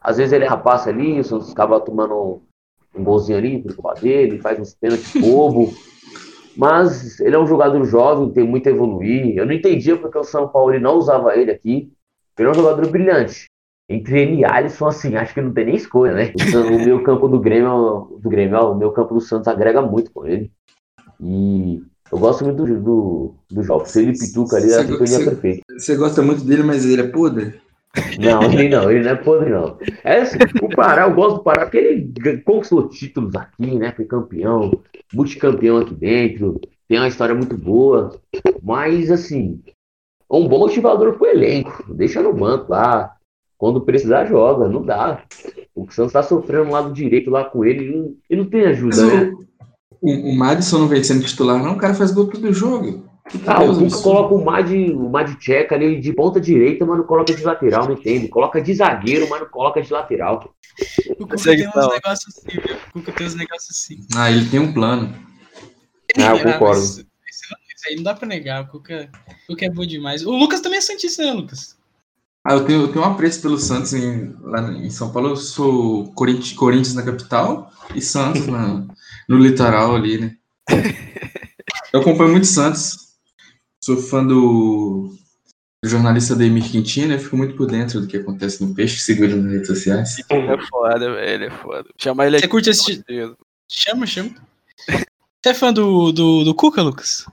Às 0.00 0.16
vezes 0.16 0.32
ele 0.32 0.44
é 0.44 0.48
rapaz 0.48 0.88
ali, 0.88 1.22
Santos 1.22 1.52
acaba 1.52 1.80
tomando 1.80 2.42
um, 2.96 3.04
golzinho 3.04 3.38
ali 3.38 3.62
por 3.62 3.74
culpa 3.74 3.94
dele, 3.94 4.40
faz 4.40 4.58
uns 4.58 4.74
pênaltis 4.74 5.12
bobo. 5.20 5.72
Mas 6.56 7.20
ele 7.20 7.36
é 7.36 7.38
um 7.38 7.46
jogador 7.46 7.84
jovem, 7.84 8.32
tem 8.32 8.44
muito 8.44 8.68
a 8.68 8.72
evoluir. 8.72 9.36
Eu 9.36 9.44
não 9.44 9.52
entendia 9.52 9.96
porque 9.96 10.16
o 10.16 10.24
São 10.24 10.48
Paulo 10.48 10.78
não 10.80 10.96
usava 10.96 11.36
ele 11.36 11.50
aqui. 11.50 11.92
Ele 12.38 12.48
é 12.48 12.50
um 12.50 12.54
jogador 12.54 12.88
brilhante. 12.88 13.46
Entre 13.88 14.20
ele 14.20 14.36
e 14.36 14.44
Alisson, 14.44 14.86
assim, 14.86 15.16
acho 15.16 15.32
que 15.32 15.40
não 15.40 15.52
tem 15.52 15.66
nem 15.66 15.76
escolha, 15.76 16.12
né? 16.12 16.32
O 16.72 16.84
meu 16.84 17.02
campo 17.02 17.28
do 17.28 17.38
Grêmio, 17.38 18.18
do 18.20 18.28
Grêmio, 18.28 18.72
o 18.72 18.74
meu 18.74 18.90
campo 18.90 19.14
do 19.14 19.20
Santos 19.20 19.46
agrega 19.46 19.80
muito 19.80 20.10
com 20.12 20.26
ele. 20.26 20.50
E 21.20 21.82
eu 22.10 22.18
gosto 22.18 22.44
muito 22.44 22.64
do, 22.64 22.80
do, 22.80 23.34
do 23.50 23.62
jogo. 23.62 23.86
Se 23.86 24.00
ele 24.02 24.18
pituca 24.18 24.56
ali, 24.56 24.72
a 24.72 24.84
sintonia 24.84 25.24
perfeita. 25.24 25.60
Você 25.78 25.96
gosta 25.96 26.22
muito 26.22 26.42
dele, 26.44 26.62
mas 26.62 26.84
ele 26.84 27.02
é 27.02 27.08
podre? 27.08 27.60
Não, 28.18 28.42
ele 28.44 28.68
não, 28.68 28.90
ele 28.90 29.04
não 29.04 29.10
é 29.10 29.14
podre, 29.14 29.50
não. 29.50 29.78
É 30.04 30.20
assim, 30.20 30.38
o 30.62 30.68
Pará, 30.68 31.04
eu 31.04 31.14
gosto 31.14 31.36
do 31.36 31.42
Pará 31.42 31.62
porque 31.62 31.78
ele 31.78 32.42
conquistou 32.42 32.88
títulos 32.88 33.34
aqui, 33.34 33.74
né? 33.76 33.92
Foi 33.92 34.04
campeão, 34.04 34.82
multicampeão 35.12 35.78
aqui 35.78 35.94
dentro, 35.94 36.60
tem 36.88 36.98
uma 36.98 37.08
história 37.08 37.34
muito 37.34 37.56
boa. 37.56 38.18
Mas, 38.62 39.10
assim, 39.10 39.60
um 40.30 40.46
bom 40.48 40.58
motivador 40.58 41.14
pro 41.14 41.26
elenco. 41.26 41.84
Deixa 41.94 42.22
no 42.22 42.32
banco 42.32 42.70
lá. 42.70 43.14
Quando 43.58 43.80
precisar, 43.80 44.26
joga. 44.26 44.68
Não 44.68 44.82
dá. 44.82 45.22
O 45.74 45.90
Santos 45.90 46.12
tá 46.12 46.22
sofrendo 46.22 46.66
no 46.66 46.72
lado 46.72 46.92
direito 46.92 47.30
lá 47.30 47.44
com 47.44 47.64
ele 47.64 47.84
e 48.30 48.36
não, 48.36 48.44
não 48.44 48.50
tem 48.50 48.66
ajuda, 48.66 48.96
mas 48.96 49.12
né? 49.12 49.32
O, 50.00 50.10
o 50.30 50.36
Madison 50.36 50.80
não 50.80 50.88
vem 50.88 51.02
sendo 51.02 51.24
titular, 51.24 51.62
não. 51.62 51.74
O 51.74 51.78
cara 51.78 51.94
faz 51.94 52.10
gol 52.10 52.28
todo 52.28 52.52
jogo. 52.52 53.04
Ah, 53.46 53.62
o 53.64 53.76
Cuca 53.76 54.02
coloca 54.02 54.34
o 54.34 54.44
Mad, 54.44 54.70
o 54.70 55.10
Mad 55.10 55.36
Checa 55.40 55.74
ali 55.74 56.00
de 56.00 56.12
ponta 56.12 56.40
direita, 56.40 56.86
mas 56.86 56.98
não 56.98 57.04
coloca 57.04 57.34
de 57.34 57.42
lateral, 57.42 57.86
não 57.86 57.94
entende? 57.94 58.28
Coloca 58.28 58.60
de 58.60 58.72
zagueiro, 58.72 59.28
mas 59.28 59.40
não 59.40 59.48
coloca 59.48 59.82
de 59.82 59.92
lateral. 59.92 60.54
O 61.10 61.16
Cuca 61.16 61.36
tem 61.36 61.68
uns 61.68 61.74
negócios 61.74 62.36
assim, 62.36 62.60
viu? 62.60 62.76
O 62.76 62.92
Cuca 62.92 63.12
tem 63.12 63.26
uns 63.26 63.34
negócios 63.34 63.70
assim. 63.70 64.06
Ah, 64.16 64.30
ele 64.30 64.48
tem 64.48 64.60
um 64.60 64.72
plano. 64.72 65.12
Ah, 66.16 66.36
eu 66.36 66.52
concordo. 66.52 66.80
Isso, 66.80 67.00
isso 67.00 67.88
aí 67.88 67.96
não 67.96 68.04
dá 68.04 68.14
pra 68.14 68.28
negar. 68.28 68.62
O 68.62 68.68
Cuca, 68.68 69.10
o 69.28 69.52
Cuca 69.52 69.66
é 69.66 69.70
bom 69.70 69.84
demais. 69.84 70.24
O 70.24 70.30
Lucas 70.30 70.60
também 70.60 70.78
é 70.78 70.82
Santista, 70.82 71.24
né, 71.24 71.32
Lucas? 71.32 71.76
Ah, 72.44 72.54
eu 72.54 72.64
tenho, 72.64 72.82
eu 72.82 72.88
tenho 72.92 73.04
um 73.04 73.08
apreço 73.08 73.42
pelo 73.42 73.58
Santos 73.58 73.92
em, 73.92 74.32
lá 74.40 74.70
em 74.72 74.88
São 74.88 75.10
Paulo. 75.12 75.30
Eu 75.30 75.36
sou 75.36 76.12
Corinthians, 76.12 76.52
Corinthians 76.52 76.94
na 76.94 77.02
capital 77.02 77.72
e 77.92 78.00
Santos 78.00 78.46
na, 78.46 78.86
no 79.28 79.36
litoral 79.36 79.96
ali, 79.96 80.18
né? 80.18 80.36
Eu 81.92 82.00
acompanho 82.00 82.30
muito 82.30 82.46
Santos. 82.46 83.05
Sou 83.82 83.96
fã 83.96 84.26
do, 84.26 85.14
do 85.82 85.88
jornalista 85.88 86.34
Demir 86.34 86.70
Quintino, 86.70 87.14
eu 87.14 87.18
fico 87.18 87.36
muito 87.36 87.56
por 87.56 87.66
dentro 87.66 88.00
do 88.00 88.06
que 88.06 88.16
acontece 88.16 88.64
no 88.64 88.74
Peixe, 88.74 88.98
sigo 88.98 89.24
ele 89.24 89.36
nas 89.36 89.52
redes 89.52 89.66
sociais. 89.68 90.16
É 90.28 90.58
foda, 90.68 91.14
velho, 91.14 91.44
é 91.44 91.50
foda. 91.50 91.88
Chama 91.96 92.26
ele 92.26 92.38
Você 92.38 92.48
curte 92.48 92.70
esse. 92.70 93.04
Chama, 93.68 94.06
chama. 94.06 94.30
Você 95.46 95.50
é 95.50 95.54
fã 95.54 95.72
do, 95.72 96.10
do, 96.10 96.42
do 96.42 96.52
Cuca, 96.56 96.82
Lucas? 96.82 97.24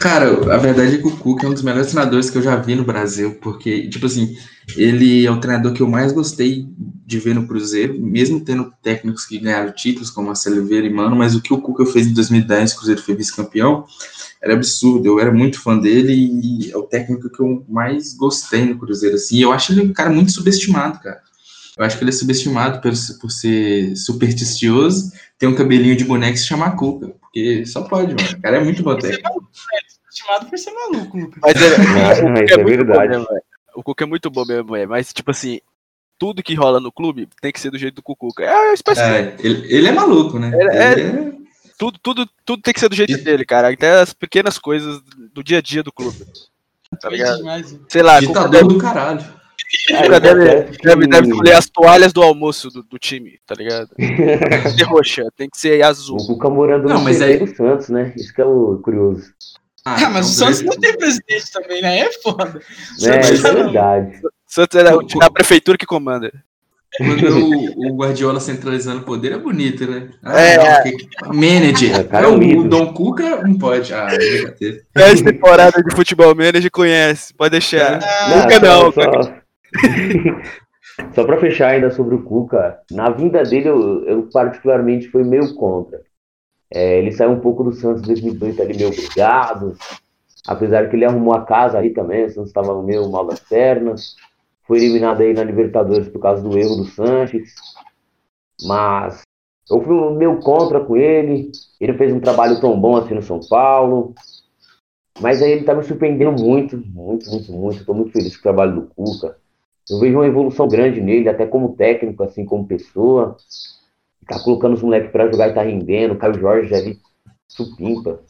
Cara, 0.00 0.52
a 0.52 0.56
verdade 0.56 0.96
é 0.96 0.98
que 0.98 1.06
o 1.06 1.16
Cuca 1.16 1.46
é 1.46 1.48
um 1.48 1.52
dos 1.52 1.62
melhores 1.62 1.86
treinadores 1.86 2.28
que 2.28 2.36
eu 2.36 2.42
já 2.42 2.56
vi 2.56 2.74
no 2.74 2.82
Brasil, 2.82 3.38
porque, 3.40 3.88
tipo 3.88 4.06
assim, 4.06 4.36
ele 4.76 5.24
é 5.24 5.30
o 5.30 5.38
treinador 5.38 5.72
que 5.72 5.80
eu 5.80 5.86
mais 5.86 6.10
gostei 6.10 6.66
de 7.06 7.20
ver 7.20 7.36
no 7.36 7.46
Cruzeiro, 7.46 7.96
mesmo 7.96 8.40
tendo 8.40 8.72
técnicos 8.82 9.24
que 9.24 9.38
ganharam 9.38 9.70
títulos, 9.70 10.10
como 10.10 10.26
Marcelo 10.26 10.56
Oliveira 10.56 10.88
e 10.88 10.92
Mano, 10.92 11.14
mas 11.14 11.36
o 11.36 11.40
que 11.40 11.54
o 11.54 11.60
Cuca 11.60 11.86
fez 11.86 12.08
em 12.08 12.12
2010, 12.12 12.72
o 12.72 12.76
Cruzeiro 12.76 13.02
foi 13.02 13.14
vice-campeão, 13.14 13.84
era 14.42 14.54
absurdo. 14.54 15.06
Eu 15.06 15.20
era 15.20 15.30
muito 15.30 15.60
fã 15.60 15.78
dele 15.78 16.12
e 16.12 16.72
é 16.72 16.76
o 16.76 16.82
técnico 16.82 17.30
que 17.30 17.40
eu 17.40 17.64
mais 17.68 18.14
gostei 18.14 18.64
no 18.64 18.76
Cruzeiro, 18.76 19.14
assim. 19.14 19.38
Eu 19.38 19.52
acho 19.52 19.72
ele 19.72 19.82
um 19.82 19.92
cara 19.92 20.10
muito 20.10 20.32
subestimado, 20.32 20.98
cara. 20.98 21.22
Eu 21.78 21.84
acho 21.84 21.96
que 21.96 22.02
ele 22.02 22.10
é 22.10 22.12
subestimado 22.12 22.80
por, 22.80 22.92
por 23.20 23.30
ser 23.30 23.94
supersticioso, 23.94 25.12
ter 25.38 25.46
um 25.46 25.54
cabelinho 25.54 25.96
de 25.96 26.04
boneco 26.04 26.34
e 26.34 26.38
se 26.38 26.46
chamar 26.46 26.74
Cuca, 26.74 27.14
porque 27.20 27.64
só 27.64 27.82
pode, 27.82 28.14
mano. 28.14 28.36
O 28.36 28.42
cara 28.42 28.56
é 28.56 28.64
muito 28.64 28.82
bom 28.82 28.96
técnico. 28.96 29.48
É 29.72 29.88
subestimado 29.88 30.46
por 30.46 30.58
ser 30.58 30.72
maluco, 30.72 31.16
Lucas. 31.16 31.38
Mas 31.40 31.62
é, 31.62 31.66
é, 31.66 32.56
é, 32.56 32.60
é 32.60 32.64
verdade. 32.64 33.16
Bom, 33.18 33.26
o 33.76 33.82
Cuca 33.84 34.02
é 34.02 34.08
muito 34.08 34.28
bom 34.28 34.44
mesmo, 34.44 34.74
é. 34.74 34.86
Mas, 34.86 35.12
tipo 35.12 35.30
assim, 35.30 35.60
tudo 36.18 36.42
que 36.42 36.54
rola 36.54 36.80
no 36.80 36.90
clube 36.90 37.28
tem 37.40 37.52
que 37.52 37.60
ser 37.60 37.70
do 37.70 37.78
jeito 37.78 37.94
do 37.94 38.02
Cucuca. 38.02 38.42
É, 38.42 38.74
é 38.74 39.36
ele, 39.38 39.72
ele, 39.72 39.86
é 39.86 39.92
maluco, 39.92 40.36
né? 40.36 40.50
Ele, 40.52 40.70
é, 40.70 41.00
é... 41.00 41.32
Tudo, 41.78 41.96
tudo, 42.02 42.28
tudo 42.44 42.60
tem 42.60 42.74
que 42.74 42.80
ser 42.80 42.88
do 42.88 42.96
jeito 42.96 43.22
dele, 43.22 43.44
cara. 43.44 43.72
Até 43.72 44.00
as 44.00 44.12
pequenas 44.12 44.58
coisas 44.58 45.00
do 45.32 45.44
dia 45.44 45.58
a 45.58 45.62
dia 45.62 45.84
do 45.84 45.92
clube. 45.92 46.18
Tá 47.00 47.08
ligado? 47.08 47.40
Sei 47.88 48.02
lá, 48.02 48.18
Ditador 48.18 48.66
do 48.66 48.78
caralho. 48.78 49.37
É, 49.90 50.20
deve, 50.20 50.44
deve, 50.82 51.06
deve 51.06 51.28
escolher 51.28 51.52
as 51.52 51.68
toalhas 51.68 52.12
do 52.12 52.22
almoço 52.22 52.70
do, 52.70 52.82
do 52.82 52.98
time, 52.98 53.38
tá 53.46 53.54
ligado? 53.54 53.90
Tem 53.96 54.62
que 54.62 54.70
ser 54.70 54.84
roxa, 54.84 55.24
tem 55.36 55.50
que 55.50 55.58
ser 55.58 55.82
azul. 55.82 56.16
O 56.16 56.26
Cuca 56.26 56.48
morando 56.48 56.88
não, 56.88 56.98
no 56.98 57.04
mas 57.04 57.20
aí... 57.20 57.38
do 57.38 57.46
Santos, 57.46 57.88
né? 57.88 58.12
Isso 58.16 58.32
que 58.32 58.40
é 58.40 58.44
o 58.44 58.78
curioso. 58.78 59.32
Ah, 59.84 59.96
ah 60.06 60.10
mas 60.10 60.28
o 60.28 60.32
Santos 60.32 60.62
não 60.62 60.76
tem 60.78 60.96
presidente 60.96 61.52
também, 61.52 61.82
né? 61.82 62.00
É 62.00 62.12
foda. 62.22 62.60
É, 63.02 63.08
é 63.08 63.52
verdade. 63.52 64.20
Santos 64.46 64.80
é 64.80 64.88
a, 64.88 65.26
a 65.26 65.30
prefeitura 65.30 65.76
que 65.76 65.86
comanda. 65.86 66.32
Quando 66.96 67.28
o, 67.28 67.92
o, 67.92 67.96
Guardiola 67.96 68.40
centralizando 68.40 69.02
o 69.02 69.04
poder 69.04 69.32
é 69.32 69.38
bonito, 69.38 69.88
né? 69.88 70.08
Ah, 70.22 70.40
é. 70.40 70.56
Não, 70.56 71.34
manager. 71.34 71.94
É, 71.94 72.04
cara, 72.04 72.26
é 72.26 72.28
o, 72.28 72.60
o 72.60 72.68
Dom 72.68 72.92
Cuca 72.92 73.42
não 73.42 73.58
pode. 73.58 73.92
Ah, 73.92 74.08
Dez 74.94 75.20
temporada 75.20 75.82
de 75.82 75.94
futebol 75.94 76.34
manager 76.34 76.70
conhece, 76.70 77.34
pode 77.34 77.52
deixar. 77.52 78.00
Ah, 78.02 78.36
Nunca 78.36 78.58
não. 78.58 78.92
Só, 78.92 79.02
só 79.22 79.47
para 81.14 81.40
fechar 81.40 81.70
ainda 81.70 81.90
sobre 81.90 82.14
o 82.14 82.22
Cuca, 82.22 82.80
na 82.90 83.10
vinda 83.10 83.42
dele 83.42 83.68
eu, 83.68 84.04
eu 84.04 84.22
particularmente 84.32 85.08
fui 85.08 85.22
meio 85.24 85.54
contra. 85.54 86.00
É, 86.70 86.98
ele 86.98 87.12
saiu 87.12 87.30
um 87.30 87.40
pouco 87.40 87.64
do 87.64 87.72
Santos 87.72 88.02
em 88.02 88.06
2002 88.06 88.60
ali 88.60 88.76
meio 88.76 88.90
brigado, 88.90 89.76
apesar 90.46 90.88
que 90.88 90.96
ele 90.96 91.04
arrumou 91.04 91.34
a 91.34 91.44
casa 91.44 91.78
aí 91.78 91.90
também, 91.90 92.26
o 92.26 92.30
Santos 92.30 92.50
estava 92.50 92.82
meio 92.82 93.08
mal 93.10 93.26
das 93.26 93.40
pernas. 93.40 94.16
Foi 94.66 94.76
eliminado 94.76 95.22
aí 95.22 95.32
na 95.32 95.42
Libertadores 95.42 96.08
por 96.08 96.20
causa 96.20 96.42
do 96.42 96.58
erro 96.58 96.76
do 96.76 96.84
Sanches. 96.84 97.54
Mas 98.62 99.22
eu 99.70 99.82
fui 99.82 100.14
meio 100.14 100.40
contra 100.40 100.84
com 100.84 100.94
ele. 100.94 101.50
Ele 101.80 101.96
fez 101.96 102.12
um 102.12 102.20
trabalho 102.20 102.60
tão 102.60 102.78
bom 102.78 102.96
assim 102.96 103.14
no 103.14 103.22
São 103.22 103.40
Paulo. 103.48 104.14
Mas 105.20 105.42
aí 105.42 105.52
ele 105.52 105.64
tá 105.64 105.74
me 105.74 105.82
surpreendendo 105.82 106.42
muito, 106.42 106.76
muito, 106.76 107.30
muito, 107.30 107.52
muito. 107.52 107.78
Estou 107.78 107.94
muito 107.94 108.12
feliz 108.12 108.36
com 108.36 108.40
o 108.40 108.42
trabalho 108.42 108.74
do 108.74 108.86
Cuca. 108.88 109.38
Eu 109.90 109.98
vejo 109.98 110.18
uma 110.18 110.26
evolução 110.26 110.68
grande 110.68 111.00
nele, 111.00 111.28
até 111.28 111.46
como 111.46 111.74
técnico, 111.74 112.22
assim, 112.22 112.44
como 112.44 112.66
pessoa. 112.66 113.36
Tá 114.26 114.38
colocando 114.42 114.74
os 114.74 114.82
moleques 114.82 115.10
para 115.10 115.30
jogar 115.30 115.48
e 115.48 115.54
tá 115.54 115.62
rendendo. 115.62 116.14
O 116.14 116.18
Caio 116.18 116.38
Jorge 116.38 116.74
ali 116.74 116.98
supimpa. 117.48 118.20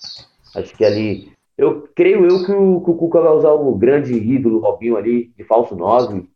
Acho 0.54 0.76
que 0.76 0.84
ali. 0.84 1.32
Eu 1.56 1.88
creio 1.94 2.24
eu 2.24 2.44
que 2.44 2.52
o, 2.52 2.80
que 2.80 2.90
o 2.90 2.94
Cuca 2.94 3.20
vai 3.20 3.32
usar 3.32 3.50
o 3.50 3.74
grande 3.74 4.14
ídolo 4.14 4.61
Robinho 4.61 4.96
ali, 4.96 5.32
de 5.36 5.42
falso 5.42 5.74
9. 5.74 6.28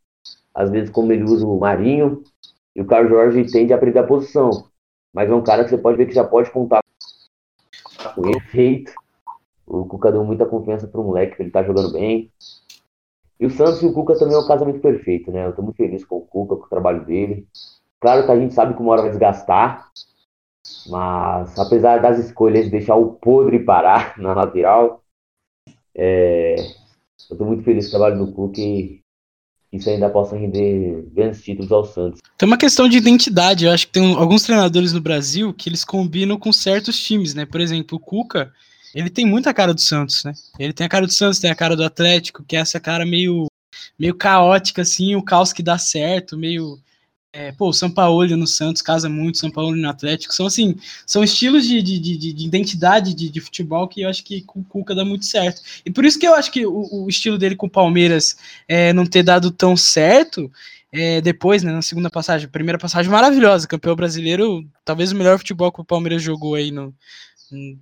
Às 0.53 0.70
vezes, 0.70 0.91
como 0.91 1.12
ele 1.12 1.23
usa 1.23 1.47
o 1.47 1.61
Marinho. 1.61 2.25
E 2.75 2.81
o 2.81 2.87
Caio 2.87 3.09
Jorge 3.09 3.45
tende 3.51 3.73
a 3.73 3.77
aprender 3.77 4.01
a 4.01 4.07
posição. 4.07 4.51
Mas 5.12 5.31
é 5.31 5.35
um 5.35 5.43
cara 5.43 5.62
que 5.62 5.70
você 5.70 5.79
pode 5.79 5.97
ver 5.97 6.07
que 6.07 6.14
já 6.14 6.25
pode 6.25 6.51
contar 6.51 6.83
com 8.14 8.31
efeito. 8.31 8.93
O 9.66 9.85
Cuca 9.85 10.11
deu 10.11 10.25
muita 10.25 10.45
confiança 10.47 10.89
pro 10.89 11.05
moleque, 11.05 11.37
que 11.37 11.43
ele 11.43 11.51
tá 11.51 11.62
jogando 11.62 11.93
bem. 11.93 12.31
E 13.43 13.47
o 13.47 13.51
Santos 13.51 13.82
e 13.82 13.86
o 13.86 13.93
Cuca 13.93 14.16
também 14.16 14.36
é 14.36 14.38
um 14.38 14.47
casamento 14.47 14.78
perfeito, 14.78 15.32
né? 15.32 15.45
Eu 15.45 15.53
tô 15.53 15.62
muito 15.62 15.76
feliz 15.76 16.05
com 16.05 16.18
o 16.18 16.20
Cuca, 16.20 16.55
com 16.55 16.64
o 16.64 16.68
trabalho 16.68 17.05
dele. 17.05 17.45
Claro 18.01 18.24
que 18.24 18.30
a 18.30 18.38
gente 18.38 18.55
sabe 18.55 18.72
que 18.72 18.80
uma 18.80 18.93
hora 18.93 19.03
vai 19.03 19.11
desgastar, 19.11 19.90
mas 20.86 21.59
apesar 21.59 21.99
das 21.99 22.20
escolhas 22.20 22.66
de 22.66 22.70
deixar 22.70 22.95
o 22.95 23.14
podre 23.14 23.59
parar 23.59 24.16
na 24.22 24.32
lateral, 24.32 25.03
é... 25.93 26.55
eu 27.28 27.36
tô 27.36 27.45
muito 27.45 27.64
feliz 27.64 27.86
com 27.86 27.97
o 27.97 27.99
trabalho 27.99 28.24
do 28.24 28.32
Cuca 28.32 28.61
e 28.61 29.03
isso 29.72 29.90
ainda 29.90 30.09
possa 30.09 30.36
render 30.36 31.05
grandes 31.12 31.43
títulos 31.43 31.72
ao 31.72 31.84
Santos. 31.84 32.20
Tem 32.38 32.47
uma 32.47 32.57
questão 32.57 32.88
de 32.88 32.97
identidade, 32.97 33.64
eu 33.64 33.72
acho 33.72 33.88
que 33.88 33.95
tem 33.95 34.14
alguns 34.14 34.45
treinadores 34.45 34.93
no 34.93 35.01
Brasil 35.01 35.53
que 35.53 35.68
eles 35.68 35.84
combinam 35.84 36.38
com 36.38 36.53
certos 36.53 36.97
times, 36.97 37.34
né? 37.34 37.45
Por 37.45 37.61
exemplo, 37.61 37.99
o 37.99 38.01
Cuca, 38.01 38.53
ele 38.95 39.11
tem 39.11 39.26
muita 39.26 39.55
cara 39.55 39.72
do 39.72 39.80
Santos, 39.80 40.24
né? 40.24 40.32
Ele 40.59 40.72
tem 40.72 40.86
a 40.86 40.88
cara 40.88 41.07
do 41.07 41.12
Santos, 41.12 41.38
tem 41.38 41.51
a 41.51 41.55
cara 41.55 41.74
do 41.74 41.84
Atlético, 41.84 42.45
que 42.45 42.57
é 42.57 42.61
essa 42.61 42.78
cara 42.78 43.07
meio, 43.07 43.47
meio 43.99 44.14
caótica, 44.14 44.82
assim, 44.82 45.14
o 45.14 45.22
caos 45.22 45.53
que 45.53 45.62
dá 45.62 45.78
certo, 45.78 46.36
meio. 46.36 46.78
É, 47.34 47.51
pô, 47.51 47.70
o 47.70 47.72
São 47.72 47.90
Paulo 47.90 48.36
no 48.36 48.47
Santos 48.47 48.82
casa 48.82 49.09
muito, 49.09 49.38
São 49.38 49.51
Paulo 49.51 49.74
no 49.74 49.88
Atlético. 49.88 50.34
São 50.34 50.45
assim, 50.45 50.76
são 51.07 51.24
estilos 51.24 51.66
de, 51.66 51.80
de, 51.82 51.99
de, 51.99 52.32
de 52.34 52.47
identidade 52.47 53.14
de, 53.14 53.30
de, 53.30 53.40
futebol 53.40 53.88
que 53.88 54.03
eu 54.03 54.11
acho 54.11 54.22
que 54.22 54.43
com 54.43 54.61
o 54.61 54.64
Cuca 54.64 54.95
dá 54.95 55.03
muito 55.03 55.24
certo. 55.24 55.62
E 55.82 55.90
por 55.90 56.05
isso 56.05 56.18
que 56.18 56.28
eu 56.28 56.34
acho 56.34 56.53
que 56.53 56.66
o, 56.66 57.05
o 57.05 57.09
estilo 57.09 57.38
dele 57.38 57.57
com 57.57 57.64
o 57.66 57.70
Palmeiras 57.70 58.36
é, 58.68 58.93
não 58.93 59.07
ter 59.07 59.22
dado 59.22 59.51
tão 59.51 59.74
certo. 59.76 60.53
É, 60.95 61.22
depois, 61.22 61.62
né, 61.62 61.72
na 61.72 61.80
segunda 61.80 62.11
passagem, 62.11 62.47
primeira 62.51 62.78
passagem 62.78 63.11
maravilhosa, 63.11 63.66
campeão 63.66 63.97
brasileiro, 63.97 64.62
talvez 64.84 65.11
o 65.11 65.16
melhor 65.16 65.38
futebol 65.38 65.72
que 65.72 65.80
o 65.80 65.84
Palmeiras 65.86 66.22
jogou 66.22 66.55
aí 66.55 66.70
no, 66.70 66.95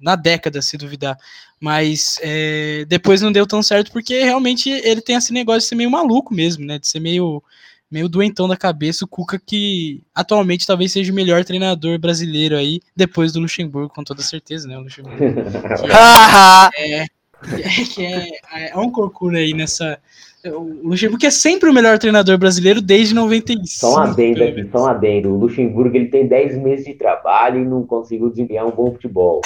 na 0.01 0.17
década, 0.17 0.63
se 0.63 0.77
duvidar. 0.77 1.17
Mas 1.61 2.19
é, 2.23 2.85
depois 2.89 3.21
não 3.21 3.31
deu 3.31 3.47
tão 3.47 3.63
certo 3.63 3.93
porque 3.93 4.23
realmente 4.23 4.71
ele 4.71 5.01
tem 5.01 5.17
esse 5.17 5.33
negócio 5.33 5.61
de 5.61 5.67
ser 5.67 5.75
meio 5.75 5.91
maluco 5.91 6.35
mesmo, 6.35 6.65
né? 6.65 6.79
De 6.79 6.89
ser 6.89 7.01
meio, 7.01 7.43
meio 7.91 8.09
doentão 8.09 8.49
da 8.49 8.57
cabeça. 8.57 9.05
O 9.05 9.09
Cuca, 9.09 9.39
que 9.39 10.03
atualmente 10.15 10.67
talvez 10.67 10.93
seja 10.93 11.13
o 11.13 11.15
melhor 11.15 11.45
treinador 11.45 11.99
brasileiro 11.99 12.57
aí, 12.57 12.81
depois 12.97 13.33
do 13.33 13.41
Luxemburgo, 13.41 13.93
com 13.93 14.03
toda 14.03 14.23
certeza, 14.23 14.67
né? 14.67 14.79
O 14.79 14.83
Luxemburgo. 14.83 15.19
que 16.75 16.83
é, 16.83 17.07
é, 17.45 17.85
que 17.85 18.05
é, 18.05 18.29
é, 18.53 18.71
é 18.71 18.77
um 18.77 18.91
corcunda 18.91 19.39
aí 19.39 19.53
nessa, 19.53 19.99
o 20.45 20.89
Luxemburgo 20.89 21.27
é 21.27 21.31
sempre 21.31 21.69
o 21.69 21.73
melhor 21.73 21.99
treinador 21.99 22.39
brasileiro 22.39 22.81
desde 22.81 23.15
95. 23.15 23.67
Só 23.67 23.95
um 23.95 23.99
adendo 23.99 24.45
aqui, 24.45 24.69
só 24.71 24.85
um 24.85 24.87
adendo. 24.87 25.31
O 25.31 25.39
Luxemburgo 25.39 25.97
ele 25.97 26.09
tem 26.09 26.27
10 26.27 26.59
meses 26.59 26.87
de 26.87 26.95
trabalho 26.95 27.61
e 27.61 27.65
não 27.65 27.85
conseguiu 27.85 28.31
desempenhar 28.31 28.67
um 28.67 28.71
bom 28.71 28.93
futebol. 28.93 29.43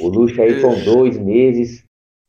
O 0.00 0.08
Luxo 0.08 0.40
aí 0.42 0.60
com 0.60 0.74
dois 0.84 1.18
meses 1.18 1.82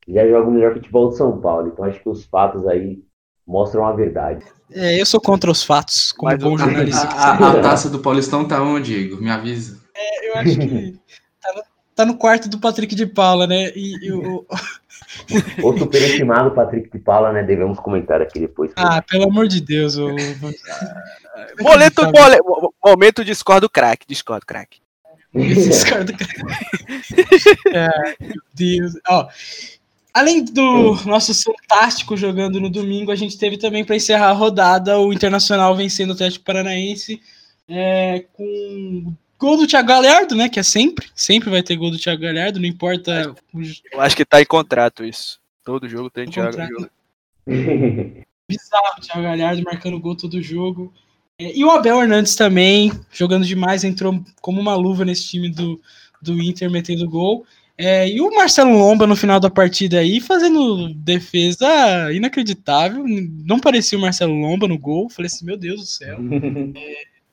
já 0.08 0.26
joga 0.26 0.48
o 0.48 0.52
melhor 0.52 0.74
futebol 0.74 1.10
de 1.10 1.16
São 1.16 1.38
Paulo. 1.40 1.68
Então 1.68 1.84
acho 1.84 2.00
que 2.00 2.08
os 2.08 2.24
fatos 2.24 2.66
aí 2.66 3.00
mostram 3.46 3.84
a 3.84 3.92
verdade. 3.92 4.44
É, 4.72 5.00
eu 5.00 5.06
sou 5.06 5.20
contra 5.20 5.50
os 5.50 5.62
fatos, 5.62 6.10
como 6.12 6.32
Mas 6.32 6.42
bom 6.42 6.58
jornalista. 6.58 7.06
A, 7.06 7.32
a, 7.32 7.50
a, 7.52 7.60
taça 7.60 7.88
do 7.88 8.00
Paulistão 8.00 8.46
tá 8.46 8.62
onde, 8.62 8.94
Igor? 8.94 9.20
Me 9.20 9.30
avisa. 9.30 9.80
É, 9.94 10.30
eu 10.30 10.34
acho 10.36 10.58
que 10.58 10.98
tá 11.40 11.54
no, 11.54 11.62
tá 11.94 12.04
no 12.06 12.16
quarto 12.16 12.48
do 12.48 12.58
Patrick 12.58 12.94
de 12.94 13.06
Paula, 13.06 13.46
né? 13.46 13.70
E, 13.76 14.06
e 14.06 14.12
o, 14.12 14.44
o 15.62 15.76
superestimado 15.76 16.52
Patrick 16.52 16.90
de 16.90 16.98
Paula, 16.98 17.32
né? 17.32 17.42
Devemos 17.42 17.78
comentar 17.78 18.20
aqui 18.20 18.40
depois. 18.40 18.72
Ah, 18.76 19.02
pelo 19.02 19.24
amor 19.24 19.48
de 19.48 19.60
Deus. 19.60 19.96
O... 19.96 20.08
momento, 21.60 22.02
mole... 22.04 22.38
momento 22.84 23.24
discordo 23.24 23.68
craque, 23.68 24.06
discordo 24.08 24.46
craque. 24.46 24.80
discordo 25.34 26.12
craque. 26.12 26.40
é, 27.74 27.88
meu 28.20 28.42
Deus. 28.54 28.92
Ó, 29.08 29.28
além 30.14 30.44
do 30.44 30.94
nosso 31.04 31.32
fantástico 31.34 32.16
jogando 32.16 32.60
no 32.60 32.70
domingo, 32.70 33.10
a 33.10 33.16
gente 33.16 33.38
teve 33.38 33.56
também 33.58 33.84
para 33.84 33.96
encerrar 33.96 34.30
a 34.30 34.32
rodada 34.32 34.98
o 34.98 35.12
Internacional 35.12 35.76
vencendo 35.76 36.10
o 36.10 36.12
Atlético 36.14 36.44
Paranaense 36.44 37.20
é, 37.68 38.24
com 38.32 39.14
Gol 39.38 39.56
do 39.58 39.66
Thiago 39.66 39.88
Galhardo, 39.88 40.34
né? 40.34 40.48
Que 40.48 40.60
é 40.60 40.62
sempre, 40.62 41.08
sempre 41.14 41.50
vai 41.50 41.62
ter 41.62 41.76
gol 41.76 41.90
do 41.90 41.98
Thiago 41.98 42.22
Galhardo, 42.22 42.58
não 42.58 42.66
importa. 42.66 43.34
Eu 43.92 44.00
acho 44.00 44.16
que 44.16 44.24
tá 44.24 44.40
em 44.40 44.46
contrato 44.46 45.04
isso. 45.04 45.38
Todo 45.64 45.88
jogo 45.88 46.08
tem 46.08 46.26
Thiago 46.26 46.56
Galhardo. 46.56 46.90
Bizarro, 48.48 49.00
Thiago 49.00 49.22
Galhardo 49.22 49.62
marcando 49.62 50.00
gol 50.00 50.16
todo 50.16 50.40
jogo. 50.40 50.92
É, 51.38 51.54
e 51.54 51.64
o 51.64 51.70
Abel 51.70 52.00
Hernandes 52.00 52.34
também, 52.34 52.90
jogando 53.12 53.44
demais, 53.44 53.84
entrou 53.84 54.24
como 54.40 54.60
uma 54.60 54.74
luva 54.74 55.04
nesse 55.04 55.28
time 55.28 55.50
do, 55.50 55.80
do 56.22 56.42
Inter, 56.42 56.70
metendo 56.70 57.08
gol. 57.08 57.44
É, 57.78 58.08
e 58.08 58.22
o 58.22 58.34
Marcelo 58.34 58.72
Lomba 58.72 59.06
no 59.06 59.14
final 59.14 59.38
da 59.38 59.50
partida 59.50 59.98
aí, 59.98 60.18
fazendo 60.18 60.94
defesa 60.94 62.10
inacreditável. 62.10 63.04
Não 63.06 63.60
parecia 63.60 63.98
o 63.98 64.00
Marcelo 64.00 64.34
Lomba 64.34 64.66
no 64.66 64.78
gol. 64.78 65.10
Falei 65.10 65.26
assim, 65.26 65.44
meu 65.44 65.56
Deus 65.56 65.80
do 65.80 65.86
céu. 65.86 66.18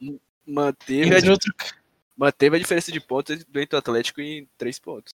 É, 0.06 0.52
manteve, 0.52 1.16
a, 1.16 1.32
outro 1.32 1.54
manteve 2.18 2.56
a 2.56 2.60
diferença 2.60 2.92
de 2.92 3.00
pontos 3.00 3.44
do 3.46 3.60
Ento 3.60 3.76
Atlético 3.76 4.22
em 4.22 4.48
três 4.58 4.80
pontos. 4.80 5.12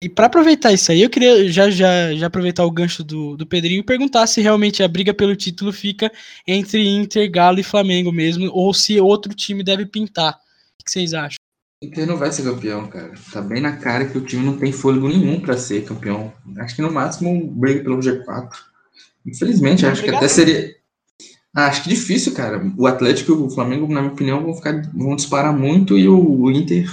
E 0.00 0.08
para 0.08 0.26
aproveitar 0.26 0.72
isso 0.72 0.92
aí, 0.92 1.02
eu 1.02 1.10
queria 1.10 1.50
já, 1.50 1.68
já, 1.68 2.14
já 2.14 2.26
aproveitar 2.28 2.64
o 2.64 2.70
gancho 2.70 3.02
do, 3.02 3.36
do 3.36 3.44
Pedrinho 3.44 3.80
e 3.80 3.84
perguntar 3.84 4.28
se 4.28 4.40
realmente 4.40 4.80
a 4.80 4.86
briga 4.86 5.12
pelo 5.12 5.34
título 5.34 5.72
fica 5.72 6.10
entre 6.46 6.86
Inter, 6.86 7.28
Galo 7.28 7.58
e 7.58 7.64
Flamengo 7.64 8.12
mesmo, 8.12 8.48
ou 8.52 8.72
se 8.72 9.00
outro 9.00 9.34
time 9.34 9.64
deve 9.64 9.84
pintar. 9.86 10.34
O 10.80 10.84
que 10.84 10.90
vocês 10.90 11.14
acham? 11.14 11.38
Inter 11.82 12.06
não 12.06 12.16
vai 12.16 12.30
ser 12.30 12.44
campeão, 12.44 12.86
cara. 12.88 13.12
Tá 13.32 13.40
bem 13.40 13.60
na 13.60 13.76
cara 13.76 14.06
que 14.06 14.18
o 14.18 14.24
time 14.24 14.44
não 14.44 14.56
tem 14.56 14.72
fôlego 14.72 15.08
nenhum 15.08 15.40
para 15.40 15.56
ser 15.56 15.84
campeão. 15.84 16.32
Acho 16.58 16.76
que 16.76 16.82
no 16.82 16.92
máximo 16.92 17.46
briga 17.52 17.82
pelo 17.82 17.98
G4. 17.98 18.50
Infelizmente, 19.26 19.84
acho 19.84 20.02
que 20.02 20.10
até 20.10 20.28
seria. 20.28 20.76
Ah, 21.54 21.66
acho 21.66 21.82
que 21.82 21.88
difícil, 21.88 22.34
cara. 22.34 22.60
O 22.76 22.86
Atlético 22.86 23.32
e 23.32 23.34
o 23.34 23.50
Flamengo, 23.50 23.92
na 23.92 24.00
minha 24.00 24.12
opinião, 24.12 24.42
vão 24.42 24.54
ficar, 24.54 24.82
vão 24.94 25.16
disparar 25.16 25.56
muito 25.56 25.98
e 25.98 26.08
o, 26.08 26.50
Inter, 26.50 26.86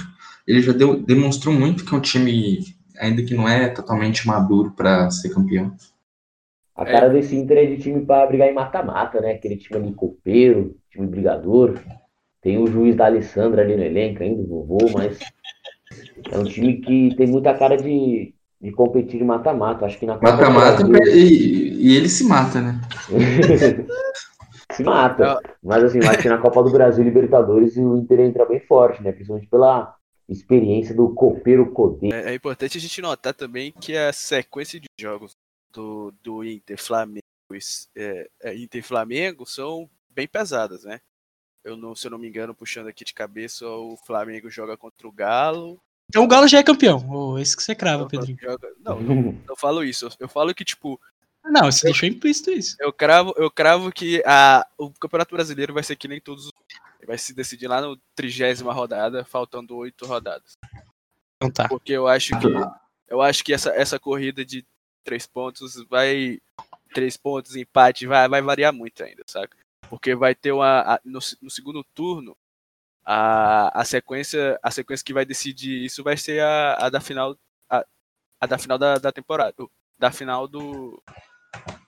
ele 0.46 0.60
já 0.60 0.72
deu, 0.72 0.96
demonstrou 0.96 1.54
muito 1.54 1.84
que 1.84 1.94
é 1.94 1.98
um 1.98 2.00
time, 2.00 2.60
ainda 2.98 3.22
que 3.22 3.34
não 3.34 3.48
é 3.48 3.68
totalmente 3.68 4.26
maduro 4.26 4.72
para 4.76 5.10
ser 5.10 5.30
campeão. 5.30 5.72
A 6.74 6.82
é. 6.82 6.92
cara 6.92 7.08
desse 7.08 7.36
Inter 7.36 7.58
é 7.58 7.66
de 7.66 7.78
time 7.78 8.04
para 8.04 8.26
brigar 8.26 8.48
em 8.48 8.54
mata-mata, 8.54 9.20
né? 9.20 9.32
Aquele 9.32 9.56
time 9.56 9.80
ali 9.80 9.94
copeiro, 9.94 10.76
time 10.90 11.06
brigador. 11.06 11.78
Tem 12.42 12.58
o 12.58 12.66
juiz 12.66 12.94
da 12.94 13.06
Alessandra 13.06 13.62
ali 13.62 13.76
no 13.76 13.82
elenco 13.82 14.22
ainda, 14.22 14.42
o 14.42 14.46
vovô, 14.46 14.90
mas 14.94 15.18
é 16.30 16.38
um 16.38 16.44
time 16.44 16.74
que 16.78 17.14
tem 17.16 17.26
muita 17.26 17.54
cara 17.54 17.76
de, 17.76 18.34
de 18.60 18.72
competir 18.72 19.20
em 19.20 19.24
mata-mata. 19.24 19.86
Acho 19.86 19.98
que 19.98 20.06
na 20.06 20.18
Mata-mata 20.18 20.82
e, 21.08 21.88
e, 21.88 21.96
ele 21.96 22.08
se 22.08 22.24
mata, 22.24 22.60
né? 22.60 22.80
se 24.76 24.84
mata. 24.84 25.40
Mas 25.62 25.84
assim, 25.84 25.98
acho 26.00 26.18
que 26.18 26.28
na 26.28 26.38
Copa 26.38 26.62
do 26.62 26.70
Brasil 26.70 27.02
Libertadores 27.02 27.76
o 27.76 27.96
Inter 27.96 28.20
entra 28.20 28.46
bem 28.46 28.60
forte, 28.60 29.02
né? 29.02 29.12
Principalmente 29.12 29.48
pela 29.48 29.94
experiência 30.28 30.94
do 30.94 31.14
copeiro 31.14 31.72
Codê. 31.72 32.12
É, 32.12 32.30
é, 32.30 32.34
importante 32.34 32.78
a 32.78 32.80
gente 32.80 33.00
notar 33.00 33.32
também 33.32 33.72
que 33.72 33.96
a 33.96 34.12
sequência 34.12 34.80
de 34.80 34.86
jogos 35.00 35.32
do, 35.72 36.12
do 36.22 36.44
Inter 36.44 36.80
Flamengo 36.80 37.20
é, 37.96 38.28
é, 38.42 38.56
Inter 38.56 38.82
Flamengo 38.82 39.46
são 39.46 39.88
bem 40.10 40.26
pesadas, 40.26 40.84
né? 40.84 41.00
Eu 41.64 41.76
não, 41.76 41.94
se 41.94 42.06
eu 42.06 42.10
não 42.10 42.18
me 42.18 42.28
engano, 42.28 42.54
puxando 42.54 42.88
aqui 42.88 43.04
de 43.04 43.14
cabeça, 43.14 43.66
o 43.66 43.96
Flamengo 44.06 44.50
joga 44.50 44.76
contra 44.76 45.06
o 45.06 45.12
Galo. 45.12 45.80
Então 46.08 46.24
o 46.24 46.28
Galo 46.28 46.46
já 46.46 46.58
é 46.58 46.62
campeão. 46.62 47.04
Oh, 47.08 47.38
esse 47.38 47.56
que 47.56 47.62
você 47.62 47.74
crava, 47.74 48.06
Pedrinho. 48.06 48.38
Joga... 48.40 48.68
Não, 48.80 49.00
não, 49.00 49.42
não 49.46 49.56
falo 49.56 49.82
isso. 49.82 50.08
Eu 50.20 50.28
falo 50.28 50.54
que, 50.54 50.64
tipo, 50.64 51.00
não, 51.50 51.70
você 51.70 51.86
eu, 51.86 51.92
deixou 51.92 52.08
implícito 52.08 52.50
isso. 52.50 52.76
Eu 52.80 52.92
cravo, 52.92 53.34
eu 53.36 53.50
cravo 53.50 53.92
que 53.92 54.22
a, 54.26 54.66
o 54.78 54.90
Campeonato 54.92 55.34
Brasileiro 55.34 55.74
vai 55.74 55.82
ser 55.82 55.96
que 55.96 56.08
nem 56.08 56.20
todos 56.20 56.46
os. 56.46 56.52
Vai 57.06 57.18
se 57.18 57.32
decidir 57.32 57.68
lá 57.68 57.80
no 57.80 57.96
trigésima 58.16 58.72
rodada, 58.72 59.24
faltando 59.24 59.76
oito 59.76 60.06
rodadas. 60.06 60.58
Então 61.36 61.50
tá. 61.50 61.68
Porque 61.68 61.92
eu 61.92 62.08
acho 62.08 62.38
que. 62.38 62.46
Eu 63.08 63.22
acho 63.22 63.44
que 63.44 63.52
essa, 63.52 63.70
essa 63.70 63.98
corrida 63.98 64.44
de 64.44 64.66
três 65.04 65.26
pontos 65.26 65.76
vai. 65.88 66.40
Três 66.92 67.16
pontos, 67.16 67.56
empate, 67.56 68.06
vai, 68.06 68.28
vai 68.28 68.40
variar 68.40 68.72
muito 68.72 69.04
ainda, 69.04 69.22
saca? 69.26 69.56
Porque 69.88 70.14
vai 70.14 70.34
ter 70.34 70.52
uma. 70.52 70.80
A, 70.80 71.00
no, 71.04 71.20
no 71.42 71.50
segundo 71.50 71.84
turno, 71.94 72.36
a, 73.06 73.80
a 73.80 73.84
sequência 73.84 74.58
a 74.60 74.70
sequência 74.70 75.04
que 75.04 75.12
vai 75.12 75.24
decidir 75.24 75.84
isso 75.84 76.02
vai 76.02 76.16
ser 76.16 76.40
a, 76.42 76.86
a 76.86 76.90
da 76.90 77.00
final 77.00 77.38
a, 77.70 77.86
a 78.40 78.46
da 78.46 78.58
final 78.58 78.76
da, 78.76 78.98
da 78.98 79.12
temporada 79.12 79.54
da 79.96 80.10
final 80.10 80.48
do 80.48 81.00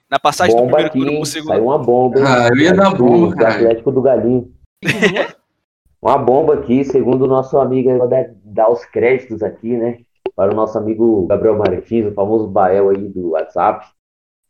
na 0.09 0.19
passagem 0.19 0.55
bomba 0.55 0.65
do 0.65 0.71
primeiro 0.71 0.87
aqui, 0.89 0.99
turno 0.99 1.15
pro 1.17 1.25
segundo. 1.25 1.49
Saiu 1.49 1.65
uma 1.65 1.77
bomba. 1.77 2.19
Ah, 2.25 2.47
eu 2.49 2.57
ia 2.57 2.73
dar 2.73 2.95
bomba, 2.95 3.35
cara. 3.35 3.55
Atlético 3.55 3.91
do 3.91 4.01
Galinho. 4.01 4.51
uma 6.01 6.17
bomba 6.17 6.55
aqui, 6.55 6.83
segundo 6.83 7.25
o 7.25 7.27
nosso 7.27 7.57
amigo, 7.59 7.89
eu 7.91 7.99
vou 7.99 8.07
dar, 8.07 8.69
os 8.69 8.83
créditos 8.85 9.43
aqui, 9.43 9.77
né? 9.77 9.99
Para 10.35 10.51
o 10.51 10.55
nosso 10.55 10.77
amigo 10.77 11.27
Gabriel 11.27 11.57
Martins, 11.57 12.07
o 12.07 12.13
famoso 12.13 12.47
Bael 12.47 12.89
aí 12.89 13.07
do 13.07 13.31
WhatsApp, 13.31 13.85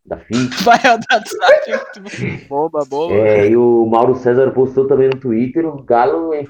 da 0.05 0.17
FIC. 0.17 0.49
Bael 0.63 0.97
do 0.97 1.05
WhatsApp. 1.11 2.47
bomba, 2.47 2.85
bomba. 2.85 3.15
É, 3.15 3.49
e 3.49 3.57
o 3.57 3.85
Mauro 3.85 4.15
César 4.15 4.51
postou 4.51 4.87
também 4.87 5.09
no 5.09 5.19
Twitter 5.19 5.65
o 5.65 5.83
Galo 5.83 6.33
é, 6.33 6.45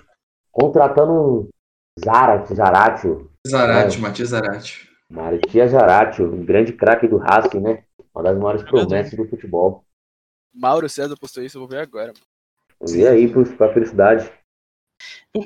contratando 0.51 1.49
Zarat, 1.99 2.53
Zaratio. 2.53 3.30
Zarate, 3.47 3.97
é. 3.97 4.01
Matias 4.01 4.30
Zarate. 4.30 4.89
Matias 5.10 5.72
Zaratio, 5.72 6.32
um 6.32 6.45
grande 6.45 6.74
craque 6.74 7.07
do 7.07 7.18
Racing, 7.18 7.62
né? 7.62 7.84
Uma 8.20 8.24
das 8.24 8.38
maiores 8.38 8.63
promessas 8.63 9.17
do 9.17 9.26
futebol. 9.26 9.86
Mauro 10.53 10.89
César 10.89 11.15
postou 11.15 11.41
isso, 11.41 11.57
eu 11.57 11.61
vou 11.61 11.70
ver 11.70 11.80
agora. 11.80 12.13
Vê 12.86 13.07
aí 13.07 13.32
pra 13.55 13.74
felicidade. 13.74 14.30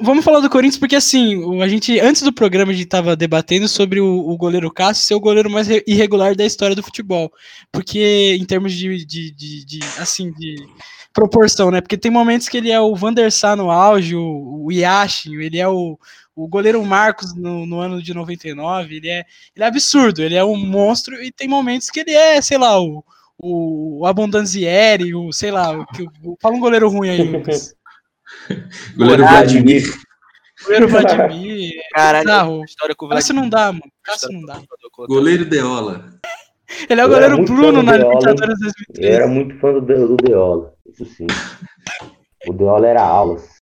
Vamos 0.02 0.26
falar 0.26 0.40
do 0.40 0.50
Corinthians, 0.50 0.80
porque 0.80 0.96
assim, 0.96 1.62
a 1.62 1.68
gente, 1.68 2.00
antes 2.00 2.24
do 2.24 2.34
programa, 2.34 2.72
a 2.72 2.74
gente 2.74 2.86
estava 2.86 3.16
debatendo 3.16 3.68
sobre 3.68 4.00
o, 4.00 4.28
o, 4.28 4.36
goleiro 4.36 4.72
Cássio 4.72 5.06
ser 5.06 5.14
o 5.14 5.20
goleiro 5.20 5.52
mais 5.52 5.68
irregular 5.86 6.36
da 6.36 6.46
história 6.46 6.76
do 6.76 6.82
futebol. 6.82 7.32
Porque, 7.72 8.36
em 8.40 8.46
termos 8.46 8.74
de, 8.74 9.06
de, 9.06 9.32
de, 9.32 9.66
de 9.66 9.80
assim, 10.00 10.32
de 10.32 10.56
proporção, 11.14 11.70
né? 11.70 11.80
Porque 11.80 11.98
tem 11.98 12.10
momentos 12.10 12.50
que 12.50 12.58
ele 12.58 12.72
é 12.72 12.80
o 12.80 12.96
Van 12.96 13.14
der 13.14 13.32
Sar 13.32 13.56
no 13.56 13.70
auge, 13.70 14.16
o, 14.16 14.64
o 14.66 14.72
Yashin, 14.72 15.36
ele 15.36 15.60
é 15.60 15.68
o, 15.68 16.00
o 16.36 16.48
goleiro 16.48 16.84
Marcos 16.84 17.36
no, 17.36 17.66
no, 17.66 17.80
ano 17.80 18.02
de 18.02 18.14
99, 18.14 18.96
ele 18.96 19.10
é, 19.10 19.26
ele 19.56 19.64
é 19.64 19.68
absurdo, 19.68 20.22
ele 20.22 20.36
é 20.36 20.44
um 20.44 20.58
monstro, 20.58 21.22
e 21.22 21.32
tem 21.32 21.48
momentos 21.48 21.90
que 21.90 22.00
ele 22.00 22.12
é, 22.12 22.42
sei 22.42 22.58
lá, 22.58 22.80
o, 22.82 23.04
o, 23.38 24.00
o 24.02 24.06
Abondanzieri, 24.06 25.14
o, 25.14 25.32
sei 25.32 25.52
lá, 25.52 25.78
o, 25.78 25.86
o, 26.24 26.38
fala 26.42 26.56
um 26.56 26.60
goleiro 26.60 26.90
ruim 26.90 27.10
aí, 27.10 27.24
Lucas. 27.24 27.76
goleiro 28.98 29.24
Vladimir. 29.24 29.84
Goleiro 30.64 30.88
Vladimir. 30.88 31.72
Caralho, 31.92 32.64
história 32.64 32.96
com 32.96 33.06
o 33.06 33.10
Cássio 33.10 33.34
não 33.34 33.50
dá, 33.50 33.72
mano. 33.72 33.92
Cássio 34.02 34.32
não 34.32 34.42
dá. 34.46 34.62
Goleiro 35.08 35.46
Deola. 35.46 36.20
Ele 36.90 37.02
é 37.02 37.06
o 37.06 37.10
goleiro 37.10 37.44
Bruno 37.44 37.84
na 37.84 37.98
Libertadores 37.98 38.60
2013. 38.60 39.08
Eu 39.08 39.14
era 39.14 39.28
muito 39.28 39.60
fã 39.60 39.74
do, 39.74 39.82
do 39.82 40.18
Deola, 40.18 40.74
isso 40.88 41.06
sim. 41.06 41.28
O 42.48 42.54
Deola 42.54 42.88
era 42.88 43.04
aulas. 43.04 43.53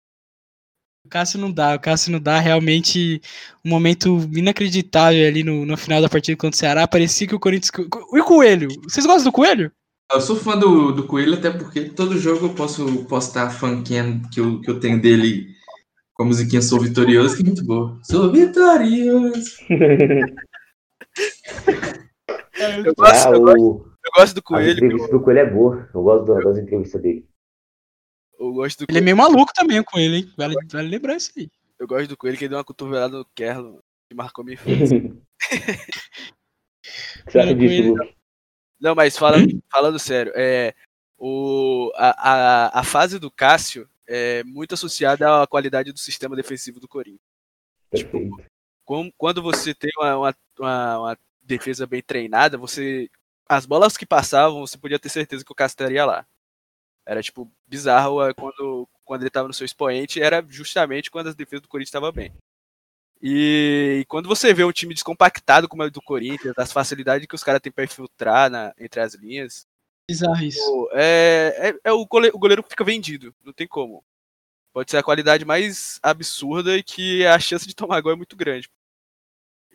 Cássio 1.12 1.40
não 1.40 1.52
dá, 1.52 1.76
o 1.76 1.80
Cássio 1.80 2.12
não 2.12 2.20
dá 2.20 2.40
realmente 2.40 3.22
um 3.64 3.70
momento 3.70 4.30
inacreditável 4.34 5.28
ali 5.28 5.44
no, 5.44 5.66
no 5.66 5.76
final 5.76 6.02
da 6.02 6.08
partida 6.08 6.38
contra 6.38 6.56
o 6.56 6.58
Ceará. 6.58 6.88
Parecia 6.88 7.28
que 7.28 7.36
o 7.36 7.40
Corinthians. 7.40 7.72
E 8.14 8.20
o 8.20 8.24
Coelho? 8.24 8.70
Vocês 8.84 9.06
gostam 9.06 9.26
do 9.26 9.32
Coelho? 9.32 9.72
Eu 10.12 10.22
sou 10.22 10.38
fã 10.38 10.58
do, 10.58 10.92
do 10.94 11.06
Coelho, 11.06 11.34
até 11.34 11.52
porque 11.52 11.82
todo 11.82 12.18
jogo 12.18 12.46
eu 12.46 12.54
posso 12.54 13.06
postar 13.06 13.48
a 13.48 13.50
funkinha 13.50 14.22
que 14.32 14.40
eu, 14.40 14.62
que 14.62 14.70
eu 14.72 14.80
tenho 14.80 15.02
dele 15.02 15.48
com 16.14 16.24
a 16.24 16.26
musiquinha 16.26 16.62
Sou 16.62 16.80
Vitorioso, 16.80 17.36
que 17.36 17.44
é 17.44 17.46
muito 17.46 17.66
boa. 17.66 18.00
Sou 18.04 18.32
vitorioso! 18.32 19.52
eu, 22.86 22.96
gosto, 22.96 23.28
ah, 23.28 23.32
eu, 23.32 23.42
gosto, 23.42 23.86
eu 24.06 24.12
gosto 24.16 24.36
do 24.36 24.44
Coelho. 24.44 24.70
A 24.70 24.74
entrevista 24.74 25.08
do 25.10 25.20
Coelho 25.20 25.40
é 25.40 25.50
boa, 25.50 25.90
eu 25.94 26.02
gosto 26.02 26.26
das 26.26 26.58
entrevistas 26.58 27.02
dele. 27.02 27.31
Eu 28.42 28.52
gosto 28.54 28.86
ele 28.90 28.98
é 28.98 29.02
meio 29.02 29.16
maluco 29.16 29.54
também 29.54 29.84
com 29.84 30.00
ele, 30.00 30.18
hein? 30.18 30.34
Vale, 30.36 30.56
vale 30.72 30.88
lembrar 30.88 31.16
isso 31.16 31.32
aí. 31.38 31.48
Eu 31.78 31.86
gosto 31.86 32.08
do 32.08 32.18
Coelho 32.18 32.36
que 32.36 32.46
ele 32.46 32.50
deu 32.50 32.58
uma 32.58 32.64
cotovelada 32.64 33.20
no 33.20 33.26
Kerlo 33.36 33.84
e 34.12 34.16
marcou 34.16 34.44
minha 34.44 34.58
frente. 34.58 35.14
Não, 38.80 38.96
mas 38.96 39.16
falando, 39.16 39.62
falando 39.72 40.00
sério, 40.00 40.34
é, 40.36 40.74
o, 41.20 41.92
a, 41.96 42.32
a, 42.32 42.80
a 42.80 42.84
fase 42.84 43.20
do 43.20 43.30
Cássio 43.30 43.88
é 44.08 44.44
muito 44.44 44.74
associada 44.74 45.44
à 45.44 45.46
qualidade 45.46 45.92
do 45.92 46.00
sistema 46.00 46.36
defensivo 46.36 46.80
do 46.80 46.88
Corinthians. 46.88 47.22
Tipo, 47.94 48.42
quando 49.16 49.40
você 49.40 49.76
tem 49.76 49.92
uma, 50.00 50.18
uma, 50.18 50.36
uma, 50.58 51.00
uma, 51.00 51.18
defesa 51.44 51.86
bem 51.86 52.02
treinada, 52.02 52.58
você 52.58 53.08
as 53.48 53.68
bolas 53.68 53.98
que 53.98 54.06
passavam, 54.06 54.62
você 54.62 54.80
podia 54.80 54.98
ter 54.98 55.10
certeza 55.10 55.46
que 55.46 55.52
o 55.52 55.56
Cássio 55.56 55.74
estaria 55.74 56.06
lá. 56.06 56.26
Era, 57.12 57.22
tipo, 57.22 57.52
bizarro 57.68 58.26
é, 58.26 58.34
quando, 58.34 58.88
quando 59.04 59.24
ele 59.24 59.28
estava 59.28 59.46
no 59.46 59.54
seu 59.54 59.66
expoente, 59.66 60.22
era 60.22 60.42
justamente 60.48 61.12
quando 61.12 61.28
as 61.28 61.36
defesas 61.36 61.64
do 61.64 61.68
Corinthians 61.68 61.90
estavam 61.90 62.10
bem. 62.10 62.32
E, 63.22 63.98
e, 64.00 64.06
quando 64.06 64.30
você 64.30 64.54
vê 64.54 64.64
um 64.64 64.72
time 64.72 64.94
descompactado 64.94 65.68
como 65.68 65.84
é 65.84 65.88
o 65.88 65.92
do 65.92 66.02
Corinthians, 66.02 66.54
as 66.58 66.72
facilidades 66.72 67.28
que 67.28 67.36
os 67.36 67.44
caras 67.44 67.60
têm 67.60 67.70
para 67.70 67.84
infiltrar 67.84 68.50
na, 68.50 68.74
entre 68.80 69.02
as 69.02 69.14
linhas. 69.14 69.68
Bizarro 70.10 70.42
isso. 70.42 70.90
É, 70.94 71.74
é, 71.84 71.90
é 71.90 71.92
o, 71.92 72.06
goleiro, 72.06 72.34
o 72.34 72.40
goleiro 72.40 72.64
fica 72.64 72.86
vendido, 72.86 73.36
não 73.44 73.52
tem 73.52 73.68
como. 73.68 74.06
Pode 74.72 74.90
ser 74.90 74.96
a 74.96 75.04
qualidade 75.04 75.44
mais 75.44 76.00
absurda 76.02 76.78
e 76.78 76.82
que 76.82 77.26
a 77.26 77.38
chance 77.38 77.68
de 77.68 77.76
tomar 77.76 78.00
gol 78.00 78.14
é 78.14 78.16
muito 78.16 78.38
grande. 78.38 78.70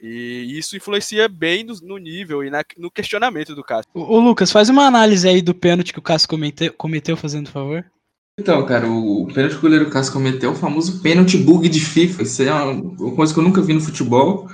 E 0.03 0.59
isso 0.59 0.77
influencia 0.77 1.29
bem 1.29 1.65
no, 1.65 1.75
no 1.83 1.99
nível 1.99 2.45
e 2.45 2.51
na, 2.51 2.63
no 2.77 2.91
questionamento 2.91 3.55
do 3.55 3.65
Cássio. 3.65 3.91
Ô, 3.95 4.21
Lucas, 4.21 4.53
faz 4.53 4.69
uma 4.69 4.87
análise 4.87 5.27
aí 5.27 5.41
do 5.41 5.55
pênalti 5.55 5.93
que 5.93 5.99
o 5.99 6.03
Cássio 6.03 6.29
cometeu, 6.29 6.73
cometeu 6.75 7.17
fazendo 7.17 7.51
favor. 7.51 7.85
Então, 8.39 8.65
cara, 8.67 8.87
o 8.87 9.27
pênalti 9.33 9.53
que 9.53 9.59
o 9.59 9.63
goleiro 9.63 9.89
Cássio 9.89 10.13
cometeu 10.13 10.51
é 10.51 10.53
o 10.53 10.57
famoso 10.57 11.01
pênalti 11.01 11.39
bug 11.39 11.69
de 11.71 11.81
FIFA. 11.81 12.23
Isso 12.23 12.43
é 12.43 12.53
uma 12.53 13.15
coisa 13.15 13.33
que 13.33 13.41
eu 13.41 13.45
nunca 13.45 13.63
vi 13.63 13.73
no 13.73 13.81
futebol 13.81 14.47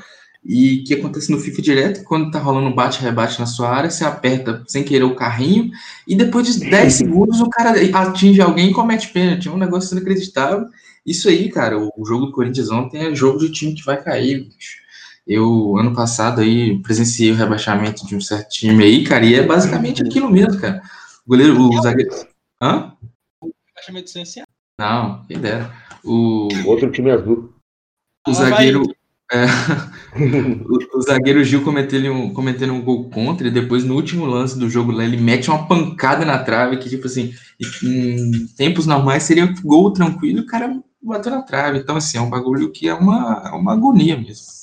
e 0.44 0.84
que 0.86 0.94
acontece 0.94 1.32
no 1.32 1.40
FIFA 1.40 1.62
direto. 1.62 2.04
Quando 2.04 2.30
tá 2.30 2.38
rolando 2.38 2.68
um 2.68 2.74
bate-rebate 2.74 3.40
na 3.40 3.46
sua 3.46 3.70
área, 3.70 3.90
você 3.90 4.04
aperta 4.04 4.62
sem 4.68 4.84
querer 4.84 5.04
o 5.04 5.16
carrinho 5.16 5.72
e 6.06 6.14
depois 6.14 6.46
de 6.46 6.70
10 6.70 6.94
segundos 6.94 7.40
o 7.40 7.50
cara 7.50 7.72
atinge 7.98 8.40
alguém 8.40 8.70
e 8.70 8.72
comete 8.72 9.08
pênalti. 9.08 9.48
É 9.48 9.50
um 9.50 9.58
negócio 9.58 9.96
inacreditável. 9.96 10.66
Isso 11.04 11.28
aí, 11.28 11.50
cara, 11.50 11.76
o 11.76 12.04
jogo 12.06 12.26
do 12.26 12.32
Corinthians 12.32 12.70
ontem 12.70 13.06
é 13.06 13.14
jogo 13.14 13.40
de 13.40 13.50
time 13.50 13.74
que 13.74 13.84
vai 13.84 14.00
cair, 14.00 14.44
bicho. 14.44 14.81
Eu, 15.26 15.76
ano 15.76 15.94
passado, 15.94 16.40
aí, 16.40 16.78
presenciei 16.82 17.30
o 17.30 17.36
rebaixamento 17.36 18.06
de 18.06 18.16
um 18.16 18.20
certo 18.20 18.50
time 18.50 18.82
aí, 18.82 19.04
cara, 19.04 19.24
e 19.24 19.34
é 19.34 19.42
basicamente 19.42 20.02
aquilo 20.02 20.30
mesmo, 20.30 20.60
cara. 20.60 20.82
O 21.24 21.30
goleiro, 21.30 21.60
o 21.60 21.80
zagueiro. 21.80 22.10
Hã? 22.60 22.92
Rebaixamento 23.68 24.08
essencial. 24.08 24.46
Não, 24.78 25.24
quem 25.24 25.38
dera. 25.38 25.72
O... 26.04 26.48
Outro 26.66 26.90
time 26.90 27.10
azul. 27.10 27.54
O 28.26 28.34
zagueiro. 28.34 28.82
É, 29.32 29.46
o, 30.68 30.98
o, 30.98 31.00
zagueiro 31.00 31.42
Gil 31.42 31.64
cometendo 31.64 32.12
um, 32.12 32.34
cometendo 32.34 32.74
um 32.74 32.82
gol 32.82 33.08
contra, 33.08 33.48
e 33.48 33.50
depois 33.50 33.82
no 33.82 33.94
último 33.94 34.26
lance 34.26 34.58
do 34.58 34.68
jogo 34.68 34.92
lá, 34.92 35.04
ele 35.04 35.16
mete 35.16 35.48
uma 35.48 35.66
pancada 35.66 36.24
na 36.24 36.38
trave, 36.38 36.76
que, 36.76 36.90
tipo 36.90 37.06
assim, 37.06 37.32
em 37.82 38.46
tempos 38.48 38.86
normais 38.86 39.22
seria 39.22 39.54
gol 39.64 39.90
tranquilo, 39.92 40.40
e 40.40 40.42
o 40.42 40.46
cara 40.46 40.78
bateu 41.02 41.32
na 41.32 41.42
trave. 41.42 41.78
Então, 41.78 41.96
assim, 41.96 42.18
é 42.18 42.20
um 42.20 42.28
bagulho 42.28 42.70
que 42.70 42.88
é 42.88 42.94
uma, 42.94 43.42
é 43.46 43.56
uma 43.56 43.72
agonia 43.72 44.18
mesmo. 44.18 44.61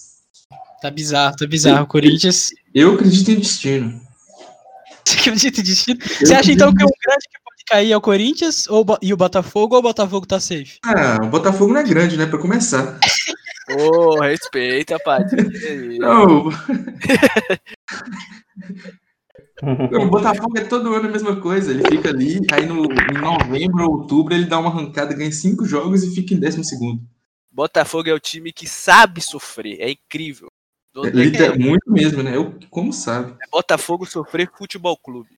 Tá 0.81 0.89
bizarro, 0.89 1.35
tá 1.35 1.45
bizarro. 1.45 1.87
Corinthians. 1.87 2.51
Eu 2.73 2.93
acredito 2.93 3.31
em 3.31 3.35
destino. 3.35 4.01
acredita 5.19 5.59
em 5.59 5.63
destino? 5.63 5.99
Você 6.01 6.33
acha 6.33 6.51
então 6.51 6.73
que 6.73 6.83
o 6.83 6.87
grande 6.87 7.27
que 7.29 7.43
pode 7.43 7.63
cair 7.67 7.91
é 7.91 7.97
o 7.97 8.01
Corinthians 8.01 8.67
ou, 8.67 8.85
e 9.01 9.13
o 9.13 9.17
Botafogo 9.17 9.75
ou 9.75 9.79
o 9.79 9.83
Botafogo 9.83 10.25
tá 10.25 10.39
safe? 10.39 10.79
Ah, 10.85 11.17
o 11.21 11.27
Botafogo 11.27 11.73
não 11.73 11.81
é 11.81 11.83
grande, 11.83 12.17
né? 12.17 12.25
Pra 12.25 12.39
começar. 12.39 12.97
Ô, 13.77 14.15
oh, 14.15 14.21
respeita, 14.21 14.97
Paty. 14.99 15.35
Não. 15.99 16.49
O 19.61 20.09
Botafogo 20.09 20.57
é 20.57 20.63
todo 20.63 20.91
ano 20.95 21.07
a 21.07 21.11
mesma 21.11 21.35
coisa. 21.39 21.69
Ele 21.69 21.83
fica 21.87 22.09
ali, 22.09 22.39
aí 22.51 22.65
no, 22.65 22.85
em 22.85 23.21
novembro 23.21 23.83
ou 23.83 23.99
outubro 23.99 24.33
ele 24.33 24.45
dá 24.45 24.57
uma 24.57 24.71
arrancada, 24.71 25.13
ganha 25.13 25.31
cinco 25.31 25.65
jogos 25.65 26.03
e 26.03 26.15
fica 26.15 26.33
em 26.33 26.39
décimo 26.39 26.63
segundo. 26.63 27.03
Botafogo 27.51 28.09
é 28.09 28.13
o 28.13 28.19
time 28.19 28.51
que 28.51 28.67
sabe 28.67 29.21
sofrer, 29.21 29.79
é 29.81 29.91
incrível. 29.91 30.48
É, 31.05 31.45
é, 31.45 31.57
muito 31.57 31.91
mesmo, 31.91 32.23
né? 32.23 32.35
Eu, 32.35 32.57
como 32.69 32.91
sabe? 32.93 33.35
É 33.41 33.47
Botafogo 33.51 34.05
sofrer 34.05 34.49
futebol 34.57 34.97
clube. 34.97 35.29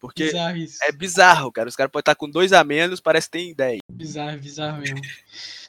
Porque 0.00 0.24
bizarro 0.24 0.58
é 0.82 0.92
bizarro, 0.92 1.52
cara. 1.52 1.68
Os 1.68 1.76
caras 1.76 1.92
podem 1.92 2.02
estar 2.02 2.14
com 2.16 2.28
dois 2.28 2.52
a 2.52 2.64
menos, 2.64 3.00
parece 3.00 3.28
que 3.28 3.38
tem 3.38 3.54
10. 3.54 3.78
Bizarro, 3.92 4.38
bizarro 4.38 4.80
mesmo. 4.80 5.00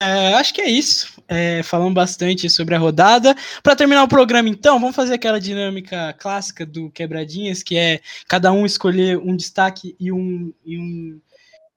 É, 0.00 0.34
acho 0.34 0.54
que 0.54 0.60
é 0.60 0.70
isso. 0.70 1.20
É, 1.26 1.60
falamos 1.64 1.92
bastante 1.92 2.48
sobre 2.48 2.72
a 2.74 2.78
rodada. 2.78 3.34
Para 3.64 3.74
terminar 3.74 4.04
o 4.04 4.08
programa, 4.08 4.48
então, 4.48 4.78
vamos 4.78 4.94
fazer 4.94 5.14
aquela 5.14 5.40
dinâmica 5.40 6.14
clássica 6.16 6.64
do 6.64 6.88
Quebradinhas, 6.90 7.64
que 7.64 7.76
é 7.76 8.00
cada 8.28 8.52
um 8.52 8.64
escolher 8.64 9.18
um 9.18 9.34
destaque 9.34 9.96
e 9.98 10.12
um, 10.12 10.52
e 10.64 10.78
um 10.78 11.20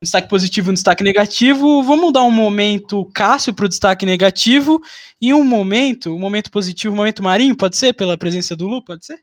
destaque 0.02 0.28
positivo 0.28 0.70
e 0.70 0.72
um 0.72 0.74
destaque 0.74 1.04
negativo. 1.04 1.84
Vamos 1.84 2.12
dar 2.12 2.24
um 2.24 2.32
momento 2.32 3.06
Cássio 3.14 3.54
para 3.54 3.66
o 3.66 3.70
destaque 3.70 4.06
negativo 4.06 4.82
e 5.22 5.34
um 5.34 5.44
momento, 5.44 6.16
um 6.16 6.20
momento 6.20 6.50
positivo, 6.50 6.94
um 6.94 6.98
momento 6.98 7.22
Marinho, 7.22 7.56
pode 7.56 7.78
ser? 7.78 7.94
Pela 7.94 8.18
presença 8.18 8.56
do 8.56 8.68
Lu, 8.68 8.84
pode 8.84 9.06
ser? 9.06 9.20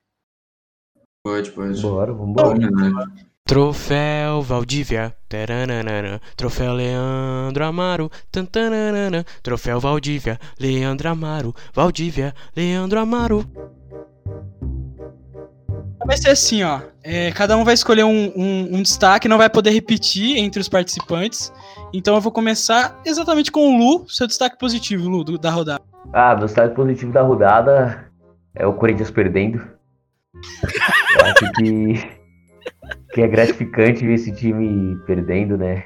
Pode, 1.24 1.50
pode. 1.50 1.80
Bora, 1.80 2.12
vamos 2.12 2.30
embora. 2.30 3.28
Troféu 3.44 4.42
Valdívia, 4.42 5.16
taranana, 5.26 6.20
Troféu 6.36 6.74
Leandro 6.74 7.64
Amaro, 7.64 8.10
tantanana, 8.30 9.24
Troféu 9.42 9.80
Valdívia, 9.80 10.38
Leandro 10.60 11.08
Amaro, 11.08 11.54
Valdívia, 11.72 12.34
Leandro 12.54 13.00
Amaro. 13.00 13.50
Vai 16.06 16.16
ser 16.16 16.30
assim, 16.30 16.62
ó. 16.62 16.80
É, 17.02 17.30
cada 17.32 17.56
um 17.56 17.64
vai 17.64 17.74
escolher 17.74 18.04
um, 18.04 18.32
um, 18.36 18.76
um, 18.76 18.82
destaque, 18.82 19.28
não 19.28 19.38
vai 19.38 19.50
poder 19.50 19.70
repetir 19.70 20.36
entre 20.36 20.60
os 20.60 20.68
participantes. 20.68 21.52
Então 21.92 22.14
eu 22.14 22.20
vou 22.20 22.32
começar 22.32 23.00
exatamente 23.04 23.50
com 23.50 23.74
o 23.74 23.78
Lu, 23.78 24.08
seu 24.08 24.26
destaque 24.26 24.58
positivo, 24.58 25.08
Lu, 25.08 25.24
do, 25.24 25.38
da 25.38 25.50
rodada. 25.50 25.82
Ah, 26.12 26.34
meu 26.36 26.46
destaque 26.46 26.74
positivo 26.74 27.12
da 27.12 27.22
rodada 27.22 28.10
é 28.54 28.66
o 28.66 28.74
Corinthians 28.74 29.10
perdendo. 29.10 29.58
Eu 31.18 31.26
acho 31.26 31.52
que 31.52 32.18
que 33.12 33.22
é 33.22 33.28
gratificante 33.28 34.06
ver 34.06 34.14
esse 34.14 34.32
time 34.32 34.96
perdendo, 35.06 35.56
né? 35.56 35.84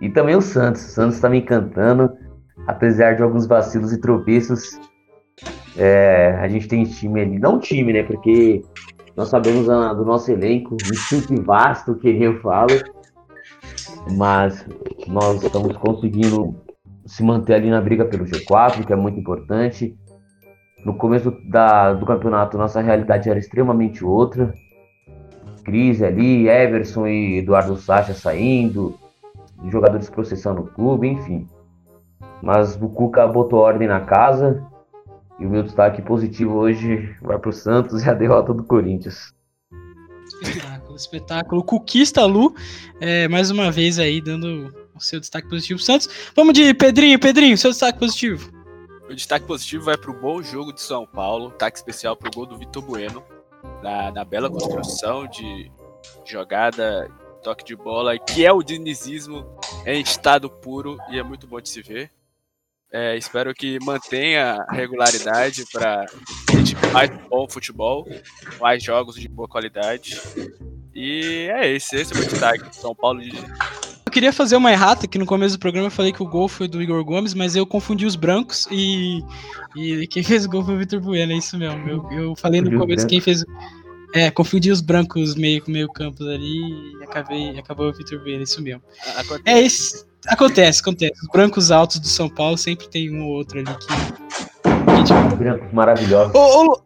E 0.00 0.10
também 0.10 0.36
o 0.36 0.42
Santos. 0.42 0.84
O 0.84 0.88
Santos 0.88 1.20
tá 1.20 1.28
me 1.28 1.38
encantando, 1.38 2.10
apesar 2.66 3.14
de 3.14 3.22
alguns 3.22 3.46
vacilos 3.46 3.92
e 3.92 4.00
tropeços. 4.00 4.78
É, 5.76 6.36
a 6.40 6.48
gente 6.48 6.68
tem 6.68 6.84
time 6.84 7.20
ali, 7.20 7.38
não 7.38 7.58
time, 7.58 7.92
né? 7.92 8.02
Porque 8.02 8.62
nós 9.16 9.28
sabemos 9.28 9.68
a, 9.68 9.92
do 9.92 10.04
nosso 10.04 10.30
elenco, 10.30 10.74
um 10.74 11.20
time 11.20 11.40
vasto, 11.40 11.94
que 11.94 12.08
eu 12.08 12.40
falo, 12.40 12.72
mas 14.16 14.66
nós 15.06 15.42
estamos 15.42 15.76
conseguindo 15.76 16.56
se 17.06 17.22
manter 17.22 17.54
ali 17.54 17.70
na 17.70 17.80
briga 17.80 18.04
pelo 18.04 18.24
G4, 18.24 18.84
que 18.84 18.92
é 18.92 18.96
muito 18.96 19.18
importante. 19.18 19.96
No 20.84 20.96
começo 20.96 21.30
da, 21.48 21.92
do 21.92 22.04
campeonato, 22.04 22.58
nossa 22.58 22.80
realidade 22.80 23.30
era 23.30 23.38
extremamente 23.38 24.04
outra 24.04 24.52
crise 25.64 26.04
ali, 26.04 26.46
Everson 26.46 27.06
e 27.06 27.38
Eduardo 27.38 27.76
Sacha 27.76 28.12
saindo, 28.12 28.98
jogadores 29.70 30.10
processando 30.10 30.60
o 30.60 30.66
clube, 30.66 31.08
enfim. 31.08 31.48
Mas 32.42 32.76
o 32.76 32.88
Cuca 32.88 33.26
botou 33.26 33.60
ordem 33.60 33.88
na 33.88 34.00
casa 34.00 34.62
e 35.38 35.46
o 35.46 35.50
meu 35.50 35.62
destaque 35.62 36.02
positivo 36.02 36.54
hoje 36.54 37.14
vai 37.20 37.38
para 37.38 37.50
o 37.50 37.52
Santos 37.52 38.02
e 38.02 38.08
a 38.08 38.14
derrota 38.14 38.52
do 38.54 38.64
Corinthians. 38.64 39.34
Espetáculo, 40.42 40.96
espetáculo. 40.96 41.64
Cuquista 41.64 42.24
Lu, 42.24 42.54
é, 43.00 43.28
mais 43.28 43.50
uma 43.50 43.70
vez 43.70 43.98
aí 43.98 44.20
dando 44.20 44.72
o 44.94 45.00
seu 45.00 45.20
destaque 45.20 45.48
positivo 45.48 45.78
Santos. 45.78 46.08
Vamos 46.34 46.54
de 46.54 46.72
Pedrinho, 46.74 47.18
Pedrinho, 47.18 47.58
seu 47.58 47.70
destaque 47.70 47.98
positivo. 47.98 48.52
O 49.08 49.14
destaque 49.14 49.46
positivo 49.46 49.84
vai 49.84 49.98
para 49.98 50.10
o 50.10 50.20
bom 50.20 50.42
jogo 50.42 50.72
de 50.72 50.80
São 50.80 51.06
Paulo, 51.06 51.50
destaque 51.50 51.76
especial 51.76 52.16
para 52.16 52.28
o 52.28 52.32
gol 52.32 52.46
do 52.46 52.56
Vitor 52.56 52.82
Bueno 52.82 53.22
na, 53.82 54.10
na 54.10 54.24
bela 54.24 54.50
construção 54.50 55.26
de 55.26 55.70
jogada, 56.24 57.10
toque 57.42 57.64
de 57.64 57.76
bola, 57.76 58.18
que 58.18 58.44
é 58.44 58.52
o 58.52 58.62
dinizismo 58.62 59.44
em 59.84 60.00
estado 60.00 60.48
puro 60.48 60.96
e 61.10 61.18
é 61.18 61.22
muito 61.22 61.46
bom 61.46 61.60
de 61.60 61.68
se 61.68 61.82
ver. 61.82 62.10
É, 62.96 63.16
espero 63.16 63.52
que 63.52 63.76
mantenha 63.82 64.64
regularidade 64.70 65.64
para 65.72 66.06
a 66.52 66.56
gente 66.56 66.76
mais 66.92 67.10
bom 67.28 67.48
futebol, 67.48 68.08
mais 68.60 68.84
jogos 68.84 69.16
de 69.16 69.26
boa 69.26 69.48
qualidade. 69.48 70.20
E 70.94 71.48
é 71.50 71.72
esse, 71.72 71.96
esse 71.96 72.12
é 72.12 72.16
o 72.16 72.20
meu 72.20 72.28
destaque. 72.28 72.76
São 72.76 72.94
Paulo 72.94 73.20
de 73.20 73.32
queria 74.14 74.32
fazer 74.32 74.54
uma 74.54 74.70
errata, 74.70 75.08
que 75.08 75.18
no 75.18 75.26
começo 75.26 75.56
do 75.56 75.60
programa 75.60 75.88
eu 75.88 75.90
falei 75.90 76.12
que 76.12 76.22
o 76.22 76.28
gol 76.28 76.46
foi 76.46 76.68
do 76.68 76.80
Igor 76.80 77.04
Gomes, 77.04 77.34
mas 77.34 77.56
eu 77.56 77.66
confundi 77.66 78.06
os 78.06 78.14
brancos 78.14 78.68
e, 78.70 79.20
e 79.74 80.06
quem 80.06 80.22
fez 80.22 80.44
o 80.44 80.48
gol 80.48 80.64
foi 80.64 80.76
o 80.76 80.78
Vitor 80.78 81.00
Bueno, 81.00 81.32
é 81.32 81.36
isso 81.36 81.58
mesmo. 81.58 81.88
Eu, 81.88 82.08
eu 82.12 82.36
falei 82.36 82.60
no 82.60 82.78
começo 82.78 83.08
quem 83.08 83.20
fez. 83.20 83.44
É, 84.14 84.30
confundi 84.30 84.70
os 84.70 84.80
brancos 84.80 85.34
meio 85.34 85.60
com 85.60 85.72
meio 85.72 85.88
campos 85.88 86.24
ali 86.28 86.60
e 87.00 87.02
acabei, 87.02 87.58
acabou 87.58 87.88
o 87.88 87.92
Vitor 87.92 88.20
Bueno, 88.20 88.38
é 88.38 88.42
isso 88.44 88.62
mesmo. 88.62 88.82
Acontece. 89.16 89.42
É 89.44 89.60
isso. 89.60 90.06
Acontece, 90.28 90.80
acontece. 90.80 91.14
Os 91.22 91.28
brancos 91.32 91.70
altos 91.70 91.98
do 91.98 92.08
São 92.08 92.28
Paulo 92.28 92.56
sempre 92.56 92.88
tem 92.88 93.14
um 93.14 93.24
ou 93.24 93.32
outro 93.32 93.58
ali 93.58 93.68
que. 93.76 93.86
que 93.86 95.04
tipo... 95.04 95.36
Brancos 95.36 95.72
maravilhosos. 95.72 96.34
Ô, 96.34 96.72
ô, 96.72 96.82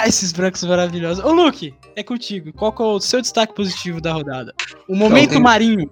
ah, 0.00 0.06
esses 0.06 0.32
brancos 0.32 0.62
maravilhosos. 0.64 1.24
Ô, 1.24 1.32
Luke, 1.32 1.74
é 1.96 2.02
contigo. 2.02 2.52
Qual 2.52 2.74
é 2.78 2.82
o 2.82 3.00
seu 3.00 3.20
destaque 3.20 3.54
positivo 3.54 4.00
da 4.00 4.12
rodada? 4.12 4.54
O 4.88 4.94
momento 4.94 5.30
então, 5.30 5.42
marinho. 5.42 5.90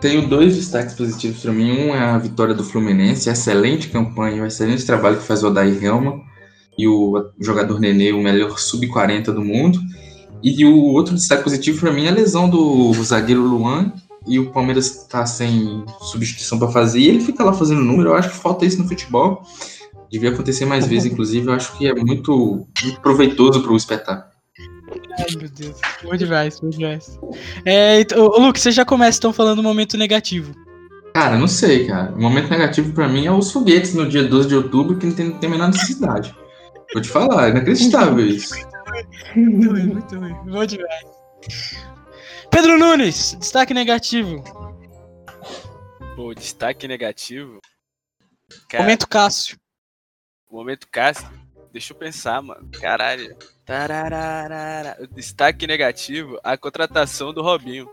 Tenho 0.00 0.28
dois 0.28 0.56
destaques 0.56 0.94
positivos 0.94 1.42
para 1.42 1.52
mim. 1.52 1.72
Um 1.72 1.94
é 1.94 2.00
a 2.00 2.18
vitória 2.18 2.54
do 2.54 2.64
Fluminense, 2.64 3.28
excelente 3.28 3.88
campanha, 3.88 4.42
um 4.42 4.46
excelente 4.46 4.84
trabalho 4.84 5.18
que 5.18 5.24
faz 5.24 5.42
o 5.42 5.48
Odair 5.48 5.82
Helma 5.82 6.20
e 6.76 6.88
o 6.88 7.30
jogador 7.40 7.78
Nenê, 7.78 8.12
o 8.12 8.22
melhor 8.22 8.58
sub-40 8.58 9.26
do 9.26 9.44
mundo. 9.44 9.78
E 10.42 10.64
o 10.64 10.76
outro 10.92 11.14
destaque 11.14 11.44
positivo 11.44 11.80
para 11.80 11.92
mim 11.92 12.06
é 12.06 12.10
a 12.10 12.14
lesão 12.14 12.48
do 12.48 12.92
zagueiro 13.02 13.42
Luan 13.42 13.92
e 14.26 14.38
o 14.38 14.50
Palmeiras 14.50 14.86
está 14.86 15.26
sem 15.26 15.84
substituição 16.00 16.58
para 16.58 16.68
fazer 16.68 17.00
e 17.00 17.08
ele 17.08 17.20
fica 17.20 17.44
lá 17.44 17.52
fazendo 17.52 17.82
número. 17.82 18.10
Eu 18.10 18.14
acho 18.14 18.30
que 18.30 18.36
falta 18.36 18.64
isso 18.64 18.80
no 18.82 18.88
futebol. 18.88 19.42
Devia 20.10 20.30
acontecer 20.30 20.64
mais 20.64 20.86
vezes, 20.86 21.12
inclusive. 21.12 21.46
Eu 21.46 21.54
acho 21.54 21.76
que 21.76 21.86
é 21.86 21.94
muito, 21.94 22.66
muito 22.82 23.00
proveitoso 23.00 23.62
para 23.62 23.72
o 23.72 23.76
espetáculo. 23.76 24.32
Ai, 25.18 25.36
meu 25.38 25.48
Deus. 25.48 25.76
Bom 26.02 26.16
demais, 26.16 26.60
bom 26.60 26.68
demais. 26.68 27.18
É, 27.64 28.00
então, 28.00 28.26
Luke, 28.26 28.60
você 28.60 28.70
já 28.70 28.84
começa 28.84 29.18
então 29.18 29.32
falando 29.32 29.56
do 29.56 29.62
momento 29.62 29.96
negativo. 29.96 30.54
Cara, 31.14 31.36
não 31.38 31.46
sei, 31.46 31.86
cara. 31.86 32.12
O 32.12 32.20
momento 32.20 32.50
negativo 32.50 32.92
para 32.92 33.08
mim 33.08 33.26
é 33.26 33.32
os 33.32 33.52
foguetes 33.52 33.94
no 33.94 34.08
dia 34.08 34.24
12 34.24 34.48
de 34.48 34.56
outubro 34.56 34.96
que 34.96 35.06
não 35.06 35.14
tem, 35.14 35.28
não 35.28 35.38
tem 35.38 35.48
a 35.48 35.52
menor 35.52 35.68
necessidade. 35.68 36.34
Vou 36.92 37.02
te 37.02 37.08
falar, 37.08 37.46
é 37.46 37.50
inacreditável 37.50 38.26
isso. 38.26 38.54
Muito 39.36 39.70
ruim, 39.70 39.86
muito 39.86 40.16
ruim. 40.16 40.34
Bom 40.46 40.66
demais. 40.66 41.93
Pedro 42.54 42.78
Nunes, 42.78 43.36
destaque 43.40 43.74
negativo. 43.74 44.44
Pô, 46.14 46.32
destaque 46.32 46.86
negativo. 46.86 47.60
Cara, 48.68 48.84
momento 48.84 49.08
Cássio. 49.08 49.58
Momento 50.48 50.86
Cássio. 50.88 51.28
Deixa 51.72 51.92
eu 51.92 51.96
pensar, 51.96 52.40
mano. 52.40 52.70
Caralho. 52.80 53.36
Tararara. 53.66 54.96
Destaque 55.10 55.66
negativo, 55.66 56.38
a 56.44 56.56
contratação 56.56 57.34
do 57.34 57.42
Robinho. 57.42 57.90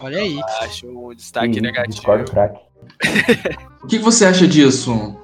Olha 0.00 0.18
aí. 0.18 0.40
Acho 0.62 0.88
um 0.88 1.14
destaque 1.14 1.58
Ih, 1.58 1.60
negativo. 1.60 2.10
o 3.84 3.86
que 3.86 4.00
você 4.00 4.24
acha 4.24 4.48
disso? 4.48 5.16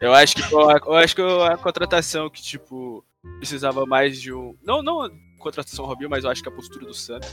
Eu 0.00 0.14
acho 0.14 0.36
que 0.36 0.54
eu 0.54 0.94
acho 0.94 1.14
que 1.14 1.20
a 1.20 1.58
contratação 1.58 2.30
que 2.30 2.42
tipo 2.42 3.04
precisava 3.38 3.84
mais 3.84 4.18
de 4.18 4.32
um, 4.32 4.56
não 4.62 4.82
não 4.82 5.10
contratação 5.44 5.84
Robinho, 5.84 6.10
mas 6.10 6.24
eu 6.24 6.30
acho 6.30 6.42
que 6.42 6.48
a 6.48 6.52
postura 6.52 6.86
do 6.86 6.94
Santos 6.94 7.30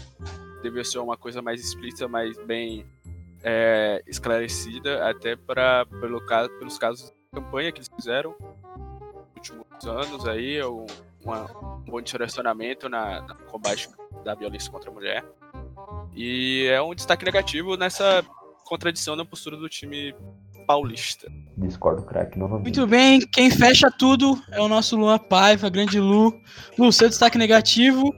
devia 0.62 0.84
ser 0.84 1.00
uma 1.00 1.18
coisa 1.18 1.42
mais 1.42 1.60
explícita, 1.62 2.08
mais 2.08 2.38
bem 2.46 2.86
é, 3.44 4.04
esclarecida, 4.06 5.10
até 5.10 5.36
para 5.36 5.86
pelo 5.86 6.24
caso, 6.26 6.50
pelos 6.60 6.78
casos 6.78 7.10
de 7.10 7.42
campanha 7.42 7.72
que 7.72 7.80
eles 7.80 7.90
fizeram 7.96 8.36
últimos 9.42 9.66
anos 9.86 10.28
aí, 10.28 10.64
um, 10.64 10.86
uma, 11.24 11.52
um 11.58 11.82
bom 11.82 12.02
direcionamento 12.02 12.88
na, 12.88 13.22
no 13.22 13.36
combate 13.46 13.90
da 14.24 14.36
violência 14.36 14.72
contra 14.72 14.92
a 14.92 14.94
mulher. 14.94 15.26
E 16.14 16.68
é 16.72 16.82
um 16.82 16.94
destaque 16.94 17.26
negativo 17.26 17.76
nessa 17.76 18.24
contradição 18.66 19.16
na 19.16 19.26
postura 19.26 19.58
do 19.58 19.68
time 19.68 20.14
paulista. 20.66 21.28
Discordo, 21.58 22.04
craque, 22.04 22.38
novamente. 22.38 22.66
Muito 22.66 22.88
bem, 22.88 23.20
quem 23.20 23.50
fecha 23.50 23.92
tudo 23.92 24.38
é 24.52 24.60
o 24.62 24.68
nosso 24.68 24.98
Luan 24.98 25.18
Paiva, 25.18 25.70
grande 25.70 26.00
Lu. 26.00 26.34
Lu, 26.78 26.92
seu 26.92 27.10
destaque 27.10 27.38
negativo. 27.38 28.14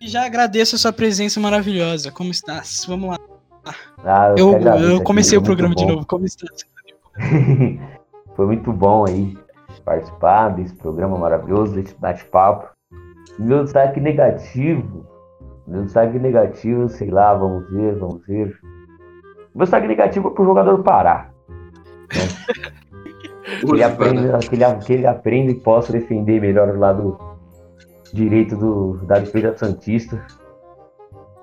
E 0.00 0.08
já 0.08 0.24
agradeço 0.24 0.76
a 0.76 0.78
sua 0.78 0.92
presença 0.92 1.38
maravilhosa. 1.38 2.10
Como 2.10 2.30
estás? 2.30 2.84
Vamos 2.88 3.10
lá. 3.10 3.18
Ah, 4.04 4.34
eu, 4.36 4.52
eu, 4.58 4.90
eu 4.92 5.02
comecei 5.02 5.36
aqui, 5.36 5.42
o 5.42 5.46
programa 5.46 5.74
de 5.74 5.84
novo. 5.84 6.06
Como 6.06 6.24
estás? 6.24 6.64
foi 8.34 8.46
muito 8.46 8.72
bom 8.72 9.06
aí 9.06 9.36
participar 9.84 10.50
desse 10.50 10.74
programa 10.74 11.18
maravilhoso, 11.18 11.74
desse 11.74 11.94
bate-papo. 11.98 12.68
Meu 13.38 13.64
destaque 13.64 14.00
negativo. 14.00 15.06
Meu 15.66 15.84
destaque 15.84 16.18
negativo, 16.18 16.88
sei 16.88 17.10
lá, 17.10 17.34
vamos 17.34 17.68
ver, 17.70 17.96
vamos 17.96 18.24
ver. 18.26 18.58
Meu 19.54 19.64
destaque 19.64 19.86
negativo 19.86 20.28
é 20.28 20.30
pro 20.32 20.44
jogador 20.44 20.82
parar. 20.82 21.29
Né? 22.14 22.72
ele, 23.62 23.82
aprende, 23.82 24.48
que, 24.48 24.54
ele, 24.54 24.74
que 24.84 24.92
ele 24.92 25.06
aprenda 25.06 25.50
e 25.50 25.54
possa 25.54 25.92
defender 25.92 26.40
melhor 26.40 26.68
o 26.68 26.78
lado 26.78 27.18
direito 28.12 28.56
do, 28.56 28.98
da 29.06 29.18
defesa 29.18 29.56
Santista. 29.56 30.24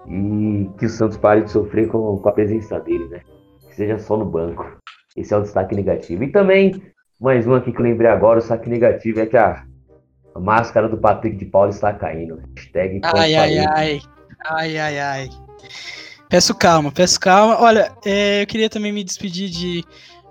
E 0.08 0.70
que 0.78 0.86
o 0.86 0.90
Santos 0.90 1.18
pare 1.18 1.42
de 1.42 1.52
sofrer 1.52 1.88
com, 1.88 2.18
com 2.18 2.30
a 2.30 2.32
presença 2.32 2.80
dele, 2.80 3.08
né? 3.10 3.22
Que 3.68 3.76
seja 3.76 3.98
só 4.00 4.16
no 4.16 4.26
banco. 4.26 4.78
Esse 5.16 5.34
é 5.34 5.38
o 5.38 5.42
destaque 5.42 5.76
negativo. 5.76 6.24
E 6.24 6.32
também, 6.32 6.82
mais 7.20 7.46
um 7.46 7.56
aqui 7.56 7.72
que 7.72 7.80
eu 7.80 7.84
lembrei 7.84 8.10
agora, 8.10 8.38
o 8.38 8.40
destaque 8.40 8.70
negativo 8.70 9.20
é 9.20 9.26
que 9.26 9.36
a, 9.36 9.66
a 10.34 10.40
máscara 10.40 10.88
do 10.88 10.98
Patrick 10.98 11.36
de 11.36 11.46
Paula 11.46 11.70
está 11.70 11.92
caindo. 11.92 12.42
Hashtag 12.56 13.02
ai, 13.04 13.36
ai, 13.36 13.58
ai. 13.58 14.00
Ai, 14.46 14.78
ai, 14.78 15.00
ai. 15.00 15.30
Peço 16.30 16.54
calma, 16.56 16.92
peço 16.92 17.20
calma. 17.20 17.60
Olha, 17.62 17.92
é, 18.06 18.44
eu 18.44 18.48
queria 18.48 18.70
também 18.70 18.92
me 18.92 19.04
despedir 19.04 19.50
de 19.50 19.84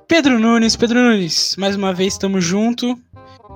Pedro 0.09 0.39
Nunes. 0.39 0.77
Pedro 0.77 1.01
Nunes, 1.01 1.57
mais 1.57 1.75
uma 1.75 1.93
vez 1.93 2.15
estamos 2.15 2.45
junto. 2.45 2.99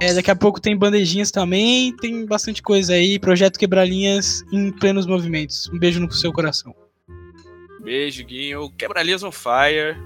É, 0.00 0.12
daqui 0.14 0.30
a 0.30 0.36
pouco 0.36 0.60
tem 0.60 0.76
bandejinhas 0.76 1.30
também, 1.30 1.94
tem 1.96 2.26
bastante 2.26 2.62
coisa 2.62 2.94
aí. 2.94 3.18
Projeto 3.18 3.58
Quebralinhas 3.58 4.42
em 4.52 4.72
plenos 4.72 5.06
movimentos. 5.06 5.68
Um 5.72 5.78
beijo 5.78 6.00
no 6.00 6.10
seu 6.10 6.32
coração. 6.32 6.74
Beijo, 7.82 8.24
Guinho. 8.24 8.70
Quebralinhas 8.76 9.22
on 9.22 9.30
fire. 9.30 9.96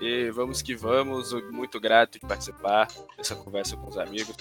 E 0.00 0.30
vamos 0.30 0.62
que 0.62 0.74
vamos. 0.74 1.32
Muito 1.52 1.78
grato 1.78 2.18
de 2.18 2.20
participar 2.20 2.88
dessa 3.16 3.36
conversa 3.36 3.76
com 3.76 3.88
os 3.88 3.96
amigos. 3.96 4.36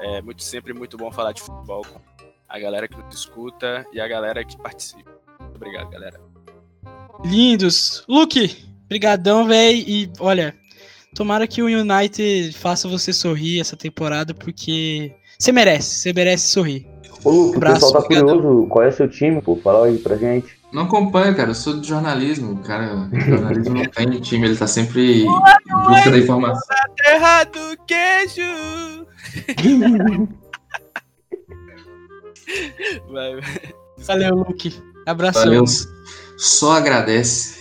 É 0.00 0.20
muito 0.20 0.42
sempre 0.42 0.72
muito 0.72 0.96
bom 0.96 1.12
falar 1.12 1.32
de 1.32 1.40
futebol 1.40 1.82
com 1.84 2.00
a 2.48 2.58
galera 2.58 2.88
que 2.88 2.96
nos 2.96 3.14
escuta 3.14 3.86
e 3.92 4.00
a 4.00 4.08
galera 4.08 4.44
que 4.44 4.56
participa. 4.56 5.10
Muito 5.38 5.56
obrigado, 5.56 5.88
galera. 5.90 6.20
Lindos. 7.24 8.04
Luke, 8.08 8.56
brigadão, 8.88 9.46
velho. 9.46 9.78
E 9.78 10.10
olha, 10.18 10.56
Tomara 11.14 11.46
que 11.46 11.62
o 11.62 11.66
United 11.66 12.52
faça 12.52 12.88
você 12.88 13.12
sorrir 13.12 13.60
essa 13.60 13.76
temporada, 13.76 14.32
porque 14.32 15.12
você 15.38 15.52
merece, 15.52 15.96
você 15.96 16.12
merece 16.12 16.48
sorrir. 16.48 16.86
Ô, 17.24 17.50
o 17.50 17.60
pessoal 17.60 17.92
tá 17.92 18.02
curioso, 18.02 18.66
qual 18.68 18.84
é 18.84 18.88
o 18.88 18.92
seu 18.92 19.08
time, 19.08 19.42
pô? 19.42 19.56
Fala 19.56 19.86
aí 19.86 19.98
pra 19.98 20.16
gente. 20.16 20.58
Não 20.72 20.84
acompanha, 20.84 21.34
cara, 21.34 21.50
eu 21.50 21.54
sou 21.54 21.80
de 21.80 21.88
jornalismo, 21.88 22.62
cara. 22.62 23.10
Jornalismo 23.12 23.74
não 23.74 23.86
tem 23.86 24.20
time, 24.20 24.46
ele 24.46 24.56
tá 24.56 24.68
sempre 24.68 25.24
em 25.24 25.26
busca 25.26 26.10
da 26.10 26.18
informação. 26.18 26.62
Na 26.68 26.88
terra 26.94 27.44
do 27.44 27.76
queijo! 27.86 29.06
vai, 33.10 33.40
vai. 33.40 33.74
Valeu, 33.98 34.34
Luke. 34.36 34.74
Abração. 35.06 35.42
Valeu. 35.42 35.64
Só 36.38 36.72
agradece. 36.72 37.59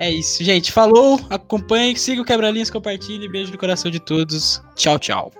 É 0.00 0.10
isso, 0.10 0.42
gente. 0.42 0.72
Falou, 0.72 1.20
acompanhe, 1.28 1.94
siga 1.94 2.22
o 2.22 2.24
Quebra-Linhas, 2.24 2.70
compartilhe. 2.70 3.28
Beijo 3.28 3.52
no 3.52 3.58
coração 3.58 3.90
de 3.90 4.00
todos. 4.00 4.62
Tchau, 4.74 4.98
tchau. 4.98 5.30